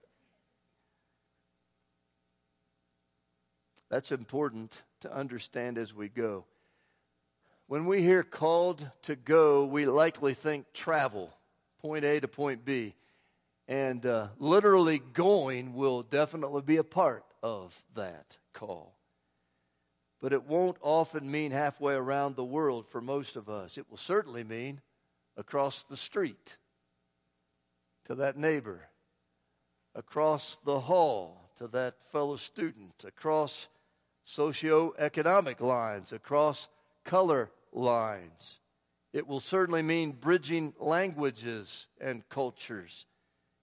That's 3.90 4.12
important 4.12 4.82
to 5.00 5.14
understand 5.14 5.78
as 5.78 5.94
we 5.94 6.08
go. 6.08 6.44
When 7.66 7.86
we 7.86 8.02
hear 8.02 8.22
called 8.22 8.90
to 9.02 9.16
go, 9.16 9.64
we 9.64 9.86
likely 9.86 10.34
think 10.34 10.72
travel, 10.72 11.34
point 11.80 12.04
A 12.04 12.20
to 12.20 12.28
point 12.28 12.64
B. 12.64 12.94
And 13.66 14.04
uh, 14.06 14.28
literally 14.38 14.98
going 14.98 15.74
will 15.74 16.02
definitely 16.02 16.62
be 16.62 16.78
a 16.78 16.84
part 16.84 17.24
of 17.42 17.78
that 17.94 18.38
call. 18.54 18.94
But 20.20 20.32
it 20.32 20.44
won't 20.44 20.78
often 20.80 21.30
mean 21.30 21.50
halfway 21.50 21.94
around 21.94 22.34
the 22.34 22.44
world 22.44 22.86
for 22.86 23.00
most 23.00 23.36
of 23.36 23.48
us. 23.48 23.78
It 23.78 23.86
will 23.88 23.98
certainly 23.98 24.44
mean 24.44 24.80
across 25.36 25.84
the 25.84 25.96
street 25.96 26.56
to 28.06 28.14
that 28.16 28.36
neighbor, 28.36 28.88
across 29.94 30.56
the 30.64 30.80
hall 30.80 31.50
to 31.58 31.68
that 31.68 32.02
fellow 32.02 32.36
student, 32.36 33.04
across 33.06 33.68
socioeconomic 34.28 35.60
lines, 35.60 36.12
across 36.12 36.68
color 37.04 37.50
lines. 37.72 38.60
It 39.14 39.26
will 39.26 39.40
certainly 39.40 39.80
mean 39.80 40.12
bridging 40.12 40.74
languages 40.78 41.86
and 41.98 42.28
cultures. 42.28 43.06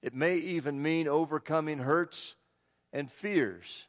It 0.01 0.15
may 0.15 0.37
even 0.37 0.81
mean 0.81 1.07
overcoming 1.07 1.77
hurts 1.79 2.35
and 2.91 3.11
fears. 3.11 3.85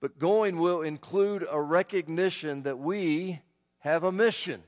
But 0.00 0.18
going 0.18 0.58
will 0.58 0.80
include 0.80 1.46
a 1.50 1.60
recognition 1.60 2.62
that 2.62 2.78
we 2.78 3.42
have 3.80 4.04
a 4.04 4.12
mission. 4.12 4.62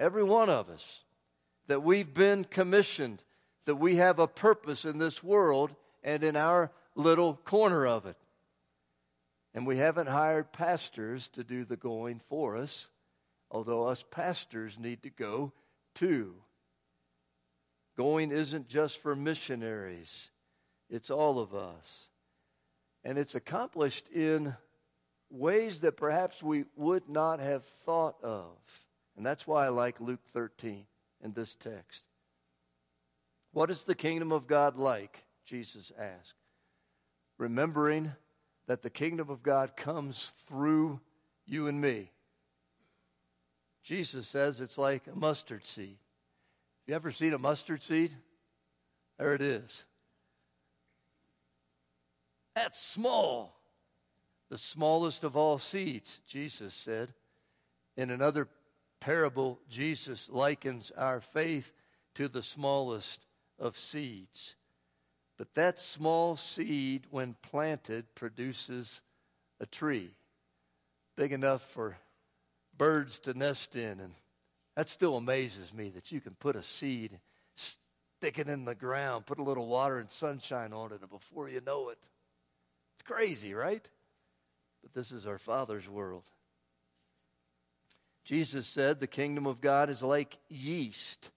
every 0.00 0.24
one 0.24 0.48
of 0.48 0.70
us, 0.70 1.04
that 1.66 1.82
we've 1.82 2.12
been 2.12 2.42
commissioned, 2.44 3.22
that 3.66 3.76
we 3.76 3.96
have 3.96 4.18
a 4.18 4.26
purpose 4.26 4.84
in 4.86 4.98
this 4.98 5.22
world 5.22 5.74
and 6.02 6.24
in 6.24 6.34
our 6.34 6.72
little 6.96 7.34
corner 7.44 7.86
of 7.86 8.06
it. 8.06 8.16
And 9.54 9.66
we 9.66 9.78
haven't 9.78 10.08
hired 10.08 10.52
pastors 10.52 11.28
to 11.30 11.42
do 11.42 11.64
the 11.64 11.76
going 11.76 12.20
for 12.28 12.56
us, 12.56 12.88
although 13.50 13.88
us 13.88 14.04
pastors 14.10 14.78
need 14.78 15.02
to 15.02 15.10
go 15.10 15.52
too. 15.94 16.34
Going 17.96 18.30
isn't 18.30 18.68
just 18.68 19.02
for 19.02 19.16
missionaries, 19.16 20.30
it's 20.88 21.10
all 21.10 21.38
of 21.38 21.54
us. 21.54 22.06
And 23.02 23.18
it's 23.18 23.34
accomplished 23.34 24.08
in 24.08 24.54
ways 25.30 25.80
that 25.80 25.96
perhaps 25.96 26.42
we 26.42 26.64
would 26.76 27.08
not 27.08 27.40
have 27.40 27.64
thought 27.64 28.16
of. 28.22 28.56
And 29.16 29.24
that's 29.24 29.46
why 29.46 29.66
I 29.66 29.68
like 29.70 30.00
Luke 30.00 30.24
13 30.32 30.84
in 31.22 31.32
this 31.32 31.54
text. 31.54 32.04
What 33.52 33.70
is 33.70 33.84
the 33.84 33.94
kingdom 33.94 34.32
of 34.32 34.46
God 34.46 34.76
like? 34.76 35.24
Jesus 35.44 35.90
asked. 35.98 36.34
Remembering 37.38 38.12
that 38.70 38.82
the 38.82 38.88
kingdom 38.88 39.30
of 39.30 39.42
God 39.42 39.76
comes 39.76 40.32
through 40.46 41.00
you 41.44 41.66
and 41.66 41.80
me. 41.80 42.12
Jesus 43.82 44.28
says 44.28 44.60
it's 44.60 44.78
like 44.78 45.08
a 45.08 45.18
mustard 45.18 45.66
seed. 45.66 45.98
Have 45.98 46.86
you 46.86 46.94
ever 46.94 47.10
seen 47.10 47.32
a 47.32 47.38
mustard 47.38 47.82
seed? 47.82 48.14
There 49.18 49.34
it 49.34 49.42
is. 49.42 49.86
That's 52.54 52.80
small. 52.80 53.56
The 54.50 54.56
smallest 54.56 55.24
of 55.24 55.36
all 55.36 55.58
seeds, 55.58 56.20
Jesus 56.28 56.72
said. 56.72 57.12
In 57.96 58.12
another 58.12 58.46
parable, 59.00 59.58
Jesus 59.68 60.28
likens 60.28 60.92
our 60.96 61.20
faith 61.20 61.72
to 62.14 62.28
the 62.28 62.40
smallest 62.40 63.26
of 63.58 63.76
seeds. 63.76 64.54
But 65.40 65.54
that 65.54 65.80
small 65.80 66.36
seed, 66.36 67.06
when 67.10 67.34
planted, 67.40 68.14
produces 68.14 69.00
a 69.58 69.64
tree 69.64 70.10
big 71.16 71.32
enough 71.32 71.62
for 71.62 71.96
birds 72.76 73.18
to 73.20 73.32
nest 73.32 73.74
in. 73.74 74.00
And 74.00 74.12
that 74.76 74.90
still 74.90 75.16
amazes 75.16 75.72
me 75.72 75.88
that 75.94 76.12
you 76.12 76.20
can 76.20 76.34
put 76.34 76.56
a 76.56 76.62
seed, 76.62 77.20
stick 77.56 78.38
it 78.38 78.48
in 78.50 78.66
the 78.66 78.74
ground, 78.74 79.24
put 79.24 79.38
a 79.38 79.42
little 79.42 79.66
water 79.66 79.98
and 79.98 80.10
sunshine 80.10 80.74
on 80.74 80.92
it, 80.92 81.00
and 81.00 81.08
before 81.08 81.48
you 81.48 81.62
know 81.64 81.88
it, 81.88 81.98
it's 82.92 83.02
crazy, 83.02 83.54
right? 83.54 83.88
But 84.82 84.92
this 84.92 85.10
is 85.10 85.26
our 85.26 85.38
Father's 85.38 85.88
world. 85.88 86.24
Jesus 88.24 88.66
said 88.66 89.00
the 89.00 89.06
kingdom 89.06 89.46
of 89.46 89.62
God 89.62 89.88
is 89.88 90.02
like 90.02 90.36
yeast. 90.50 91.30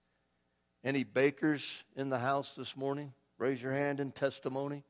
Any 0.84 1.04
bakers 1.04 1.84
in 1.96 2.10
the 2.10 2.18
house 2.18 2.54
this 2.54 2.76
morning? 2.76 3.14
Raise 3.38 3.60
your 3.60 3.72
hand 3.72 4.00
in 4.00 4.12
testimony. 4.12 4.84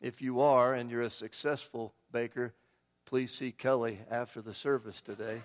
If 0.00 0.22
you 0.22 0.40
are 0.40 0.74
and 0.74 0.90
you're 0.90 1.02
a 1.02 1.10
successful 1.10 1.94
baker, 2.12 2.54
please 3.06 3.32
see 3.32 3.52
Kelly 3.52 3.98
after 4.10 4.40
the 4.40 4.54
service 4.54 5.00
today. 5.00 5.42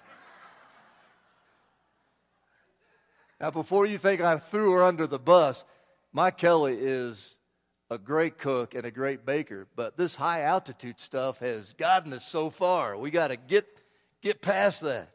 now, 3.39 3.51
before 3.51 3.85
you 3.85 3.97
think 3.97 4.21
I 4.21 4.37
threw 4.37 4.71
her 4.73 4.83
under 4.83 5.07
the 5.07 5.19
bus, 5.19 5.63
my 6.11 6.31
Kelly 6.31 6.77
is 6.79 7.35
a 7.89 7.97
great 7.97 8.37
cook 8.37 8.75
and 8.75 8.85
a 8.85 8.91
great 8.91 9.25
baker, 9.25 9.67
but 9.75 9.97
this 9.97 10.15
high 10.15 10.41
altitude 10.41 10.99
stuff 10.99 11.39
has 11.39 11.73
gotten 11.73 12.13
us 12.13 12.25
so 12.25 12.49
far. 12.49 12.97
We 12.97 13.11
got 13.11 13.27
to 13.27 13.37
get 13.37 13.65
get 14.21 14.41
past 14.41 14.81
that. 14.81 15.09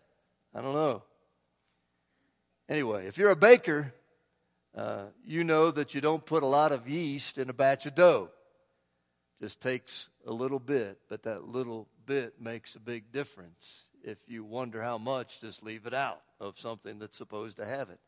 I 0.55 0.61
don't 0.63 0.75
know. 0.75 1.03
Anyway, 2.69 3.07
if 3.07 3.19
you're 3.19 3.31
a 3.31 3.37
baker, 3.37 3.93
uh, 4.77 5.05
you 5.25 5.45
know 5.45 5.71
that 5.71 5.95
you 5.95 6.01
don't 6.01 6.25
put 6.25 6.43
a 6.43 6.47
lot 6.47 6.73
of 6.73 6.89
yeast 6.89 7.39
in 7.39 7.51
a 7.51 7.53
batch 7.53 7.87
of 7.87 7.95
dough. 7.95 8.31
Just 9.41 9.61
takes 9.61 10.09
a 10.27 10.33
little 10.33 10.59
bit, 10.59 10.99
but 11.09 11.23
that 11.25 11.49
little 11.49 11.89
bit 12.07 12.41
makes 12.41 12.75
a 12.75 12.81
big 12.81 13.11
difference. 13.11 13.87
If 14.05 14.19
you 14.29 14.45
wonder 14.45 14.83
how 14.83 14.99
much, 14.99 15.41
just 15.41 15.63
leave 15.63 15.87
it 15.87 15.95
out 15.95 16.21
of 16.39 16.59
something 16.59 16.99
that's 16.99 17.17
supposed 17.17 17.57
to 17.57 17.67
have 17.67 17.91
it. 17.91 18.01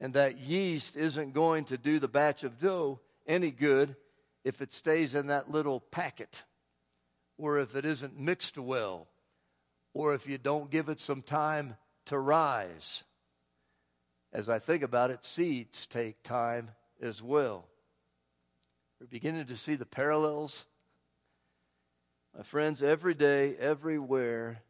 And 0.00 0.14
that 0.14 0.38
yeast 0.38 0.96
isn't 0.96 1.32
going 1.32 1.66
to 1.66 1.78
do 1.78 1.98
the 1.98 2.08
batch 2.08 2.42
of 2.44 2.58
dough 2.58 3.00
any 3.26 3.50
good 3.50 3.96
if 4.44 4.60
it 4.62 4.72
stays 4.72 5.14
in 5.14 5.26
that 5.28 5.50
little 5.50 5.80
packet, 5.80 6.44
or 7.38 7.58
if 7.58 7.76
it 7.76 7.84
isn't 7.84 8.18
mixed 8.18 8.56
well, 8.58 9.08
or 9.92 10.14
if 10.14 10.26
you 10.26 10.38
don't 10.38 10.70
give 10.70 10.88
it 10.88 11.00
some 11.00 11.22
time 11.22 11.76
to 12.06 12.18
rise. 12.18 13.04
As 14.32 14.48
I 14.48 14.58
think 14.58 14.82
about 14.82 15.10
it, 15.10 15.24
seeds 15.24 15.86
take 15.86 16.22
time 16.22 16.70
as 17.00 17.22
well. 17.22 17.66
We're 19.00 19.06
beginning 19.06 19.46
to 19.46 19.56
see 19.56 19.74
the 19.74 19.86
parallels. 19.86 20.66
My 22.36 22.42
friends, 22.42 22.82
every 22.82 23.14
day, 23.14 23.56
everywhere, 23.56 24.62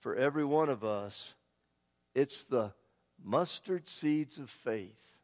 for 0.00 0.14
every 0.14 0.44
one 0.44 0.68
of 0.68 0.84
us, 0.84 1.34
it's 2.14 2.44
the 2.44 2.72
mustard 3.22 3.88
seeds 3.88 4.38
of 4.38 4.50
faith. 4.50 5.16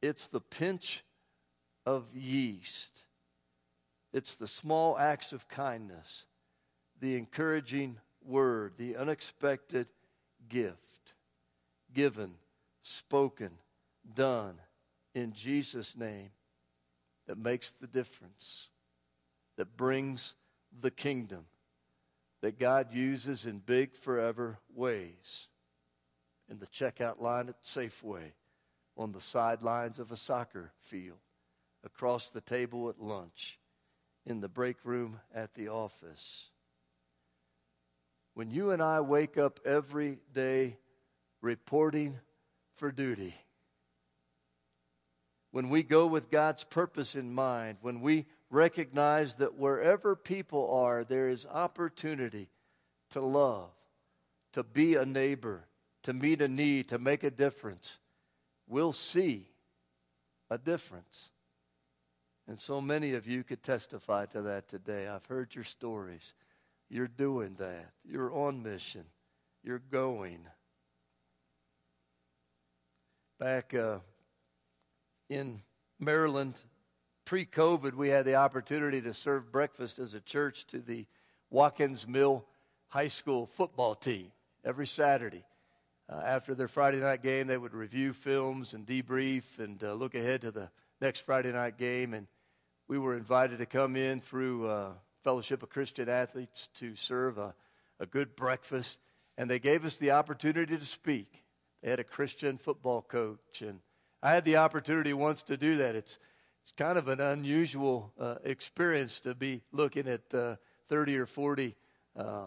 It's 0.00 0.26
the 0.26 0.40
pinch 0.40 1.04
of 1.84 2.04
yeast. 2.14 3.04
It's 4.12 4.36
the 4.36 4.46
small 4.46 4.96
acts 4.96 5.32
of 5.32 5.48
kindness, 5.48 6.24
the 7.00 7.16
encouraging 7.16 7.98
word, 8.24 8.74
the 8.78 8.96
unexpected 8.96 9.88
gift 10.48 11.14
given, 11.92 12.34
spoken, 12.84 13.50
done 14.14 14.60
in 15.14 15.32
Jesus' 15.32 15.96
name 15.96 16.30
that 17.26 17.38
makes 17.38 17.72
the 17.72 17.86
difference, 17.86 18.68
that 19.56 19.76
brings 19.76 20.34
the 20.80 20.90
kingdom, 20.90 21.46
that 22.42 22.58
God 22.58 22.92
uses 22.92 23.46
in 23.46 23.58
big, 23.58 23.94
forever 23.94 24.58
ways. 24.74 25.48
In 26.50 26.58
the 26.58 26.66
checkout 26.66 27.20
line 27.20 27.48
at 27.48 27.62
Safeway, 27.64 28.32
on 28.96 29.12
the 29.12 29.20
sidelines 29.20 29.98
of 29.98 30.12
a 30.12 30.16
soccer 30.16 30.70
field, 30.80 31.18
across 31.84 32.28
the 32.28 32.42
table 32.42 32.90
at 32.90 33.00
lunch, 33.00 33.58
in 34.26 34.40
the 34.40 34.48
break 34.48 34.76
room 34.84 35.20
at 35.34 35.54
the 35.54 35.68
office. 35.68 36.50
When 38.34 38.50
you 38.50 38.72
and 38.72 38.82
I 38.82 39.00
wake 39.00 39.38
up 39.38 39.60
every 39.64 40.18
day 40.34 40.76
reporting 41.40 42.18
for 42.74 42.90
duty, 42.90 43.34
when 45.50 45.70
we 45.70 45.82
go 45.82 46.06
with 46.06 46.30
God's 46.30 46.64
purpose 46.64 47.14
in 47.14 47.32
mind, 47.32 47.78
when 47.80 48.00
we 48.00 48.26
recognize 48.50 49.36
that 49.36 49.54
wherever 49.54 50.16
people 50.16 50.74
are, 50.74 51.04
there 51.04 51.28
is 51.28 51.46
opportunity 51.46 52.48
to 53.10 53.20
love, 53.20 53.70
to 54.52 54.64
be 54.64 54.96
a 54.96 55.04
neighbor, 55.04 55.66
to 56.02 56.12
meet 56.12 56.42
a 56.42 56.48
need, 56.48 56.88
to 56.88 56.98
make 56.98 57.22
a 57.22 57.30
difference, 57.30 57.98
we'll 58.66 58.92
see 58.92 59.48
a 60.50 60.58
difference. 60.58 61.30
And 62.46 62.58
so 62.58 62.80
many 62.80 63.14
of 63.14 63.26
you 63.26 63.42
could 63.42 63.62
testify 63.62 64.26
to 64.26 64.42
that 64.42 64.68
today. 64.68 65.08
I've 65.08 65.26
heard 65.26 65.54
your 65.54 65.64
stories. 65.64 66.34
You're 66.90 67.08
doing 67.08 67.54
that. 67.58 67.92
You're 68.04 68.32
on 68.32 68.62
mission. 68.62 69.04
You're 69.62 69.78
going. 69.78 70.40
Back 73.40 73.74
uh, 73.74 73.98
in 75.28 75.60
Maryland, 75.98 76.54
pre 77.24 77.44
COVID, 77.44 77.94
we 77.94 78.08
had 78.08 78.24
the 78.24 78.36
opportunity 78.36 79.00
to 79.00 79.12
serve 79.12 79.50
breakfast 79.50 79.98
as 79.98 80.14
a 80.14 80.20
church 80.20 80.68
to 80.68 80.78
the 80.78 81.06
Watkins 81.50 82.06
Mill 82.06 82.44
High 82.86 83.08
School 83.08 83.46
football 83.46 83.96
team 83.96 84.30
every 84.64 84.86
Saturday. 84.86 85.44
Uh, 86.08 86.22
after 86.24 86.54
their 86.54 86.68
Friday 86.68 87.00
night 87.00 87.24
game, 87.24 87.48
they 87.48 87.58
would 87.58 87.74
review 87.74 88.12
films 88.12 88.72
and 88.72 88.86
debrief 88.86 89.58
and 89.58 89.82
uh, 89.82 89.94
look 89.94 90.14
ahead 90.14 90.42
to 90.42 90.52
the 90.52 90.70
next 91.00 91.26
Friday 91.26 91.50
night 91.50 91.76
game. 91.76 92.14
And 92.14 92.28
we 92.86 92.98
were 92.98 93.16
invited 93.16 93.58
to 93.58 93.66
come 93.66 93.96
in 93.96 94.20
through 94.20 94.68
uh, 94.68 94.92
Fellowship 95.24 95.64
of 95.64 95.70
Christian 95.70 96.08
Athletes 96.08 96.68
to 96.74 96.94
serve 96.94 97.38
a, 97.38 97.52
a 97.98 98.06
good 98.06 98.36
breakfast. 98.36 98.98
And 99.36 99.50
they 99.50 99.58
gave 99.58 99.84
us 99.84 99.96
the 99.96 100.12
opportunity 100.12 100.76
to 100.78 100.84
speak. 100.84 101.43
They 101.84 101.90
had 101.90 102.00
a 102.00 102.04
Christian 102.04 102.56
football 102.56 103.02
coach. 103.02 103.60
And 103.60 103.80
I 104.22 104.30
had 104.30 104.46
the 104.46 104.56
opportunity 104.56 105.12
once 105.12 105.42
to 105.44 105.58
do 105.58 105.76
that. 105.76 105.94
It's, 105.94 106.18
it's 106.62 106.72
kind 106.72 106.96
of 106.96 107.08
an 107.08 107.20
unusual 107.20 108.10
uh, 108.18 108.36
experience 108.42 109.20
to 109.20 109.34
be 109.34 109.60
looking 109.70 110.08
at 110.08 110.34
uh, 110.34 110.56
30 110.88 111.18
or 111.18 111.26
40 111.26 111.76
uh, 112.16 112.44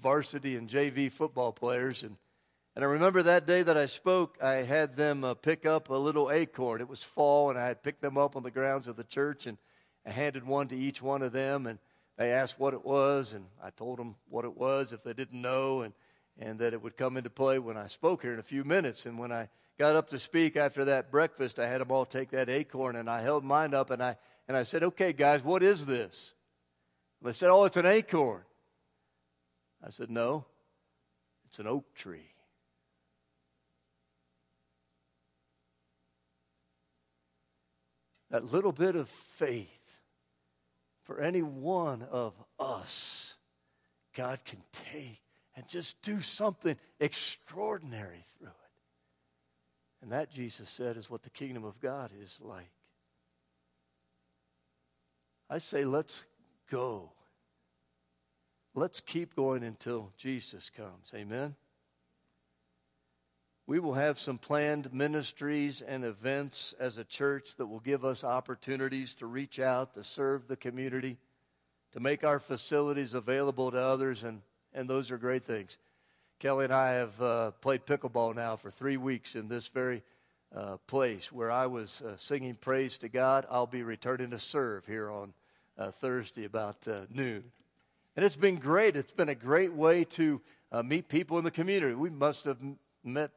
varsity 0.00 0.54
and 0.54 0.70
JV 0.70 1.10
football 1.10 1.50
players. 1.50 2.04
And, 2.04 2.16
and 2.76 2.84
I 2.84 2.88
remember 2.88 3.24
that 3.24 3.46
day 3.46 3.64
that 3.64 3.76
I 3.76 3.86
spoke, 3.86 4.38
I 4.40 4.62
had 4.62 4.94
them 4.94 5.24
uh, 5.24 5.34
pick 5.34 5.66
up 5.66 5.90
a 5.90 5.94
little 5.94 6.30
acorn. 6.30 6.80
It 6.80 6.88
was 6.88 7.02
fall, 7.02 7.50
and 7.50 7.58
I 7.58 7.66
had 7.66 7.82
picked 7.82 8.00
them 8.00 8.16
up 8.16 8.36
on 8.36 8.44
the 8.44 8.52
grounds 8.52 8.86
of 8.86 8.94
the 8.94 9.02
church. 9.02 9.48
And 9.48 9.58
I 10.06 10.10
handed 10.10 10.46
one 10.46 10.68
to 10.68 10.76
each 10.76 11.02
one 11.02 11.22
of 11.22 11.32
them, 11.32 11.66
and 11.66 11.80
they 12.16 12.30
asked 12.30 12.60
what 12.60 12.74
it 12.74 12.84
was, 12.84 13.32
and 13.32 13.44
I 13.60 13.70
told 13.70 13.98
them 13.98 14.14
what 14.28 14.44
it 14.44 14.56
was 14.56 14.92
if 14.92 15.02
they 15.02 15.14
didn't 15.14 15.42
know. 15.42 15.80
And, 15.80 15.92
and 16.38 16.58
that 16.60 16.72
it 16.72 16.82
would 16.82 16.96
come 16.96 17.16
into 17.16 17.30
play 17.30 17.58
when 17.58 17.76
I 17.76 17.88
spoke 17.88 18.22
here 18.22 18.32
in 18.32 18.38
a 18.38 18.44
few 18.44 18.64
minutes. 18.64 19.06
And 19.06 19.18
when 19.18 19.32
I 19.32 19.48
got 19.78 19.96
up 19.96 20.10
to 20.10 20.18
speak 20.18 20.56
after 20.56 20.84
that 20.86 21.10
breakfast, 21.10 21.58
I 21.58 21.66
had 21.68 21.80
them 21.80 21.90
all 21.90 22.06
take 22.06 22.30
that 22.30 22.48
acorn, 22.48 22.96
and 22.96 23.10
I 23.10 23.22
held 23.22 23.44
mine 23.44 23.74
up, 23.74 23.90
and 23.90 24.02
I, 24.02 24.16
and 24.46 24.56
I 24.56 24.62
said, 24.62 24.82
Okay, 24.82 25.12
guys, 25.12 25.42
what 25.42 25.62
is 25.62 25.86
this? 25.86 26.34
And 27.20 27.28
they 27.28 27.34
said, 27.34 27.50
Oh, 27.50 27.64
it's 27.64 27.76
an 27.76 27.86
acorn. 27.86 28.42
I 29.84 29.90
said, 29.90 30.10
No, 30.10 30.46
it's 31.48 31.58
an 31.58 31.66
oak 31.66 31.94
tree. 31.94 32.30
That 38.30 38.52
little 38.52 38.72
bit 38.72 38.94
of 38.94 39.08
faith 39.08 39.66
for 41.04 41.18
any 41.18 41.40
one 41.40 42.02
of 42.02 42.34
us, 42.60 43.34
God 44.14 44.40
can 44.44 44.62
take 44.72 45.22
and 45.58 45.66
just 45.66 46.00
do 46.02 46.20
something 46.20 46.76
extraordinary 47.00 48.22
through 48.38 48.46
it. 48.46 48.54
And 50.00 50.12
that, 50.12 50.30
Jesus 50.30 50.70
said, 50.70 50.96
is 50.96 51.10
what 51.10 51.24
the 51.24 51.30
kingdom 51.30 51.64
of 51.64 51.80
God 51.80 52.12
is 52.22 52.38
like. 52.40 52.70
I 55.50 55.58
say, 55.58 55.84
let's 55.84 56.22
go. 56.70 57.10
Let's 58.76 59.00
keep 59.00 59.34
going 59.34 59.64
until 59.64 60.12
Jesus 60.16 60.70
comes. 60.70 61.12
Amen. 61.12 61.56
We 63.66 63.80
will 63.80 63.94
have 63.94 64.20
some 64.20 64.38
planned 64.38 64.94
ministries 64.94 65.82
and 65.82 66.04
events 66.04 66.72
as 66.78 66.98
a 66.98 67.04
church 67.04 67.56
that 67.56 67.66
will 67.66 67.80
give 67.80 68.04
us 68.04 68.22
opportunities 68.22 69.12
to 69.14 69.26
reach 69.26 69.58
out, 69.58 69.94
to 69.94 70.04
serve 70.04 70.46
the 70.46 70.56
community, 70.56 71.18
to 71.94 72.00
make 72.00 72.22
our 72.22 72.38
facilities 72.38 73.14
available 73.14 73.72
to 73.72 73.78
others, 73.78 74.22
and, 74.22 74.42
and 74.74 74.88
those 74.88 75.10
are 75.10 75.18
great 75.18 75.44
things. 75.44 75.76
Kelly 76.38 76.64
and 76.64 76.72
I 76.72 76.90
have 76.92 77.20
uh, 77.20 77.50
played 77.60 77.84
pickleball 77.84 78.34
now 78.34 78.56
for 78.56 78.70
three 78.70 78.96
weeks 78.96 79.34
in 79.34 79.48
this 79.48 79.68
very 79.68 80.02
uh, 80.54 80.76
place 80.86 81.32
where 81.32 81.50
I 81.50 81.66
was 81.66 82.00
uh, 82.00 82.16
singing 82.16 82.54
praise 82.54 82.98
to 82.98 83.08
God. 83.08 83.46
I'll 83.50 83.66
be 83.66 83.82
returning 83.82 84.30
to 84.30 84.38
serve 84.38 84.86
here 84.86 85.10
on 85.10 85.32
uh, 85.76 85.90
Thursday 85.90 86.44
about 86.44 86.86
uh, 86.86 87.00
noon. 87.10 87.44
And 88.16 88.24
it's 88.24 88.36
been 88.36 88.56
great. 88.56 88.96
It's 88.96 89.12
been 89.12 89.28
a 89.28 89.34
great 89.34 89.72
way 89.72 90.04
to 90.04 90.40
uh, 90.72 90.82
meet 90.82 91.08
people 91.08 91.38
in 91.38 91.44
the 91.44 91.50
community. 91.50 91.94
We 91.94 92.10
must 92.10 92.44
have 92.44 92.58
met 93.04 93.30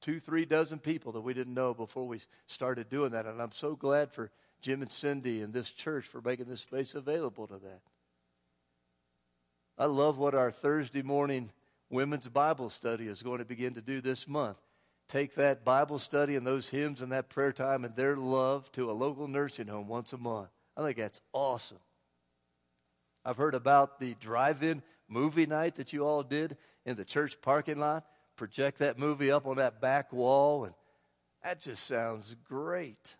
two, 0.00 0.20
three 0.20 0.44
dozen 0.44 0.78
people 0.78 1.12
that 1.12 1.20
we 1.20 1.34
didn't 1.34 1.54
know 1.54 1.74
before 1.74 2.06
we 2.06 2.20
started 2.46 2.88
doing 2.88 3.12
that. 3.12 3.26
And 3.26 3.40
I'm 3.40 3.52
so 3.52 3.74
glad 3.74 4.12
for 4.12 4.30
Jim 4.60 4.82
and 4.82 4.90
Cindy 4.90 5.42
and 5.42 5.52
this 5.52 5.70
church 5.70 6.06
for 6.06 6.20
making 6.20 6.46
this 6.46 6.60
space 6.60 6.94
available 6.94 7.46
to 7.46 7.58
that. 7.58 7.80
I 9.78 9.84
love 9.84 10.18
what 10.18 10.34
our 10.34 10.50
Thursday 10.50 11.02
morning 11.02 11.50
women's 11.90 12.28
Bible 12.28 12.70
study 12.70 13.08
is 13.08 13.22
going 13.22 13.38
to 13.38 13.44
begin 13.44 13.74
to 13.74 13.82
do 13.82 14.00
this 14.00 14.26
month. 14.26 14.56
Take 15.08 15.34
that 15.34 15.64
Bible 15.64 15.98
study 15.98 16.34
and 16.34 16.46
those 16.46 16.68
hymns 16.68 17.02
and 17.02 17.12
that 17.12 17.28
prayer 17.28 17.52
time 17.52 17.84
and 17.84 17.94
their 17.94 18.16
love 18.16 18.72
to 18.72 18.90
a 18.90 18.92
local 18.92 19.28
nursing 19.28 19.68
home 19.68 19.86
once 19.86 20.12
a 20.12 20.18
month. 20.18 20.48
I 20.76 20.82
think 20.82 20.96
that's 20.96 21.20
awesome. 21.32 21.78
I've 23.24 23.36
heard 23.36 23.54
about 23.54 23.98
the 24.00 24.14
drive 24.14 24.62
in 24.62 24.82
movie 25.08 25.46
night 25.46 25.76
that 25.76 25.92
you 25.92 26.06
all 26.06 26.22
did 26.22 26.56
in 26.84 26.96
the 26.96 27.04
church 27.04 27.40
parking 27.40 27.78
lot. 27.78 28.04
Project 28.36 28.78
that 28.78 28.98
movie 28.98 29.30
up 29.30 29.46
on 29.46 29.56
that 29.56 29.80
back 29.80 30.12
wall, 30.12 30.64
and 30.64 30.74
that 31.42 31.60
just 31.60 31.86
sounds 31.86 32.34
great. 32.44 33.16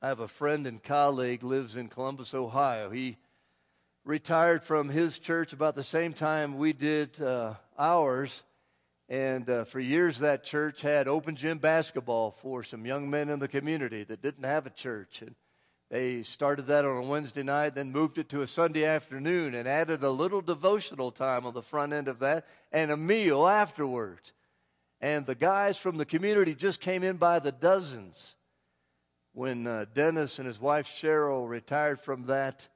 I 0.00 0.08
have 0.08 0.20
a 0.20 0.28
friend 0.28 0.66
and 0.66 0.82
colleague 0.82 1.42
lives 1.42 1.76
in 1.76 1.88
Columbus, 1.88 2.32
Ohio. 2.32 2.90
He 2.90 3.18
retired 4.08 4.64
from 4.64 4.88
his 4.88 5.18
church 5.18 5.52
about 5.52 5.74
the 5.74 5.82
same 5.82 6.14
time 6.14 6.56
we 6.56 6.72
did 6.72 7.20
uh, 7.20 7.52
ours. 7.78 8.42
And 9.10 9.48
uh, 9.50 9.64
for 9.64 9.80
years, 9.80 10.20
that 10.20 10.44
church 10.44 10.80
had 10.80 11.06
open 11.06 11.36
gym 11.36 11.58
basketball 11.58 12.30
for 12.30 12.62
some 12.62 12.86
young 12.86 13.10
men 13.10 13.28
in 13.28 13.38
the 13.38 13.48
community 13.48 14.04
that 14.04 14.22
didn't 14.22 14.44
have 14.44 14.64
a 14.64 14.70
church. 14.70 15.20
And 15.20 15.34
they 15.90 16.22
started 16.22 16.68
that 16.68 16.86
on 16.86 17.04
a 17.04 17.06
Wednesday 17.06 17.42
night, 17.42 17.74
then 17.74 17.92
moved 17.92 18.16
it 18.16 18.30
to 18.30 18.40
a 18.40 18.46
Sunday 18.46 18.86
afternoon 18.86 19.54
and 19.54 19.68
added 19.68 20.02
a 20.02 20.10
little 20.10 20.40
devotional 20.40 21.10
time 21.10 21.44
on 21.44 21.52
the 21.52 21.60
front 21.60 21.92
end 21.92 22.08
of 22.08 22.20
that 22.20 22.46
and 22.72 22.90
a 22.90 22.96
meal 22.96 23.46
afterwards. 23.46 24.32
And 25.02 25.26
the 25.26 25.34
guys 25.34 25.76
from 25.76 25.98
the 25.98 26.06
community 26.06 26.54
just 26.54 26.80
came 26.80 27.02
in 27.02 27.18
by 27.18 27.40
the 27.40 27.52
dozens. 27.52 28.36
When 29.34 29.66
uh, 29.66 29.84
Dennis 29.92 30.38
and 30.38 30.48
his 30.48 30.58
wife 30.58 30.86
Cheryl 30.86 31.46
retired 31.46 32.00
from 32.00 32.24
that, 32.24 32.68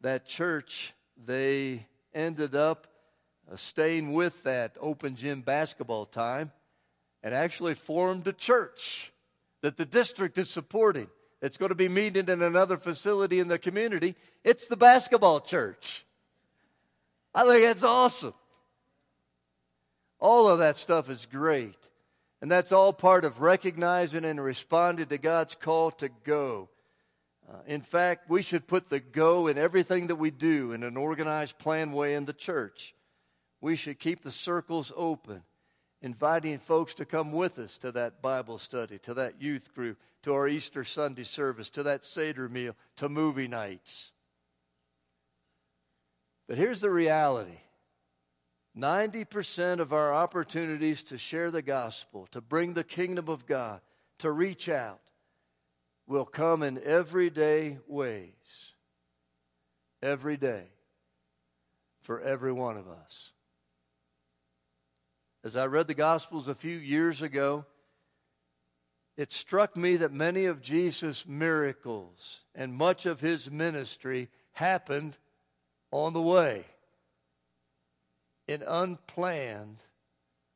that 0.00 0.26
church, 0.26 0.94
they 1.26 1.86
ended 2.14 2.54
up 2.54 2.86
uh, 3.50 3.56
staying 3.56 4.12
with 4.12 4.42
that 4.44 4.76
open 4.80 5.16
gym 5.16 5.42
basketball 5.42 6.06
time 6.06 6.52
and 7.22 7.34
actually 7.34 7.74
formed 7.74 8.26
a 8.26 8.32
church 8.32 9.12
that 9.62 9.76
the 9.76 9.84
district 9.84 10.38
is 10.38 10.48
supporting. 10.48 11.08
It's 11.40 11.56
going 11.56 11.70
to 11.70 11.74
be 11.74 11.88
meeting 11.88 12.28
in 12.28 12.42
another 12.42 12.76
facility 12.76 13.38
in 13.38 13.48
the 13.48 13.58
community. 13.58 14.14
It's 14.44 14.66
the 14.66 14.76
basketball 14.76 15.40
church. 15.40 16.04
I 17.34 17.44
think 17.44 17.64
that's 17.64 17.84
awesome. 17.84 18.34
All 20.20 20.48
of 20.48 20.58
that 20.58 20.76
stuff 20.76 21.08
is 21.08 21.26
great. 21.26 21.76
And 22.40 22.50
that's 22.50 22.72
all 22.72 22.92
part 22.92 23.24
of 23.24 23.40
recognizing 23.40 24.24
and 24.24 24.42
responding 24.42 25.06
to 25.06 25.18
God's 25.18 25.54
call 25.54 25.90
to 25.92 26.08
go. 26.24 26.68
Uh, 27.48 27.56
in 27.66 27.80
fact, 27.80 28.28
we 28.28 28.42
should 28.42 28.66
put 28.66 28.90
the 28.90 29.00
go 29.00 29.46
in 29.46 29.56
everything 29.56 30.08
that 30.08 30.16
we 30.16 30.30
do 30.30 30.72
in 30.72 30.82
an 30.82 30.96
organized, 30.96 31.58
planned 31.58 31.94
way 31.94 32.14
in 32.14 32.26
the 32.26 32.32
church. 32.32 32.94
We 33.60 33.74
should 33.74 33.98
keep 33.98 34.20
the 34.20 34.30
circles 34.30 34.92
open, 34.94 35.42
inviting 36.02 36.58
folks 36.58 36.94
to 36.94 37.06
come 37.06 37.32
with 37.32 37.58
us 37.58 37.78
to 37.78 37.92
that 37.92 38.20
Bible 38.20 38.58
study, 38.58 38.98
to 39.00 39.14
that 39.14 39.40
youth 39.40 39.74
group, 39.74 39.98
to 40.22 40.34
our 40.34 40.46
Easter 40.46 40.84
Sunday 40.84 41.24
service, 41.24 41.70
to 41.70 41.82
that 41.84 42.04
Seder 42.04 42.48
meal, 42.48 42.76
to 42.96 43.08
movie 43.08 43.48
nights. 43.48 44.12
But 46.46 46.58
here's 46.58 46.80
the 46.80 46.90
reality 46.90 47.60
90% 48.76 49.80
of 49.80 49.92
our 49.92 50.12
opportunities 50.12 51.02
to 51.04 51.18
share 51.18 51.50
the 51.50 51.62
gospel, 51.62 52.28
to 52.30 52.40
bring 52.40 52.74
the 52.74 52.84
kingdom 52.84 53.28
of 53.28 53.46
God, 53.46 53.80
to 54.18 54.30
reach 54.30 54.68
out, 54.68 55.00
will 56.08 56.24
come 56.24 56.62
in 56.62 56.82
everyday 56.82 57.78
ways. 57.86 58.32
Every 60.02 60.36
day. 60.36 60.64
For 62.02 62.20
every 62.20 62.52
one 62.52 62.78
of 62.78 62.88
us. 62.88 63.32
As 65.44 65.54
I 65.54 65.66
read 65.66 65.86
the 65.86 65.94
Gospels 65.94 66.48
a 66.48 66.54
few 66.54 66.76
years 66.76 67.20
ago, 67.20 67.66
it 69.16 69.32
struck 69.32 69.76
me 69.76 69.96
that 69.96 70.12
many 70.12 70.46
of 70.46 70.62
Jesus' 70.62 71.26
miracles 71.26 72.40
and 72.54 72.74
much 72.74 73.04
of 73.04 73.20
his 73.20 73.50
ministry 73.50 74.28
happened 74.52 75.18
on 75.90 76.12
the 76.14 76.22
way 76.22 76.64
in 78.46 78.62
unplanned 78.66 79.82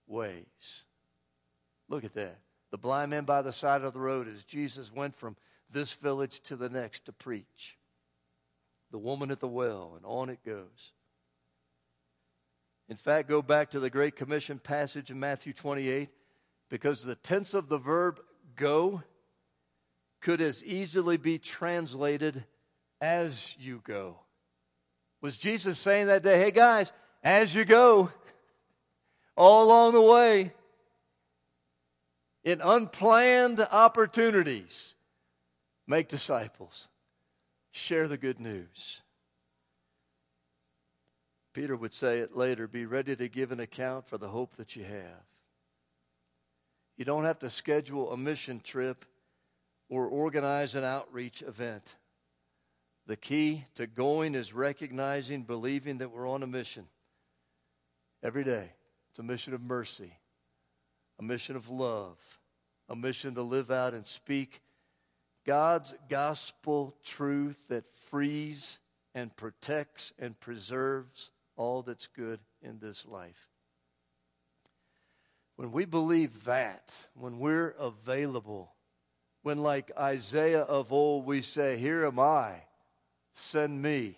ways. 0.06 0.84
Look 1.88 2.04
at 2.04 2.14
that. 2.14 2.41
The 2.72 2.78
blind 2.78 3.10
man 3.10 3.24
by 3.24 3.42
the 3.42 3.52
side 3.52 3.82
of 3.82 3.92
the 3.92 4.00
road 4.00 4.26
as 4.26 4.44
Jesus 4.44 4.90
went 4.90 5.14
from 5.14 5.36
this 5.70 5.92
village 5.92 6.40
to 6.44 6.56
the 6.56 6.70
next 6.70 7.04
to 7.04 7.12
preach. 7.12 7.76
The 8.90 8.98
woman 8.98 9.30
at 9.30 9.40
the 9.40 9.46
well, 9.48 9.92
and 9.96 10.04
on 10.06 10.30
it 10.30 10.40
goes. 10.44 10.92
In 12.88 12.96
fact, 12.96 13.28
go 13.28 13.42
back 13.42 13.70
to 13.70 13.80
the 13.80 13.90
Great 13.90 14.16
Commission 14.16 14.58
passage 14.58 15.10
in 15.10 15.20
Matthew 15.20 15.52
28 15.52 16.08
because 16.70 17.02
the 17.02 17.14
tense 17.14 17.52
of 17.52 17.68
the 17.68 17.78
verb 17.78 18.20
go 18.56 19.02
could 20.22 20.40
as 20.40 20.64
easily 20.64 21.18
be 21.18 21.38
translated 21.38 22.42
as 23.02 23.54
you 23.58 23.82
go. 23.84 24.18
Was 25.20 25.36
Jesus 25.36 25.78
saying 25.78 26.06
that 26.06 26.22
day, 26.22 26.38
hey 26.38 26.50
guys, 26.50 26.90
as 27.22 27.54
you 27.54 27.66
go, 27.66 28.10
all 29.36 29.64
along 29.64 29.92
the 29.92 30.00
way, 30.00 30.52
in 32.44 32.60
unplanned 32.60 33.60
opportunities, 33.60 34.94
make 35.86 36.08
disciples, 36.08 36.88
share 37.70 38.08
the 38.08 38.16
good 38.16 38.40
news. 38.40 39.02
Peter 41.52 41.76
would 41.76 41.92
say 41.92 42.18
it 42.18 42.36
later 42.36 42.66
be 42.66 42.86
ready 42.86 43.14
to 43.14 43.28
give 43.28 43.52
an 43.52 43.60
account 43.60 44.08
for 44.08 44.18
the 44.18 44.28
hope 44.28 44.56
that 44.56 44.74
you 44.74 44.84
have. 44.84 45.26
You 46.96 47.04
don't 47.04 47.24
have 47.24 47.38
to 47.40 47.50
schedule 47.50 48.12
a 48.12 48.16
mission 48.16 48.60
trip 48.60 49.04
or 49.88 50.06
organize 50.06 50.74
an 50.74 50.84
outreach 50.84 51.42
event. 51.42 51.96
The 53.06 53.16
key 53.16 53.64
to 53.74 53.86
going 53.86 54.34
is 54.34 54.52
recognizing, 54.52 55.42
believing 55.42 55.98
that 55.98 56.10
we're 56.10 56.28
on 56.28 56.42
a 56.42 56.46
mission 56.46 56.86
every 58.22 58.44
day. 58.44 58.72
It's 59.10 59.18
a 59.18 59.22
mission 59.22 59.52
of 59.52 59.60
mercy, 59.60 60.16
a 61.22 61.24
mission 61.24 61.54
of 61.54 61.70
love, 61.70 62.40
a 62.88 62.96
mission 62.96 63.36
to 63.36 63.42
live 63.42 63.70
out 63.70 63.94
and 63.94 64.04
speak 64.04 64.60
God's 65.46 65.94
gospel 66.08 66.96
truth 67.04 67.68
that 67.68 67.88
frees 67.88 68.80
and 69.14 69.34
protects 69.36 70.12
and 70.18 70.38
preserves 70.40 71.30
all 71.54 71.82
that's 71.82 72.08
good 72.08 72.40
in 72.60 72.80
this 72.80 73.06
life. 73.06 73.48
When 75.54 75.70
we 75.70 75.84
believe 75.84 76.42
that, 76.44 76.92
when 77.14 77.38
we're 77.38 77.70
available, 77.78 78.72
when, 79.42 79.58
like 79.58 79.92
Isaiah 79.96 80.62
of 80.62 80.92
old, 80.92 81.24
we 81.24 81.42
say, 81.42 81.76
Here 81.76 82.04
am 82.04 82.18
I, 82.18 82.54
send 83.32 83.80
me, 83.80 84.16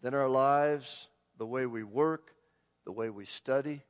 then 0.00 0.14
our 0.14 0.28
lives, 0.28 1.08
the 1.36 1.46
way 1.46 1.66
we 1.66 1.82
work, 1.82 2.32
the 2.86 2.92
way 2.92 3.10
we 3.10 3.26
study, 3.26 3.82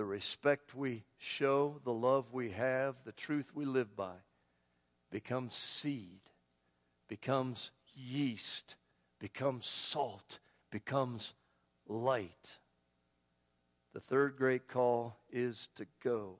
the 0.00 0.06
respect 0.06 0.74
we 0.74 1.04
show, 1.18 1.78
the 1.84 1.92
love 1.92 2.32
we 2.32 2.52
have, 2.52 2.96
the 3.04 3.12
truth 3.12 3.50
we 3.54 3.66
live 3.66 3.94
by, 3.94 4.14
becomes 5.10 5.52
seed, 5.52 6.20
becomes 7.06 7.70
yeast, 7.94 8.76
becomes 9.18 9.66
salt, 9.66 10.38
becomes 10.72 11.34
light. 11.86 12.56
The 13.92 14.00
third 14.00 14.38
great 14.38 14.68
call 14.68 15.18
is 15.30 15.68
to 15.74 15.86
go. 16.02 16.38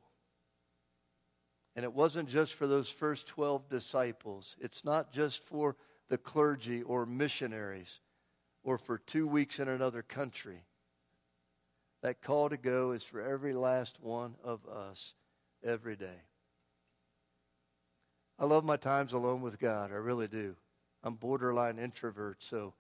And 1.76 1.84
it 1.84 1.92
wasn't 1.92 2.30
just 2.30 2.54
for 2.54 2.66
those 2.66 2.88
first 2.88 3.26
12 3.26 3.68
disciples, 3.68 4.56
it's 4.58 4.86
not 4.86 5.12
just 5.12 5.44
for 5.44 5.76
the 6.08 6.16
clergy 6.16 6.80
or 6.80 7.04
missionaries 7.04 8.00
or 8.64 8.78
for 8.78 8.96
two 8.96 9.26
weeks 9.26 9.58
in 9.58 9.68
another 9.68 10.00
country. 10.00 10.64
That 12.02 12.22
call 12.22 12.48
to 12.48 12.56
go 12.56 12.92
is 12.92 13.04
for 13.04 13.20
every 13.20 13.52
last 13.52 14.00
one 14.00 14.36
of 14.42 14.66
us 14.66 15.14
every 15.62 15.96
day. 15.96 16.22
I 18.38 18.46
love 18.46 18.64
my 18.64 18.76
times 18.76 19.12
alone 19.12 19.42
with 19.42 19.58
God. 19.58 19.92
I 19.92 19.96
really 19.96 20.28
do. 20.28 20.56
I'm 21.02 21.14
borderline 21.14 21.78
introvert, 21.78 22.42
so 22.42 22.74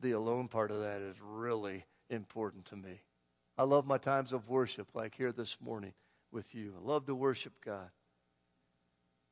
the 0.00 0.12
alone 0.12 0.46
part 0.46 0.70
of 0.70 0.82
that 0.82 1.00
is 1.00 1.16
really 1.20 1.84
important 2.08 2.64
to 2.66 2.76
me. 2.76 3.02
I 3.58 3.64
love 3.64 3.86
my 3.86 3.98
times 3.98 4.32
of 4.32 4.48
worship, 4.48 4.88
like 4.94 5.14
here 5.16 5.32
this 5.32 5.58
morning 5.60 5.92
with 6.30 6.54
you. 6.54 6.74
I 6.80 6.86
love 6.86 7.06
to 7.06 7.14
worship 7.14 7.52
God. 7.64 7.90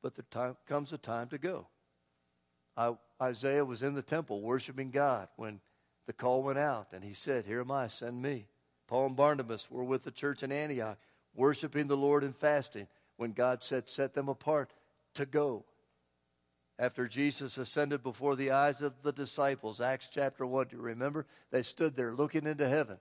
But 0.03 0.15
there 0.15 0.25
time, 0.29 0.57
comes 0.67 0.93
a 0.93 0.97
time 0.97 1.29
to 1.29 1.37
go. 1.37 1.67
I, 2.77 2.95
Isaiah 3.21 3.65
was 3.65 3.83
in 3.83 3.95
the 3.95 4.01
temple 4.01 4.41
worshiping 4.41 4.91
God 4.91 5.29
when 5.35 5.61
the 6.07 6.13
call 6.13 6.43
went 6.43 6.59
out, 6.59 6.87
and 6.93 7.03
he 7.03 7.13
said, 7.13 7.45
Here 7.45 7.61
am 7.61 7.71
I, 7.71 7.87
send 7.87 8.21
me. 8.21 8.47
Paul 8.89 9.05
and 9.05 9.15
Barnabas 9.15 9.69
were 9.69 9.83
with 9.83 10.03
the 10.03 10.09
church 10.09 10.41
in 10.41 10.51
Antioch, 10.51 10.97
worshiping 11.35 11.85
the 11.85 11.95
Lord 11.95 12.23
and 12.23 12.35
fasting 12.35 12.87
when 13.17 13.33
God 13.33 13.63
said, 13.63 13.87
Set 13.87 14.15
them 14.15 14.27
apart 14.27 14.73
to 15.13 15.27
go. 15.27 15.63
After 16.79 17.07
Jesus 17.07 17.59
ascended 17.59 18.01
before 18.01 18.35
the 18.35 18.49
eyes 18.49 18.81
of 18.81 18.93
the 19.03 19.11
disciples, 19.11 19.79
Acts 19.79 20.09
chapter 20.11 20.43
1, 20.43 20.69
do 20.69 20.77
you 20.77 20.81
remember? 20.81 21.27
They 21.51 21.61
stood 21.61 21.95
there 21.95 22.15
looking 22.15 22.47
into 22.47 22.67
heaven, 22.67 22.97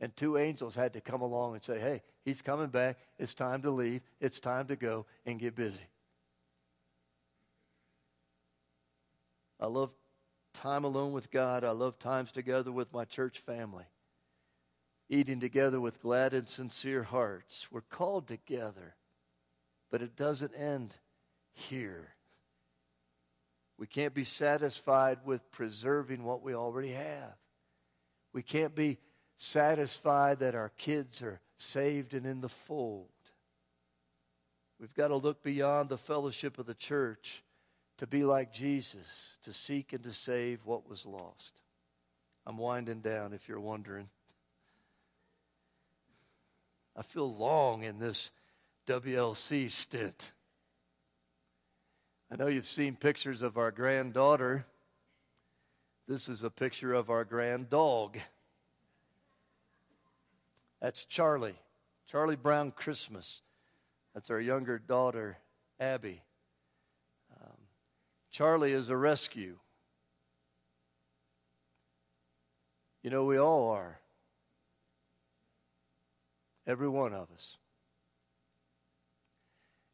and 0.00 0.16
two 0.16 0.38
angels 0.38 0.74
had 0.74 0.94
to 0.94 1.02
come 1.02 1.20
along 1.20 1.52
and 1.52 1.62
say, 1.62 1.80
Hey, 1.80 2.00
he's 2.24 2.40
coming 2.40 2.68
back. 2.68 2.96
It's 3.18 3.34
time 3.34 3.60
to 3.60 3.70
leave. 3.70 4.00
It's 4.22 4.40
time 4.40 4.68
to 4.68 4.76
go 4.76 5.04
and 5.26 5.38
get 5.38 5.54
busy. 5.54 5.86
I 9.60 9.66
love 9.66 9.94
time 10.54 10.84
alone 10.84 11.12
with 11.12 11.30
God. 11.30 11.62
I 11.62 11.72
love 11.72 11.98
times 11.98 12.32
together 12.32 12.72
with 12.72 12.90
my 12.94 13.04
church 13.04 13.40
family. 13.40 13.84
Eating 15.08 15.40
together 15.40 15.80
with 15.80 16.02
glad 16.02 16.34
and 16.34 16.48
sincere 16.48 17.04
hearts. 17.04 17.68
We're 17.70 17.82
called 17.82 18.26
together, 18.26 18.96
but 19.90 20.02
it 20.02 20.16
doesn't 20.16 20.54
end 20.54 20.94
here. 21.52 22.14
We 23.78 23.86
can't 23.86 24.14
be 24.14 24.24
satisfied 24.24 25.18
with 25.24 25.50
preserving 25.52 26.24
what 26.24 26.42
we 26.42 26.54
already 26.54 26.92
have. 26.92 27.36
We 28.32 28.42
can't 28.42 28.74
be 28.74 28.98
satisfied 29.36 30.40
that 30.40 30.54
our 30.54 30.70
kids 30.76 31.22
are 31.22 31.40
saved 31.58 32.14
and 32.14 32.26
in 32.26 32.40
the 32.40 32.48
fold. 32.48 33.08
We've 34.80 34.94
got 34.94 35.08
to 35.08 35.16
look 35.16 35.42
beyond 35.42 35.88
the 35.88 35.98
fellowship 35.98 36.58
of 36.58 36.66
the 36.66 36.74
church 36.74 37.42
to 37.98 38.06
be 38.06 38.24
like 38.24 38.52
Jesus, 38.52 39.38
to 39.42 39.52
seek 39.52 39.92
and 39.92 40.04
to 40.04 40.12
save 40.12 40.66
what 40.66 40.88
was 40.88 41.06
lost. 41.06 41.62
I'm 42.46 42.58
winding 42.58 43.00
down 43.00 43.32
if 43.32 43.48
you're 43.48 43.60
wondering. 43.60 44.08
I 46.96 47.02
feel 47.02 47.32
long 47.32 47.82
in 47.82 47.98
this 47.98 48.30
WLC 48.86 49.70
stint. 49.70 50.32
I 52.30 52.36
know 52.36 52.46
you've 52.46 52.66
seen 52.66 52.96
pictures 52.96 53.42
of 53.42 53.58
our 53.58 53.70
granddaughter. 53.70 54.64
This 56.08 56.28
is 56.28 56.42
a 56.42 56.50
picture 56.50 56.94
of 56.94 57.10
our 57.10 57.24
grand 57.24 57.68
dog. 57.68 58.18
That's 60.80 61.04
Charlie. 61.04 61.58
Charlie 62.06 62.36
Brown 62.36 62.70
Christmas. 62.70 63.42
That's 64.14 64.30
our 64.30 64.40
younger 64.40 64.78
daughter, 64.78 65.38
Abby. 65.78 66.22
Um, 67.40 67.56
Charlie 68.30 68.72
is 68.72 68.88
a 68.88 68.96
rescue. 68.96 69.58
You 73.02 73.10
know, 73.10 73.24
we 73.24 73.38
all 73.38 73.70
are. 73.70 74.00
Every 76.66 76.88
one 76.88 77.14
of 77.14 77.30
us. 77.30 77.58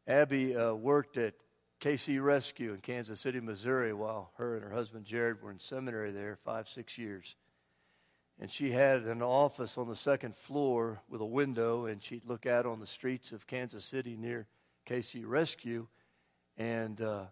Abby 0.07 0.55
uh, 0.55 0.73
worked 0.73 1.17
at 1.17 1.33
KC 1.79 2.23
Rescue 2.23 2.73
in 2.73 2.79
Kansas 2.79 3.21
City, 3.21 3.39
Missouri, 3.39 3.93
while 3.93 4.31
her 4.37 4.55
and 4.55 4.63
her 4.63 4.71
husband 4.71 5.05
Jared 5.05 5.41
were 5.41 5.51
in 5.51 5.59
seminary 5.59 6.11
there 6.11 6.37
five, 6.43 6.67
six 6.67 6.97
years. 6.97 7.35
And 8.39 8.49
she 8.49 8.71
had 8.71 9.03
an 9.03 9.21
office 9.21 9.77
on 9.77 9.87
the 9.87 9.95
second 9.95 10.35
floor 10.35 11.01
with 11.07 11.21
a 11.21 11.25
window, 11.25 11.85
and 11.85 12.01
she'd 12.01 12.25
look 12.25 12.45
out 12.45 12.65
on 12.65 12.79
the 12.79 12.87
streets 12.87 13.31
of 13.31 13.47
Kansas 13.47 13.85
City 13.85 14.17
near 14.17 14.47
KC 14.87 15.23
Rescue. 15.25 15.87
And 16.57 16.99
uh, 16.99 17.25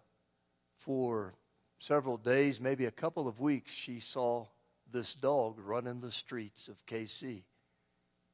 for 0.76 1.34
several 1.78 2.16
days, 2.16 2.60
maybe 2.60 2.84
a 2.84 2.90
couple 2.90 3.26
of 3.26 3.40
weeks, 3.40 3.72
she 3.72 4.00
saw 4.00 4.46
this 4.92 5.14
dog 5.14 5.58
running 5.58 6.00
the 6.00 6.12
streets 6.12 6.68
of 6.68 6.84
KC. 6.86 7.42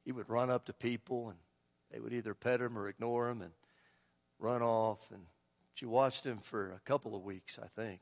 He 0.05 0.11
would 0.11 0.29
run 0.29 0.49
up 0.49 0.65
to 0.65 0.73
people, 0.73 1.29
and 1.29 1.37
they 1.91 1.99
would 1.99 2.13
either 2.13 2.33
pet 2.33 2.61
him 2.61 2.77
or 2.77 2.87
ignore 2.87 3.29
him 3.29 3.41
and 3.41 3.51
run 4.39 4.61
off. 4.61 5.09
And 5.11 5.23
she 5.73 5.85
watched 5.85 6.25
him 6.25 6.37
for 6.37 6.71
a 6.71 6.79
couple 6.79 7.15
of 7.15 7.23
weeks, 7.23 7.59
I 7.61 7.67
think. 7.67 8.01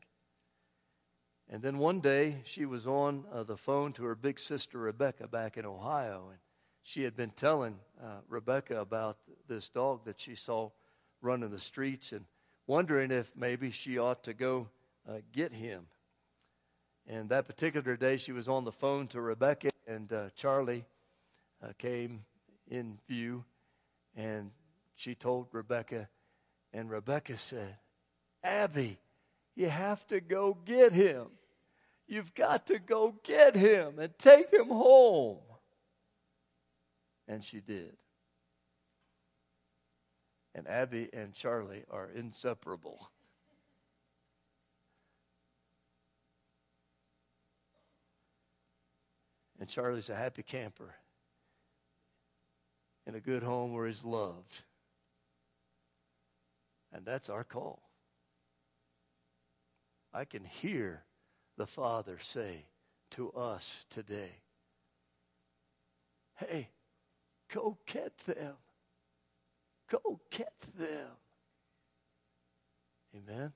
And 1.49 1.61
then 1.61 1.77
one 1.77 2.01
day, 2.01 2.41
she 2.43 2.65
was 2.65 2.87
on 2.87 3.25
uh, 3.31 3.43
the 3.43 3.55
phone 3.55 3.93
to 3.93 4.03
her 4.03 4.15
big 4.15 4.39
sister 4.39 4.79
Rebecca 4.79 5.27
back 5.27 5.57
in 5.57 5.65
Ohio, 5.65 6.27
and 6.29 6.39
she 6.83 7.03
had 7.03 7.15
been 7.15 7.29
telling 7.29 7.79
uh, 8.01 8.19
Rebecca 8.27 8.81
about 8.81 9.17
this 9.47 9.69
dog 9.69 10.05
that 10.05 10.19
she 10.19 10.35
saw 10.35 10.71
running 11.21 11.49
the 11.49 11.59
streets 11.59 12.11
and 12.11 12.25
wondering 12.65 13.11
if 13.11 13.31
maybe 13.35 13.71
she 13.71 13.97
ought 13.97 14.23
to 14.25 14.33
go 14.33 14.67
uh, 15.07 15.19
get 15.31 15.53
him. 15.53 15.87
And 17.07 17.29
that 17.29 17.45
particular 17.45 17.95
day, 17.95 18.17
she 18.17 18.33
was 18.33 18.49
on 18.49 18.65
the 18.65 18.71
phone 18.71 19.07
to 19.07 19.21
Rebecca, 19.21 19.69
and 19.87 20.11
uh, 20.11 20.29
Charlie 20.35 20.85
uh, 21.63 21.73
came 21.77 22.23
in 22.69 22.99
view, 23.07 23.43
and 24.15 24.51
she 24.95 25.15
told 25.15 25.47
Rebecca, 25.51 26.09
and 26.73 26.89
Rebecca 26.89 27.37
said, 27.37 27.77
Abby, 28.43 28.97
you 29.55 29.69
have 29.69 30.05
to 30.07 30.19
go 30.19 30.57
get 30.65 30.91
him. 30.91 31.27
You've 32.07 32.33
got 32.33 32.67
to 32.67 32.79
go 32.79 33.15
get 33.23 33.55
him 33.55 33.99
and 33.99 34.17
take 34.17 34.51
him 34.51 34.67
home. 34.67 35.39
And 37.27 37.43
she 37.43 37.59
did. 37.59 37.97
And 40.55 40.67
Abby 40.67 41.09
and 41.11 41.33
Charlie 41.33 41.83
are 41.91 42.09
inseparable. 42.15 43.11
And 49.59 49.67
Charlie's 49.67 50.09
a 50.09 50.15
happy 50.15 50.43
camper 50.43 50.95
in 53.07 53.15
a 53.15 53.19
good 53.21 53.41
home 53.41 53.73
where 53.73 53.87
he's 53.87 54.03
loved. 54.03 54.63
And 56.91 57.05
that's 57.05 57.29
our 57.29 57.45
call. 57.45 57.81
I 60.13 60.25
can 60.25 60.43
hear 60.43 61.03
the 61.57 61.67
Father 61.67 62.17
say 62.19 62.65
to 63.11 63.31
us 63.31 63.85
today, 63.89 64.41
Hey, 66.35 66.69
go 67.51 67.77
get 67.85 68.17
them. 68.19 68.55
Go 69.89 70.19
get 70.29 70.53
them. 70.77 71.07
Amen. 73.15 73.53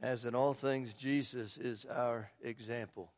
As 0.00 0.24
in 0.24 0.34
all 0.34 0.54
things, 0.54 0.94
Jesus 0.94 1.56
is 1.56 1.84
our 1.84 2.30
example. 2.42 3.13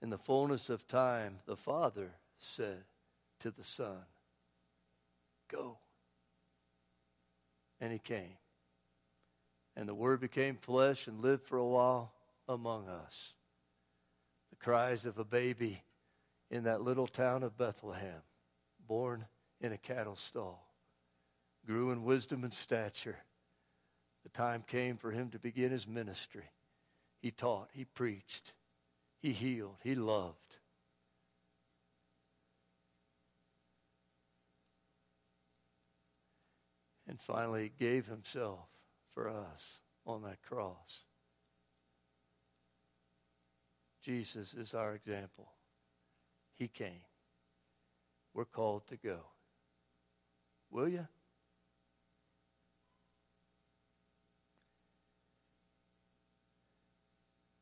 In 0.00 0.10
the 0.10 0.18
fullness 0.18 0.70
of 0.70 0.86
time, 0.86 1.40
the 1.46 1.56
Father 1.56 2.12
said 2.38 2.84
to 3.40 3.50
the 3.50 3.64
Son, 3.64 3.98
Go. 5.48 5.78
And 7.80 7.92
he 7.92 7.98
came. 7.98 8.36
And 9.76 9.88
the 9.88 9.94
Word 9.94 10.20
became 10.20 10.56
flesh 10.56 11.06
and 11.06 11.20
lived 11.20 11.44
for 11.44 11.58
a 11.58 11.66
while 11.66 12.12
among 12.48 12.88
us. 12.88 13.34
The 14.50 14.56
cries 14.56 15.06
of 15.06 15.18
a 15.18 15.24
baby 15.24 15.82
in 16.50 16.64
that 16.64 16.82
little 16.82 17.06
town 17.06 17.42
of 17.42 17.56
Bethlehem, 17.56 18.22
born 18.86 19.26
in 19.60 19.72
a 19.72 19.78
cattle 19.78 20.16
stall, 20.16 20.66
grew 21.66 21.90
in 21.90 22.04
wisdom 22.04 22.44
and 22.44 22.52
stature. 22.52 23.18
The 24.22 24.30
time 24.30 24.64
came 24.66 24.96
for 24.96 25.10
him 25.10 25.30
to 25.30 25.38
begin 25.38 25.70
his 25.70 25.86
ministry. 25.86 26.50
He 27.20 27.30
taught, 27.30 27.68
he 27.72 27.84
preached, 27.84 28.52
he 29.20 29.32
healed, 29.32 29.76
he 29.82 29.94
loved. 29.94 30.56
And 37.06 37.20
finally 37.20 37.72
gave 37.78 38.06
himself 38.06 38.68
for 39.14 39.28
us 39.28 39.80
on 40.06 40.22
that 40.22 40.42
cross. 40.42 41.04
Jesus 44.02 44.54
is 44.54 44.74
our 44.74 44.94
example. 44.94 45.48
He 46.56 46.68
came. 46.68 47.00
We're 48.34 48.44
called 48.44 48.86
to 48.88 48.96
go. 48.96 49.20
Will 50.70 50.88
you? 50.88 51.06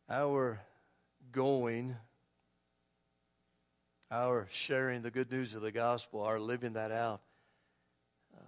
Our 0.08 0.60
going, 1.36 1.94
our 4.10 4.46
sharing 4.50 5.02
the 5.02 5.10
good 5.10 5.30
news 5.30 5.54
of 5.54 5.60
the 5.60 5.70
gospel, 5.70 6.22
our 6.22 6.40
living 6.40 6.72
that 6.72 6.90
out, 6.90 7.20
uh, 8.34 8.42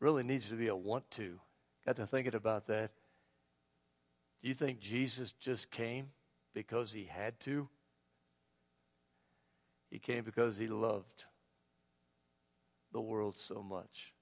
really 0.00 0.24
needs 0.24 0.48
to 0.48 0.56
be 0.56 0.66
a 0.66 0.74
want 0.74 1.08
to. 1.12 1.38
Got 1.86 1.94
to 1.96 2.08
thinking 2.08 2.34
about 2.34 2.66
that. 2.66 2.90
Do 4.42 4.48
you 4.48 4.54
think 4.54 4.80
Jesus 4.80 5.30
just 5.30 5.70
came 5.70 6.08
because 6.54 6.90
he 6.90 7.04
had 7.04 7.38
to? 7.40 7.68
He 9.92 10.00
came 10.00 10.24
because 10.24 10.56
he 10.56 10.66
loved 10.66 11.24
the 12.92 13.00
world 13.00 13.36
so 13.38 13.62
much. 13.62 14.12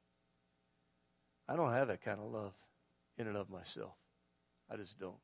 I 1.48 1.56
don't 1.56 1.72
have 1.72 1.88
that 1.88 2.04
kind 2.04 2.20
of 2.20 2.30
love 2.30 2.52
in 3.16 3.26
and 3.26 3.38
of 3.38 3.48
myself. 3.48 3.94
I 4.70 4.76
just 4.76 4.98
don't. 5.00 5.16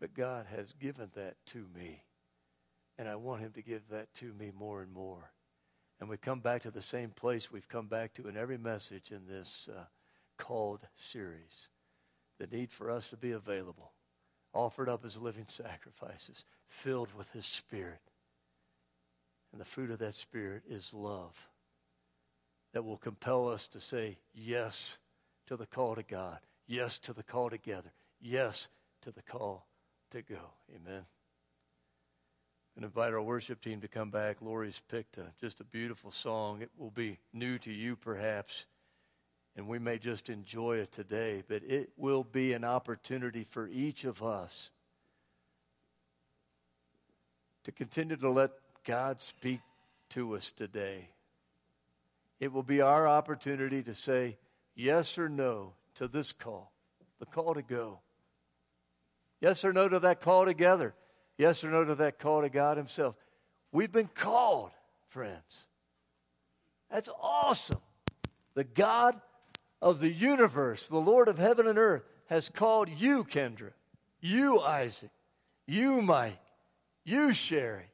But 0.00 0.14
God 0.14 0.46
has 0.56 0.72
given 0.80 1.10
that 1.14 1.36
to 1.46 1.66
me. 1.76 2.02
And 2.98 3.08
I 3.08 3.16
want 3.16 3.42
him 3.42 3.52
to 3.52 3.62
give 3.62 3.82
that 3.90 4.12
to 4.14 4.32
me 4.32 4.50
more 4.58 4.82
and 4.82 4.92
more. 4.92 5.30
And 6.00 6.08
we 6.08 6.16
come 6.16 6.40
back 6.40 6.62
to 6.62 6.70
the 6.70 6.82
same 6.82 7.10
place. 7.10 7.52
We've 7.52 7.68
come 7.68 7.86
back 7.86 8.14
to 8.14 8.26
in 8.26 8.36
every 8.36 8.56
message 8.56 9.10
in 9.12 9.26
this 9.28 9.68
uh, 9.74 9.84
called 10.38 10.80
series. 10.96 11.68
The 12.38 12.46
need 12.46 12.72
for 12.72 12.90
us 12.90 13.10
to 13.10 13.18
be 13.18 13.32
available, 13.32 13.92
offered 14.54 14.88
up 14.88 15.04
as 15.04 15.18
living 15.18 15.44
sacrifices, 15.46 16.46
filled 16.66 17.14
with 17.14 17.30
his 17.32 17.44
spirit. 17.44 18.00
And 19.52 19.60
the 19.60 19.66
fruit 19.66 19.90
of 19.90 19.98
that 19.98 20.14
spirit 20.14 20.62
is 20.68 20.94
love. 20.94 21.48
That 22.72 22.84
will 22.84 22.96
compel 22.96 23.48
us 23.48 23.68
to 23.68 23.80
say 23.80 24.16
yes 24.32 24.96
to 25.48 25.56
the 25.56 25.66
call 25.66 25.96
to 25.96 26.02
God, 26.02 26.38
yes 26.66 26.98
to 27.00 27.12
the 27.12 27.22
call 27.22 27.50
together, 27.50 27.92
yes 28.20 28.68
to 29.02 29.10
the 29.10 29.22
call 29.22 29.66
to 30.10 30.22
go. 30.22 30.40
Amen. 30.74 31.04
And 32.76 32.84
invite 32.84 33.12
our 33.12 33.22
worship 33.22 33.60
team 33.60 33.80
to 33.80 33.88
come 33.88 34.10
back. 34.10 34.38
Lori's 34.40 34.80
picked 34.88 35.18
a, 35.18 35.26
just 35.40 35.60
a 35.60 35.64
beautiful 35.64 36.10
song. 36.10 36.62
It 36.62 36.70
will 36.78 36.90
be 36.90 37.18
new 37.32 37.58
to 37.58 37.72
you, 37.72 37.96
perhaps, 37.96 38.66
and 39.56 39.66
we 39.66 39.78
may 39.78 39.98
just 39.98 40.30
enjoy 40.30 40.78
it 40.78 40.92
today, 40.92 41.42
but 41.46 41.62
it 41.64 41.90
will 41.96 42.24
be 42.24 42.52
an 42.52 42.64
opportunity 42.64 43.44
for 43.44 43.68
each 43.68 44.04
of 44.04 44.22
us 44.22 44.70
to 47.64 47.72
continue 47.72 48.16
to 48.16 48.30
let 48.30 48.50
God 48.84 49.20
speak 49.20 49.60
to 50.10 50.34
us 50.34 50.50
today. 50.50 51.08
It 52.38 52.52
will 52.52 52.62
be 52.62 52.80
our 52.80 53.06
opportunity 53.06 53.82
to 53.82 53.94
say 53.94 54.38
yes 54.74 55.18
or 55.18 55.28
no 55.28 55.74
to 55.96 56.08
this 56.08 56.32
call, 56.32 56.72
the 57.18 57.26
call 57.26 57.54
to 57.54 57.62
go. 57.62 58.00
Yes 59.40 59.64
or 59.64 59.72
no 59.72 59.88
to 59.88 59.98
that 60.00 60.20
call 60.20 60.44
together. 60.44 60.94
Yes 61.38 61.64
or 61.64 61.70
no 61.70 61.84
to 61.84 61.94
that 61.96 62.18
call 62.18 62.42
to 62.42 62.50
God 62.50 62.76
Himself. 62.76 63.14
We've 63.72 63.92
been 63.92 64.10
called, 64.14 64.70
friends. 65.08 65.66
That's 66.90 67.08
awesome. 67.20 67.80
The 68.54 68.64
God 68.64 69.20
of 69.80 70.00
the 70.00 70.10
universe, 70.10 70.88
the 70.88 70.98
Lord 70.98 71.28
of 71.28 71.38
heaven 71.38 71.66
and 71.66 71.78
earth, 71.78 72.02
has 72.26 72.48
called 72.48 72.88
you, 72.88 73.24
Kendra, 73.24 73.72
you, 74.20 74.60
Isaac, 74.60 75.10
you, 75.66 76.02
Mike, 76.02 76.38
you, 77.04 77.32
Sherry, 77.32 77.90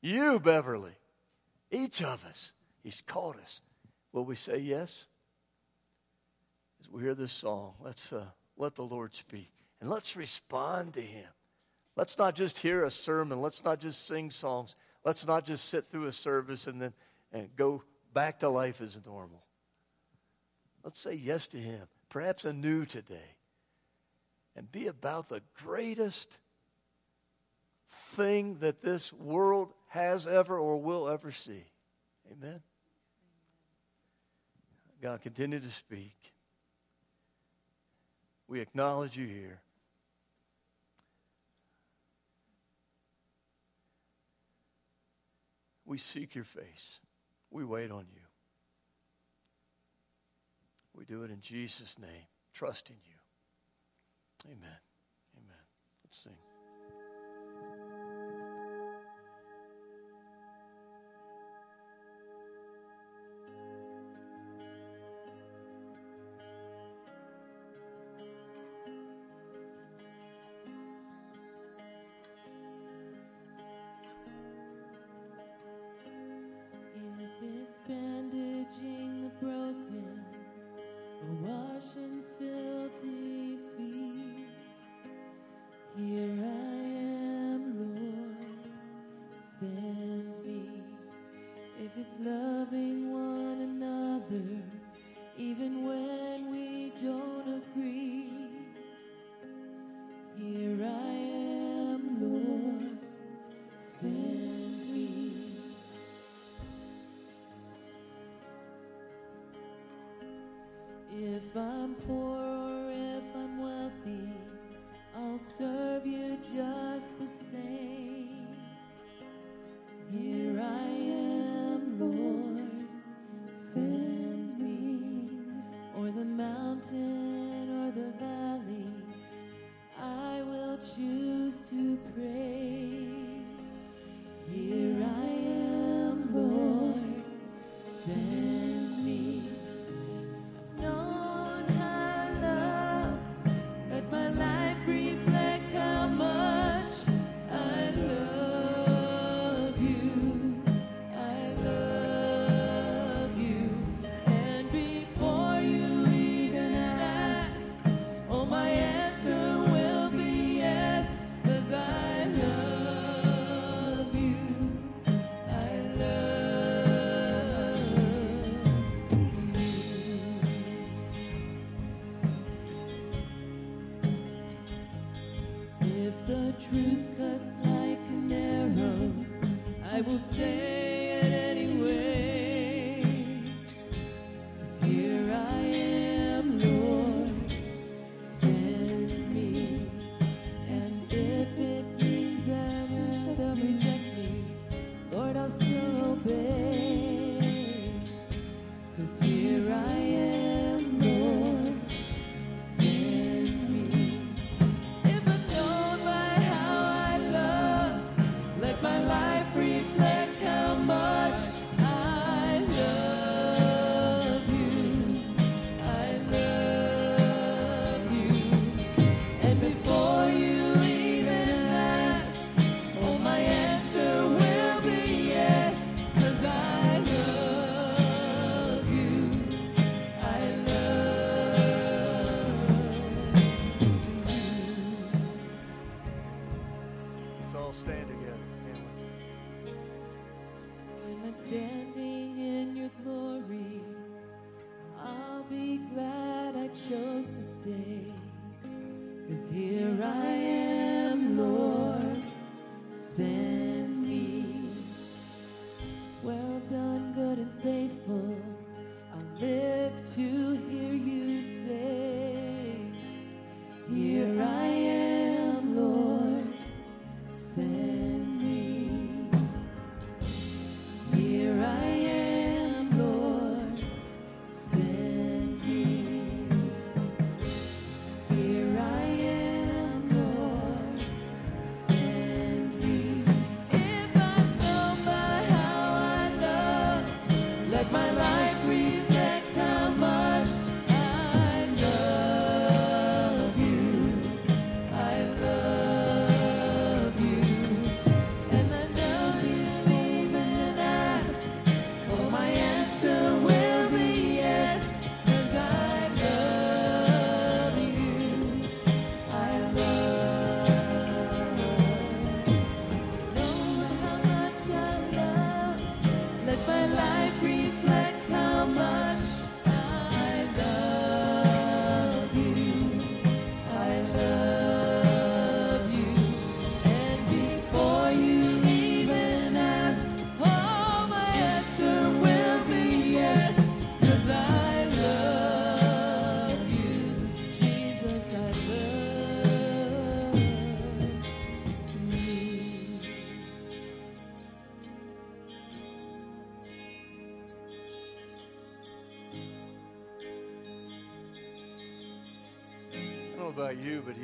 you, 0.00 0.38
Beverly, 0.38 0.96
each 1.70 2.02
of 2.02 2.24
us. 2.24 2.52
He's 2.82 3.00
called 3.00 3.36
us. 3.36 3.60
Will 4.12 4.24
we 4.24 4.36
say 4.36 4.58
yes? 4.58 5.06
As 6.80 6.88
we 6.88 7.02
hear 7.02 7.14
this 7.14 7.32
song, 7.32 7.74
let's 7.80 8.12
uh, 8.12 8.26
let 8.56 8.74
the 8.74 8.84
Lord 8.84 9.14
speak 9.14 9.50
and 9.84 9.92
let's 9.92 10.16
respond 10.16 10.94
to 10.94 11.02
Him. 11.02 11.28
Let's 11.94 12.16
not 12.16 12.34
just 12.34 12.56
hear 12.56 12.84
a 12.84 12.90
sermon. 12.90 13.42
Let's 13.42 13.62
not 13.62 13.80
just 13.80 14.06
sing 14.06 14.30
songs. 14.30 14.76
Let's 15.04 15.26
not 15.26 15.44
just 15.44 15.68
sit 15.68 15.84
through 15.84 16.06
a 16.06 16.12
service 16.12 16.66
and 16.66 16.80
then 16.80 16.94
and 17.34 17.54
go 17.54 17.82
back 18.14 18.40
to 18.40 18.48
life 18.48 18.80
as 18.80 18.98
normal. 19.04 19.44
Let's 20.82 20.98
say 20.98 21.12
yes 21.12 21.48
to 21.48 21.58
Him, 21.58 21.82
perhaps 22.08 22.46
anew 22.46 22.86
today, 22.86 23.36
and 24.56 24.72
be 24.72 24.86
about 24.86 25.28
the 25.28 25.42
greatest 25.62 26.38
thing 27.90 28.56
that 28.60 28.80
this 28.80 29.12
world 29.12 29.74
has 29.88 30.26
ever 30.26 30.58
or 30.58 30.80
will 30.80 31.10
ever 31.10 31.30
see. 31.30 31.64
Amen. 32.32 32.62
God, 35.02 35.20
continue 35.20 35.60
to 35.60 35.68
speak. 35.68 36.16
We 38.48 38.60
acknowledge 38.60 39.18
you 39.18 39.26
here. 39.26 39.60
We 45.84 45.98
seek 45.98 46.34
your 46.34 46.44
face. 46.44 47.00
We 47.50 47.64
wait 47.64 47.90
on 47.90 48.06
you. 48.12 48.20
We 50.96 51.04
do 51.04 51.24
it 51.24 51.30
in 51.30 51.40
Jesus' 51.40 51.98
name, 51.98 52.28
trusting 52.52 52.96
you. 53.04 54.50
Amen. 54.50 54.78
Amen. 55.36 55.64
Let's 56.04 56.18
sing. 56.18 56.43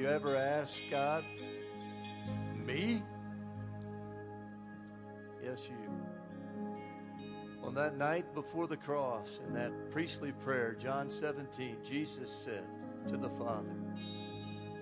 You, 0.01 0.09
ever 0.09 0.35
ask 0.35 0.81
God, 0.91 1.25
me? 2.65 3.03
Yes, 5.45 5.69
you. 5.69 5.77
On 7.63 7.75
that 7.75 7.99
night 7.99 8.33
before 8.35 8.67
the 8.67 8.79
cross, 8.79 9.41
in 9.47 9.53
that 9.55 9.91
priestly 9.91 10.33
prayer, 10.33 10.75
John 10.81 11.11
17, 11.11 11.77
Jesus 11.85 12.31
said 12.31 12.65
to 13.09 13.19
the 13.19 13.29
Father, 13.29 13.75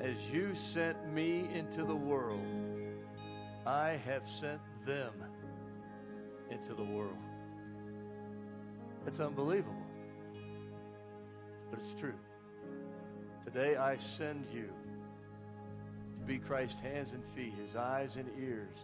As 0.01 0.31
you 0.31 0.55
sent 0.55 1.13
me 1.13 1.49
into 1.53 1.85
the 1.85 1.97
world, 1.97 2.47
I 3.67 4.01
have 4.07 4.29
sent 4.29 4.61
them 4.87 5.13
into 6.49 6.75
the 6.75 6.85
world. 6.85 7.17
It's 9.07 9.19
unbelievable, 9.19 9.75
but 11.71 11.81
it's 11.81 11.99
true. 11.99 12.15
Today 13.45 13.77
I 13.77 13.97
send 13.97 14.47
you 14.53 14.69
be 16.29 16.39
Christ's 16.39 16.81
hands 16.81 17.13
and 17.13 17.25
feet, 17.25 17.55
his 17.67 17.75
eyes 17.75 18.17
and 18.17 18.29
ears, 18.39 18.77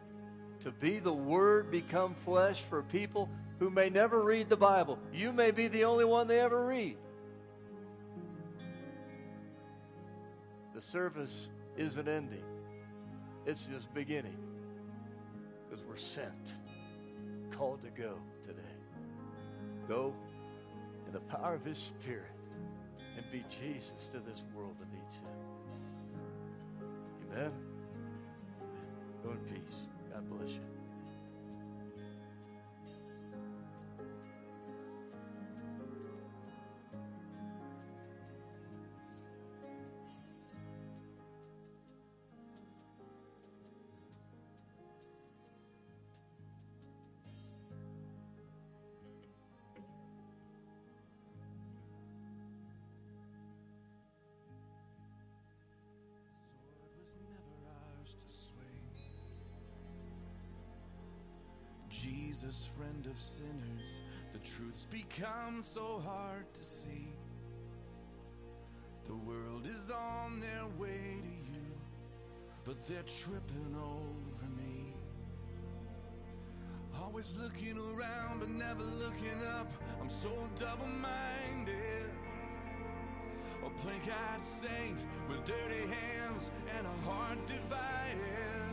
to 0.60 0.70
be 0.70 0.98
the 0.98 1.12
Word 1.12 1.70
become 1.70 2.14
flesh 2.14 2.62
for 2.62 2.82
people 2.82 3.28
who 3.58 3.68
may 3.68 3.90
never 3.90 4.22
read 4.22 4.48
the 4.48 4.56
Bible. 4.56 4.98
You 5.12 5.30
may 5.30 5.50
be 5.50 5.68
the 5.68 5.84
only 5.84 6.06
one 6.06 6.26
they 6.26 6.40
ever 6.40 6.64
read. 6.64 6.96
The 10.74 10.80
service 10.80 11.48
isn't 11.76 12.08
ending, 12.08 12.42
it's 13.44 13.66
just 13.66 13.92
beginning 13.92 14.38
because 15.68 15.84
we're 15.84 15.96
sent, 15.96 16.54
called 17.50 17.82
to 17.82 17.90
go 17.90 18.14
today. 18.46 18.62
Go 19.86 20.14
in 21.06 21.12
the 21.12 21.20
power 21.20 21.54
of 21.54 21.64
His 21.64 21.76
Spirit 21.76 22.24
and 23.18 23.30
be 23.30 23.44
Jesus 23.60 24.08
to 24.08 24.18
this 24.18 24.44
world 24.56 24.76
that 24.78 24.90
needs 24.90 25.16
Him. 25.16 25.53
Amen. 27.34 27.52
Go 29.24 29.30
in 29.32 29.38
peace. 29.38 29.88
God 30.12 30.30
bless 30.30 30.50
you. 30.52 30.73
Jesus, 62.04 62.68
friend 62.76 63.06
of 63.06 63.18
sinners, 63.18 64.02
the 64.34 64.38
truth's 64.40 64.84
become 64.84 65.62
so 65.62 66.02
hard 66.04 66.44
to 66.52 66.62
see. 66.62 67.14
The 69.06 69.14
world 69.14 69.66
is 69.66 69.90
on 69.90 70.38
their 70.38 70.66
way 70.78 71.16
to 71.22 71.52
you, 71.52 71.64
but 72.66 72.86
they're 72.86 73.02
tripping 73.04 73.74
over 73.74 74.46
me. 74.54 74.92
Always 77.00 77.38
looking 77.38 77.78
around, 77.78 78.40
but 78.40 78.50
never 78.50 78.82
looking 78.82 79.40
up. 79.58 79.72
I'm 79.98 80.10
so 80.10 80.30
double 80.58 80.86
minded. 80.86 82.10
A 83.64 83.70
plain 83.80 84.00
eyed 84.34 84.44
saint 84.44 84.98
with 85.30 85.42
dirty 85.46 85.88
hands 85.88 86.50
and 86.76 86.86
a 86.86 87.08
heart 87.08 87.38
divided. 87.46 88.63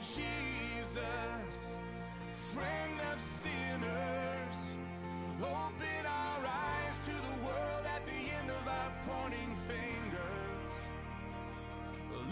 Jesus, 0.00 1.76
friend 2.52 3.00
of 3.12 3.20
sinners, 3.20 4.58
open 5.40 6.06
our 6.06 6.46
eyes 6.46 6.98
to 7.06 7.12
the 7.12 7.46
world 7.46 7.84
at 7.94 8.06
the 8.06 8.30
end 8.38 8.50
of 8.50 8.68
our 8.68 8.92
pointing 9.06 9.54
fingers. 9.66 10.76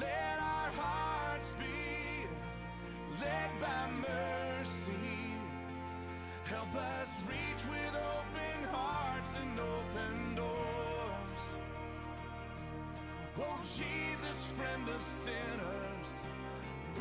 Let 0.00 0.38
our 0.40 0.70
hearts 0.76 1.52
be 1.58 2.26
led 3.20 3.50
by 3.60 3.90
mercy. 4.00 4.92
Help 6.44 6.74
us 6.74 7.20
reach 7.28 7.64
with 7.68 7.96
open 8.18 8.64
hearts 8.70 9.34
and 9.40 9.58
open 9.58 10.34
doors. 10.34 11.42
Oh, 13.38 13.60
Jesus, 13.62 14.52
friend 14.56 14.88
of 14.88 15.02
sinners, 15.02 16.10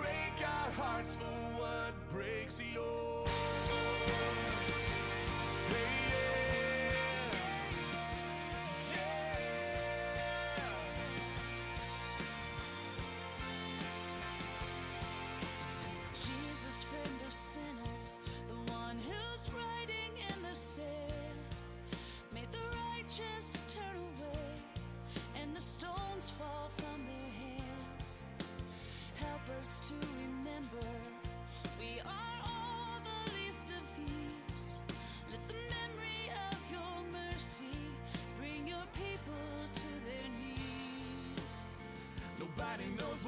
break 0.02 0.48
our 0.48 0.72
hearts 0.82 1.16
for 1.16 1.62
what 1.62 1.94
breaks 2.12 2.60
yours. 2.74 3.30
Hey, 5.70 6.01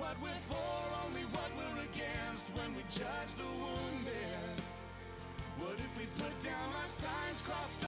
what 0.03 0.19
we're 0.21 0.43
for, 0.51 0.83
only 1.07 1.23
what 1.31 1.49
we're 1.55 1.79
against 1.87 2.51
when 2.59 2.75
we 2.75 2.83
judge 2.91 3.31
the 3.39 3.47
wounded. 3.63 4.51
What 5.63 5.79
if 5.79 5.91
we 5.97 6.05
put 6.19 6.35
down 6.43 6.67
our 6.83 6.89
signs, 6.89 7.41
crossed 7.41 7.79